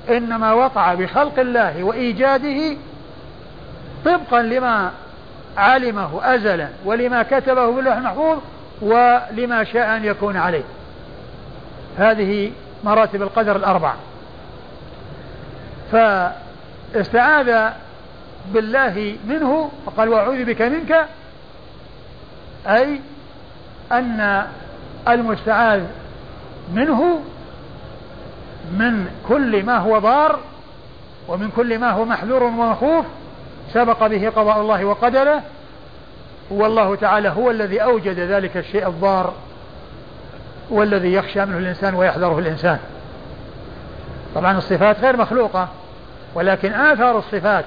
[0.10, 2.78] إنما وقع بخلق الله وإيجاده
[4.06, 4.92] طبقا لما
[5.58, 8.38] علمه أزلا ولما كتبه في اللوح المحفوظ
[8.82, 10.64] ولما شاء أن يكون عليه.
[11.98, 12.52] هذه
[12.84, 13.94] مراتب القدر الأربع
[15.92, 17.72] فاستعاذ
[18.54, 21.06] بالله منه فقال وأعوذ بك منك
[22.68, 23.00] أي
[23.92, 24.46] أن
[25.08, 25.84] المستعاذ
[26.74, 27.20] منه
[28.72, 30.40] من كل ما هو ضار
[31.28, 33.06] ومن كل ما هو محذور ومخوف
[33.74, 35.42] سبق به قضاء الله وقدره
[36.52, 39.34] والله تعالى هو الذي أوجد ذلك الشيء الضار
[40.70, 42.80] والذي يخشى منه الإنسان ويحذره الإنسان.
[44.36, 45.68] طبعا الصفات غير مخلوقة
[46.36, 47.66] ولكن آثار الصفات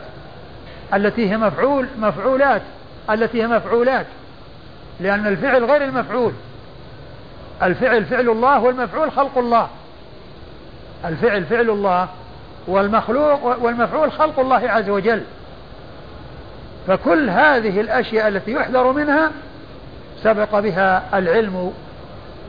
[0.95, 2.63] التي هي مفعول مفعولات
[3.11, 4.07] التي هي مفعولات
[5.01, 6.33] لأن الفعل غير المفعول.
[7.63, 9.69] الفعل فعل الله والمفعول خلق الله.
[11.05, 12.09] الفعل فعل الله
[12.67, 15.23] والمخلوق والمفعول خلق الله عز وجل.
[16.87, 19.31] فكل هذه الأشياء التي يحذر منها
[20.23, 21.73] سبق بها العلم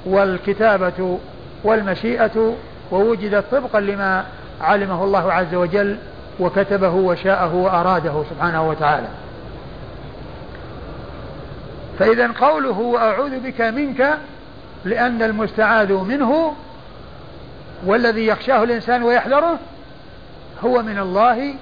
[0.06, 1.20] والكتابة
[1.64, 2.56] والمشيئة
[2.92, 4.26] ووجدت طبقا لما
[4.62, 5.98] علمه الله عز وجل
[6.40, 9.08] وكتبه وشاءه وأراده سبحانه وتعالى.
[12.00, 14.18] فإذا قوله وأعوذ بك منك
[14.86, 16.54] لأن المستعاذ منه
[17.86, 19.60] والذي يخشاه الإنسان ويحذره
[20.64, 21.54] هو من الله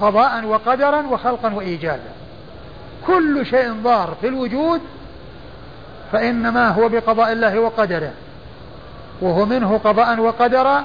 [0.00, 2.10] قضاء وقدرا وخلقا وإيجادا
[3.06, 4.80] كل شيء ضار في الوجود
[6.12, 8.12] فإنما هو بقضاء الله وقدره.
[9.20, 10.84] وهو منه قضاء وقدرا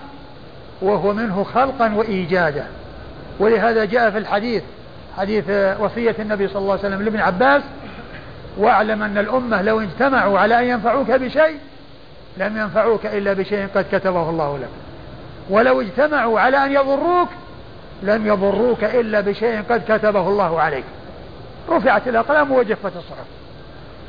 [0.82, 2.66] وهو منه خلقا وإيجادا.
[3.40, 4.64] ولهذا جاء في الحديث
[5.18, 5.50] حديث
[5.80, 7.64] وصية النبي صلى الله عليه وسلم لابن عباس
[8.58, 11.58] واعلم أن الأمة لو اجتمعوا على أن ينفعوك بشيء
[12.38, 14.70] لم ينفعوك إلا بشيء قد كتبه الله لك.
[15.50, 17.30] ولو اجتمعوا على أن يضروك
[18.04, 20.86] لم يضروك إلا بشيء قد كتبه الله عليك.
[21.70, 23.26] رفعت الأقلام وجفت الصحف.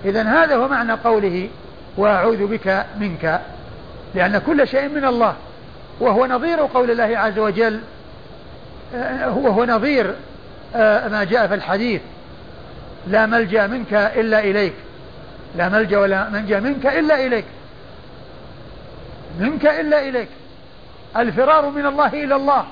[0.04, 1.48] إذا هذا هو معنى قوله
[1.96, 3.40] وأعوذ بك منك
[4.16, 5.34] لأن كل شيء من الله.
[6.00, 7.80] وهو نظير قول الله عز وجل
[9.26, 10.14] وهو نظير
[10.76, 12.00] آه، ما جاء في الحديث.
[13.06, 14.72] لا ملجأ منك إلا إليك.
[15.56, 17.44] لا ملجأ ولا منجا منك إلا إليك.
[19.40, 20.28] منك إلا إليك.
[21.16, 22.64] الفرار من الله إلى الله.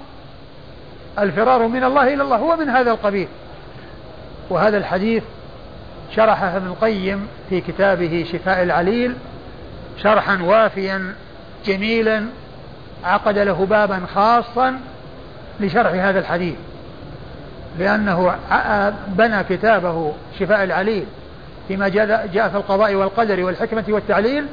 [1.19, 2.37] الفرار من الله إلى الله.
[2.37, 3.29] هو من هذا القبيل.
[4.51, 5.23] وهذا الحديث
[6.16, 9.15] شرحه ابن القيم في كتابه شفاء العليل
[10.03, 11.15] شرحا وافيا
[11.66, 12.24] جميلا
[13.05, 14.81] عقد له بابا خاصا
[15.61, 16.55] لشرح هذا الحديث
[17.78, 18.36] لأنه
[19.09, 21.05] بنى كتابه شفاء العليل
[21.69, 24.47] فيما جاء في القضاء والقدر والحكمة والتعليل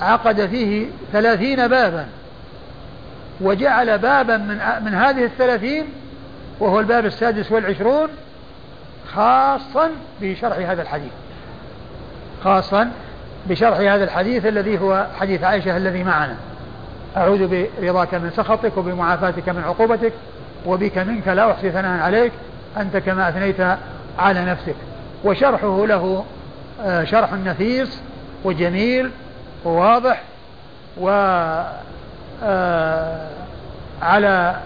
[0.00, 2.06] عقد فيه ثلاثين بابا
[3.40, 5.86] وجعل بابا من, من هذه الثلاثين
[6.60, 8.08] وهو الباب السادس والعشرون
[9.14, 9.90] خاصا
[10.22, 11.12] بشرح هذا الحديث
[12.44, 12.90] خاصا
[13.50, 16.36] بشرح هذا الحديث الذي هو حديث عائشة الذي معنا.
[17.16, 20.12] أعوذ برضاك من سخطك وبمعافاتك من عقوبتك
[20.66, 22.32] وبك منك لا أحصي ثناء عليك
[22.76, 23.60] أنت كما أثنيت
[24.18, 24.74] على نفسك.
[25.24, 26.24] وشرحه له
[26.82, 28.00] آه، شرح نفيس
[28.44, 29.10] وجميل
[29.64, 30.22] وواضح
[31.00, 31.08] و
[32.44, 33.28] آه،
[34.02, 34.56] على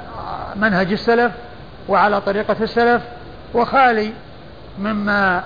[0.56, 1.32] منهج السلف
[1.88, 3.02] وعلى طريقة السلف
[3.54, 4.12] وخالي
[4.78, 5.44] مما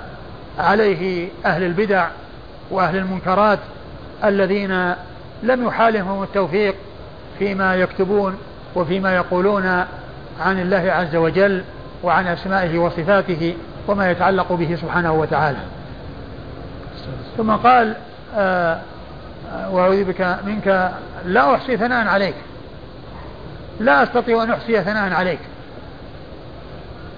[0.59, 2.07] عليه أهل البدع
[2.71, 3.59] وأهل المنكرات
[4.25, 4.95] الذين
[5.43, 6.75] لم يحالهم التوفيق
[7.39, 8.39] فيما يكتبون
[8.75, 9.67] وفيما يقولون
[10.41, 11.65] عن الله عز وجل
[12.03, 13.57] وعن أسمائه وصفاته
[13.89, 15.59] وما يتعلق به سبحانه وتعالى.
[17.37, 17.95] ثم قال
[18.37, 18.81] آه
[19.71, 20.93] وأعوذ بك منك
[21.25, 22.35] لا أحصي ثناء عليك.
[23.81, 25.41] لا أستطيع أن أحصي ثناء عليك.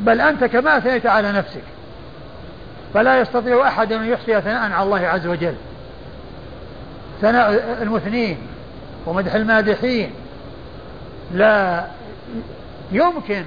[0.00, 1.62] بل أنت كما أثنيت على نفسك.
[2.94, 5.54] فلا يستطيع أحد أن يحصي ثناء على الله عز وجل.
[7.20, 8.38] ثناء المثنين
[9.06, 10.10] ومدح المادحين.
[11.34, 11.84] لا
[12.92, 13.44] يمكن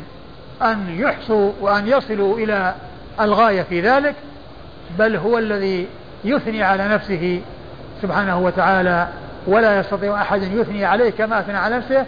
[0.62, 2.76] أن يحصوا وأن يصلوا إلى
[3.22, 4.16] الغاية في ذلك
[5.00, 5.88] بل هو الذي
[6.24, 7.42] يثني على نفسه
[8.02, 9.08] سبحانه وتعالى.
[9.48, 12.06] ولا يستطيع أحد يثني عليه كما أثنى على نفسه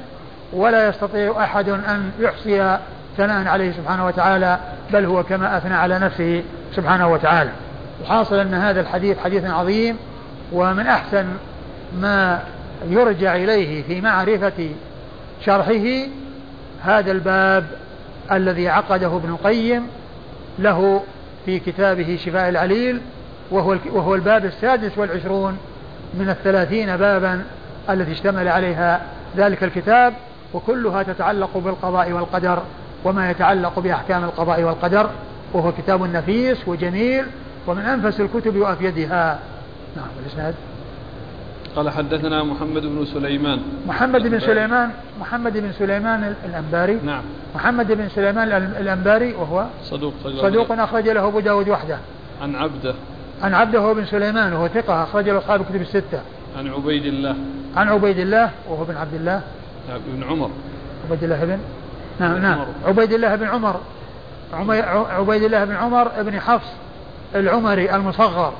[0.53, 2.80] ولا يستطيع أحد أن يحصي
[3.18, 4.60] ثناء عليه سبحانه وتعالى
[4.94, 6.44] بل هو كما أثنى على نفسه.
[6.76, 7.49] سبحانه وتعالى.
[8.02, 9.97] الحاصل أن هذا الحديث حديث عظيم
[10.52, 11.26] ومن أحسن
[11.99, 12.39] ما
[12.89, 14.69] يرجع إليه في معرفة
[15.45, 16.07] شرحه
[16.84, 17.65] هذا الباب
[18.31, 19.88] الذي عقده ابن القيم
[20.60, 21.03] له
[21.45, 23.02] في كتابه شفاء العليل
[23.52, 25.57] وهو, وهو الباب السادس والعشرون
[26.14, 27.43] من الثلاثين بابا
[27.89, 29.02] التي اشتمل عليها
[29.38, 30.14] ذلك الكتاب
[30.53, 32.60] وكلها تتعلق بالقضاء والقدر
[33.03, 35.10] وما يتعلق بأحكام القضاء والقدر.
[35.56, 37.26] وهو كتاب نفيس وجميل
[37.68, 39.40] ومن أنفس الكتب وأفيدها
[39.95, 40.56] نعم الإسناد.
[41.76, 43.60] قال حدثنا محمد بن سليمان.
[43.88, 46.99] محمد بن سليمان محمد بن سليمان الأنباري.
[47.06, 47.22] نعم.
[47.56, 48.48] محمد بن سليمان
[48.82, 51.98] الأنباري وهو صدوق صدوق أخرج له أبو داود وحده.
[52.41, 52.95] عن عبده.
[53.41, 56.19] عن عبده بن سليمان وهو ثقة أخرج له أصحاب الكتب الستة.
[56.57, 57.36] عن عبيد الله.
[57.76, 59.41] عن عبيد الله وهو بن عبد الله.
[59.90, 60.49] بن عمر.
[61.10, 61.60] عبيد الله بن
[62.19, 62.65] نعم نعم.
[62.86, 63.80] عبيد الله بن عمر.
[64.56, 66.68] عبيد الله بن عمر بن حفص
[67.36, 68.53] العمري المصغر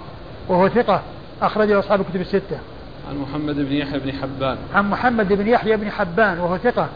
[0.48, 1.02] وهو ثقة
[1.42, 2.58] أخرج له أصحاب الكتب الستة.
[3.10, 4.58] عن محمد بن يحيى بن حبان.
[4.76, 6.88] عن محمد بن يحيى بن حبان وهو ثقة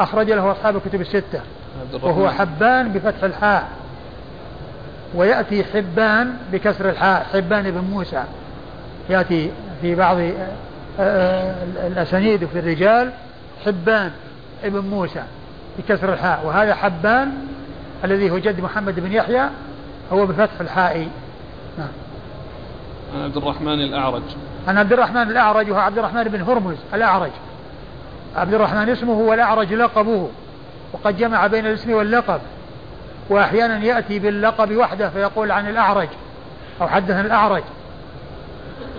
[0.00, 1.40] أخرج له أصحاب الكتب الستة.
[2.02, 3.68] وهو حبان بفتح الحاء
[5.14, 8.24] ويأتي حبان بكسر الحاء حبان بن موسى.
[9.10, 9.50] يأتي
[9.80, 10.32] في بعض آه،
[11.00, 13.10] آه، الأسانيد وفي الرجال
[13.66, 14.10] حبان
[14.64, 15.22] ابن موسى
[15.78, 16.46] بكسر الحاء.
[16.46, 17.32] وهذا حبان
[18.06, 19.48] الذي هو جد محمد بن يحيى
[20.12, 21.08] هو بفتح الحاء
[21.78, 21.88] نعم.
[23.14, 24.22] عن عبد الرحمن الأعرج.
[24.68, 27.30] عن عبد الرحمن الأعرج وهو عبد الرحمن بن هرمز الأعرج.
[28.36, 30.28] عبد الرحمن اسمه والأعرج لقبه
[30.92, 32.40] وقد جمع بين الاسم واللقب.
[33.30, 36.08] وأحيانا يأتي باللقب وحده فيقول عن الأعرج
[36.80, 37.62] أو حدثنا الأعرج.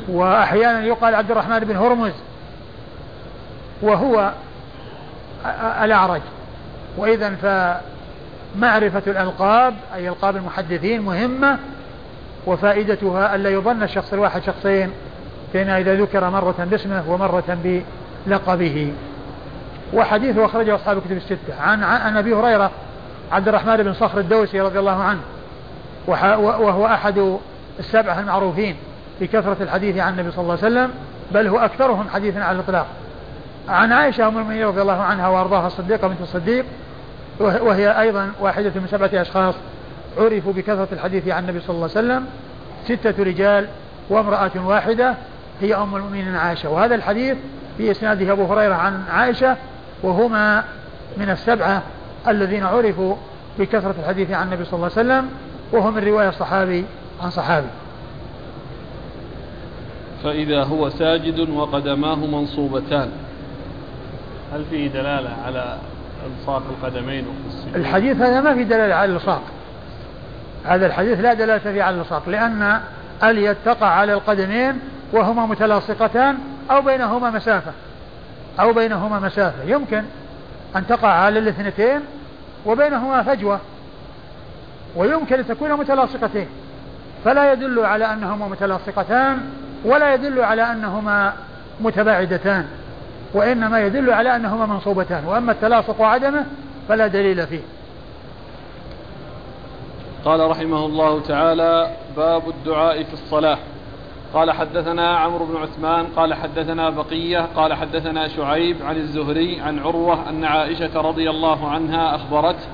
[0.08, 2.14] وأحيانا يقال عبد الرحمن بن هرمز
[3.82, 4.32] وهو
[5.82, 6.22] الأعرج.
[6.98, 7.36] وإذا
[8.58, 11.58] فمعرفة الألقاب أي ألقاب المحدثين مهمة
[12.46, 14.92] وفائدتها ألا يظن الشخص الواحد شخصين
[15.54, 17.82] فإن إذا ذكر مرة باسمه ومرة
[18.28, 18.94] بلقبه.
[19.94, 21.62] وحديثه أخرجه أصحاب الكتب الستة.
[21.62, 22.72] عن عن أبي هريرة
[23.32, 25.20] عبد الرحمن بن صخر الدوسي رضي الله عنه
[26.38, 27.38] وهو أحد
[27.80, 28.76] السبعة المعروفين
[29.22, 30.92] بكثرة الحديث عن النبي صلى الله عليه وسلم
[31.32, 32.88] بل هو أكثرهم حديثا على الإطلاق.
[33.70, 36.66] عن عائشة أم المؤمنين رضي الله عنها وأرضاها الصديقة بنت الصديق
[37.40, 39.56] وهي أيضا واحدة من سبعة أشخاص
[40.18, 42.26] عرفوا بكثرة الحديث عن النبي صلى الله عليه وسلم.
[42.86, 43.68] ستة رجال
[44.10, 45.16] وامرأة واحدة
[45.62, 46.70] هي أم المؤمنين عائشة.
[46.70, 47.38] وهذا الحديث
[47.78, 49.56] في إسناده أبو هريرة عن عائشة
[50.04, 50.64] وهما
[51.18, 51.84] من السبعة
[52.28, 53.16] الذين عرفوا
[53.60, 55.30] بكثرة الحديث عن النبي صلى الله عليه وسلم
[55.72, 56.86] وهو من رواية الصحابي
[57.24, 57.68] عن صحابي.
[60.24, 63.10] فإذا هو ساجد وقدماه منصوبتان.
[64.54, 65.78] هل فيه دلالة على
[66.40, 69.42] ألصاق القدمين وفي الحديث هذا ما في دلالة على الصاق
[70.66, 72.82] هذا الحديث لا دلالة فيه على الصاق لأن
[73.24, 74.80] اليد تقع على القدمين
[75.14, 76.38] وهما متلاصقتان
[76.72, 77.72] أو بينهما مسافة.
[78.60, 79.64] أو بينهما مسافة.
[79.64, 80.04] يمكن
[80.76, 82.00] أن تقع على الاثنتين
[82.66, 83.60] وبينهما فجوة.
[84.96, 86.48] ويمكن أن تكون متلاصقتين.
[87.26, 89.42] فلا يدل على أنهما متلاصقتان
[89.86, 91.34] ولا يدل على أنهما
[91.82, 92.68] متباعدتان.
[93.34, 96.46] وإنما يدل على أنهما منصوبتان وأما التلاصق وعدمه
[96.90, 97.62] فلا دليل فيه.
[100.26, 103.58] قال رحمه الله تعالى باب الدعاء في الصلاة.
[104.34, 110.30] قال حدثنا عمرو بن عثمان قال حدثنا بقية قال حدثنا شعيب عن الزهري عن عروة
[110.30, 112.66] أن عائشة رضي الله عنها أخبرته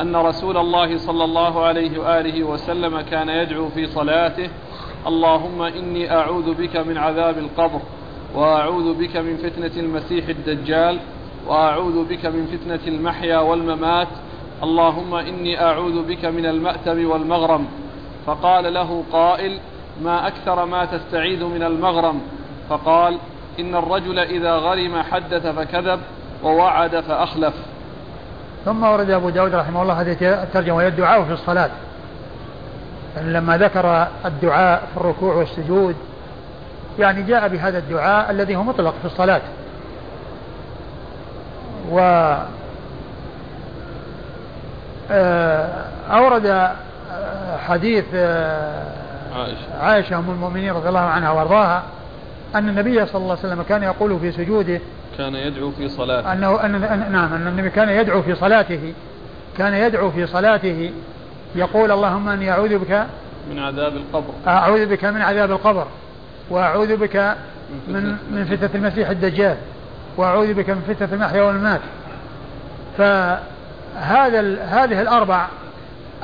[0.00, 4.50] أن رسول الله صلى الله عليه وآله وسلم كان يدعو في صلاته
[5.06, 7.80] اللهم إني أعوذ بك من عذاب القبر.
[8.34, 10.98] وأعوذ بك من فتنة المسيح الدجال
[11.46, 14.08] وأعوذ بك من فتنة المحيا والممات.
[14.62, 17.66] اللهم إني أعوذ بك من المأتم والمغرم.
[18.26, 19.58] فقال له قائل
[20.02, 22.20] ما أكثر ما تستعيذ من المغرم؟
[22.70, 23.18] فقال
[23.60, 26.00] إن الرجل إذا غرم حدث فكذب
[26.44, 27.54] ووعد فأخلف.
[28.64, 31.70] ثم ورد أبو داود رحمه الله هذه الترجمة وهي الدعاء في الصلاة.
[33.16, 35.96] يعني لما ذكر الدعاء في الركوع والسجود
[36.98, 39.40] يعني جاء بهذا الدعاء الذي هو مطلق في الصلاة.
[41.90, 41.98] و
[45.10, 48.84] آه، أورد آه، حديث آه،
[49.36, 49.78] عائشة.
[49.80, 51.82] عائشة أم المؤمنين رضي الله عنها وأرضاها
[52.54, 54.80] أن النبي صلى الله عليه وسلم كان يقول في سجوده
[55.18, 56.32] كان يدعو في صلاته.
[56.32, 56.80] أنه أن
[57.12, 58.92] نعم أن النبي كان يدعو في صلاته
[59.58, 60.92] كان يدعو في صلاته
[61.54, 63.06] يقول اللهم إني أعوذ بك
[63.50, 64.32] من عذاب القبر.
[64.46, 65.86] أعوذ بك من عذاب القبر.
[66.50, 67.36] وأعوذ بك
[67.88, 69.56] من من فتنة المسيح الدجال
[70.16, 71.80] وأعوذ بك من فتنة المحيا والممات.
[72.98, 75.46] فهذا هذه الأربع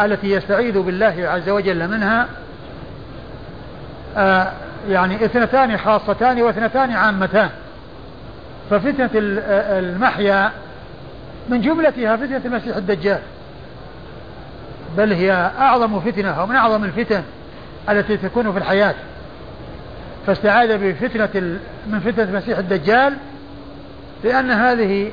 [0.01, 2.27] التي يستعيذ بالله عز وجل منها
[4.17, 4.53] آه
[4.89, 7.51] يعني اثنتان خاصتان واثنتان عامتان.
[8.71, 10.51] ففتنة المحيا
[11.49, 13.21] من جملتها فتنة المسيح الدجال.
[14.97, 17.23] بل هي أعظم فتنة ومن أعظم الفتن
[17.89, 18.95] التي تكون في الحياة.
[20.27, 23.17] فاستعاذ بفتنة من فتنة المسيح الدجال
[24.25, 25.11] لأن هذه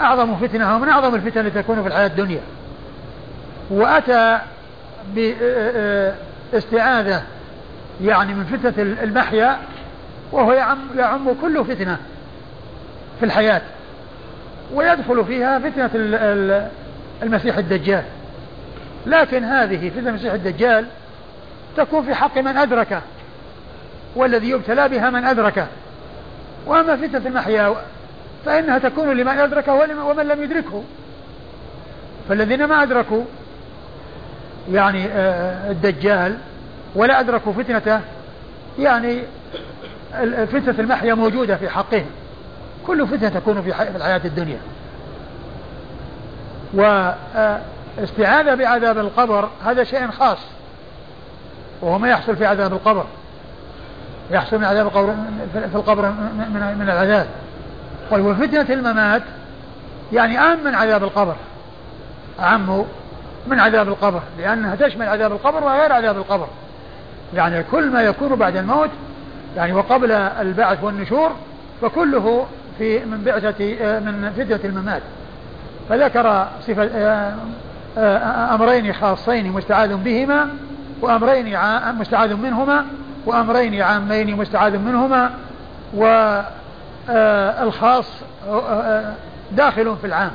[0.00, 2.40] أعظم فتنة ومن أعظم الفتن التي تكون في الحياة الدنيا.
[3.70, 4.38] وأتى
[6.52, 7.22] باستعاذة
[8.02, 9.58] يعني من فتنة المحيا
[10.32, 11.98] وهو يعم, يعم كل فتنة
[13.18, 13.62] في الحياة
[14.74, 15.90] ويدخل فيها فتنة
[17.22, 18.04] المسيح الدجال.
[19.06, 20.86] لكن هذه فتنة المسيح الدجال
[21.76, 23.02] تكون في حق من أدركه.
[24.16, 25.66] والذي يبتلى بها من أدركه.
[26.66, 27.74] وأما فتنة المحيا
[28.44, 29.74] فإنها تكون لمن أدركه
[30.04, 30.82] ومن لم يدركه.
[32.28, 33.22] فالذين ما أدركوا
[34.72, 36.38] يعني آه، الدجال
[36.94, 38.00] ولا أدركوا فتنته
[38.78, 39.22] يعني
[40.46, 42.06] فتنة المحيا موجودة في حقهم.
[42.86, 44.58] كل فتنة تكون في الحياة الدنيا.
[46.74, 50.38] واستعاذة بعذاب القبر هذا شيء خاص.
[51.80, 53.06] وهو ما يحصل في عذاب القبر.
[54.30, 55.14] يحصل من عذاب القبر
[55.52, 57.26] في القبر من, من العذاب.
[58.12, 59.22] وفتنة الممات
[60.12, 61.34] يعني أعم من عذاب القبر.
[62.40, 62.84] أعم
[63.46, 66.46] من عذاب القبر لأنها تشمل عذاب القبر وغير عذاب القبر.
[67.34, 68.90] يعني كل ما يكون بعد الموت
[69.56, 71.30] يعني وقبل البعث والنشور
[71.82, 72.46] فكله
[72.78, 75.02] في من بعثة آه، من فتنة الممات.
[75.88, 77.34] فذكر صفة آه،
[77.98, 80.48] آه، أمرين خاصين مستعاذ بهما
[81.00, 81.58] وأمرين
[81.98, 82.84] مستعاذ منهما.
[83.26, 85.30] وأمرين عامين مستعاذ منهما
[87.08, 88.06] والخاص
[89.52, 90.30] داخل في العام.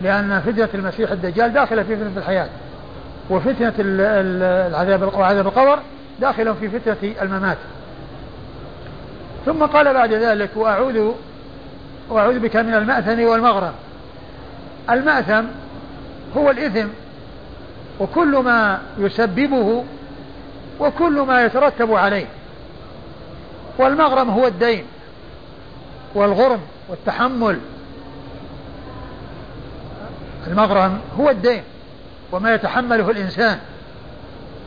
[0.00, 2.48] لأن فتنة المسيح الدجال داخلة في فتنة الحياة
[3.30, 5.78] وفتنة العذاب وعذاب القبر
[6.20, 7.58] داخل في فتنة الممات.
[9.46, 11.12] ثم قال بعد ذلك وأعوذ
[12.08, 13.72] وأعوذ بك من المأثم والمغرم.
[14.90, 15.44] المأثم
[16.36, 16.88] هو الإثم
[18.00, 19.84] وكل ما يسببه
[20.80, 22.26] وكل ما يترتب عليه.
[23.78, 24.84] والمغرم هو الدين
[26.14, 27.60] والغرم والتحمل.
[30.46, 31.62] المغرم هو الدين
[32.32, 33.58] وما يتحمله الإنسان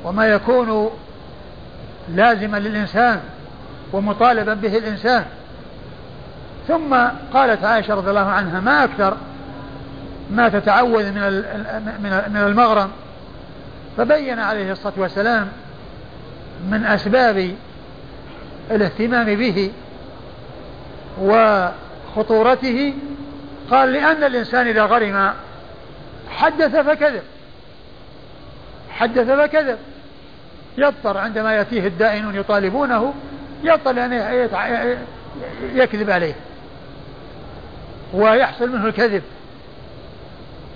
[0.03, 0.89] وما يكون
[2.15, 3.21] لازما للإنسان
[3.93, 5.25] ومطالبا به الإنسان.
[6.67, 6.95] ثم
[7.33, 9.17] قالت عائشة رضي الله عنها ما أكثر
[10.31, 11.21] ما تتعوذ من
[12.33, 12.91] من المغرم؟
[13.97, 15.47] فبين عليه الصلاة والسلام
[16.69, 17.55] من أسباب
[18.71, 19.71] الاهتمام به
[21.21, 22.93] وخطورته
[23.71, 25.33] قال لأن الإنسان إذا غرم
[26.29, 27.23] حدث فكذب
[28.91, 29.77] حدث فكذب
[30.77, 33.13] يضطر عندما يأتيه الدائنون يطالبونه
[33.63, 34.13] يضطر أن
[35.73, 36.33] يكذب عليه
[38.13, 39.23] ويحصل منه الكذب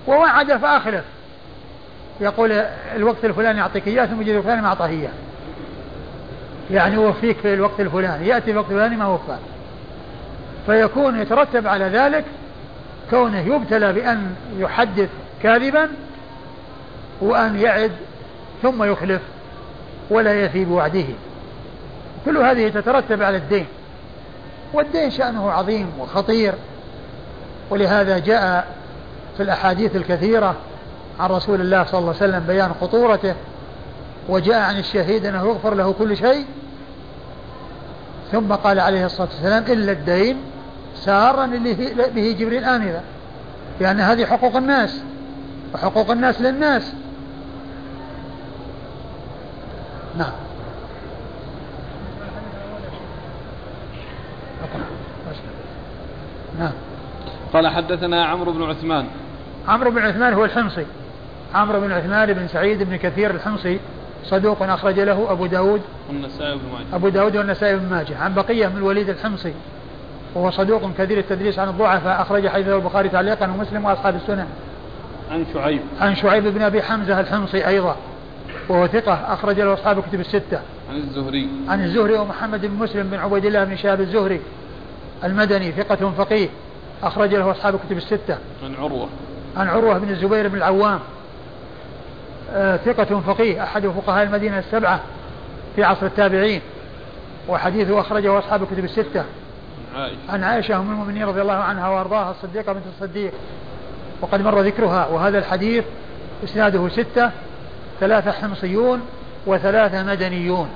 [0.07, 1.03] ووعد فأخلف
[2.21, 2.51] يقول
[2.95, 5.11] الوقت الفلاني أعطيك إياه ثم الفلاني ما أعطاه إياه.
[6.71, 9.37] يعني وفيك في الوقت الفلاني يأتي الوقت الفلاني ما وفى
[10.65, 12.25] فيكون يترتب على ذلك
[13.09, 15.09] كونه يبتلى بأن يحدث
[15.43, 15.89] كاذبا
[17.21, 17.91] وأن يعد
[18.61, 19.21] ثم يخلف
[20.09, 21.05] ولا يفي بوعده
[22.25, 23.65] كل هذه تترتب على الدين.
[24.73, 26.53] والدين شأنه عظيم وخطير.
[27.69, 28.67] ولهذا جاء
[29.37, 30.55] في الأحاديث الكثيرة
[31.19, 33.35] عن رسول الله صلى الله عليه وسلم بيان خطورته.
[34.29, 36.45] وجاء عن الشهيد أنه يغفر له كل شيء
[38.31, 40.37] ثم قال عليه الصلاة والسلام إلا الدين
[40.95, 41.73] سارا اللي
[42.15, 43.03] به جبريل آنذا.
[43.79, 45.01] لأن هذه حقوق الناس
[45.73, 46.93] وحقوق الناس للناس.
[50.17, 50.31] نعم.
[56.59, 56.71] نعم.
[57.53, 59.05] قال حدثنا عمرو بن عثمان.
[59.67, 60.85] عمرو بن عثمان هو الحمصي.
[61.55, 63.79] عمرو بن عثمان بن سعيد بن كثير الحمصي
[64.29, 66.95] صدوق أخرج له أبو داود والنسائي بن ماجه.
[66.95, 68.17] أبو داود والنسائي بن ماجه.
[68.17, 69.53] عن بقية من الوليد الحمصي.
[70.35, 72.21] وهو صدوق كثير التدريس عن الضعفاء.
[72.21, 74.47] أخرج حديثه البخاري تعليقا ومسلم وأصحاب السنن
[75.31, 75.81] عن شعيب.
[76.01, 77.95] عن شعيب بن أبي حمزة الحمصي أيضا.
[78.69, 80.59] وهو ثقة أخرج له أصحاب الكتب الستة.
[80.89, 81.49] عن الزهري.
[81.67, 84.41] عن الزهري ومحمد بن مسلم بن عبيد الله بن شهاب الزهري.
[85.23, 86.49] المدني ثقة فقيه.
[87.03, 88.37] أخرج له أصحاب الكتب الستة.
[88.63, 89.07] عن عروة.
[89.57, 90.99] عن عروة بن الزبير بن العوام.
[92.85, 94.99] ثقة فقيه أحد فقهاء المدينة السبعة
[95.75, 96.61] في عصر التابعين
[97.49, 99.23] وحديثه أخرجه أصحاب الكتب الستة.
[99.95, 100.17] عائشة.
[100.29, 103.31] عن عائشة أم المؤمنين رضي الله عنها وأرضاها الصديقة بنت الصديق
[104.21, 105.83] وقد مر ذكرها وهذا الحديث
[106.43, 107.31] إسناده ستة
[107.99, 109.01] ثلاثة حمصيون
[109.45, 110.69] وثلاثة مدنيون.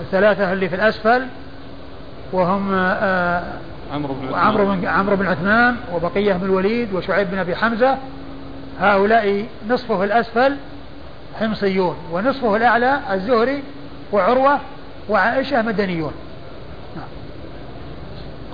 [0.00, 1.26] الثلاثة اللي في الأسفل
[2.32, 3.42] وهم آه
[3.94, 7.98] عمرو بن عمرو بن عمرو بن عثمان وبقية بن الوليد وشعيب بن أبي حمزة
[8.78, 10.56] هؤلاء نصفه الأسفل
[11.40, 13.62] حمصيون ونصفه الأعلى الزهري
[14.12, 14.60] وعروة
[15.08, 16.12] وعائشة مدنيون.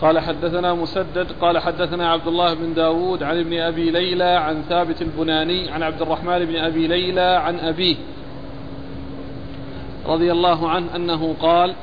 [0.00, 5.02] قال حدثنا مسدد قال حدثنا عبد الله بن داود عن ابن أبي ليلى عن ثابت
[5.02, 7.96] البناني عن عبد الرحمن بن أبي ليلى عن أبيه
[10.06, 11.74] رضي الله عنه أنه قال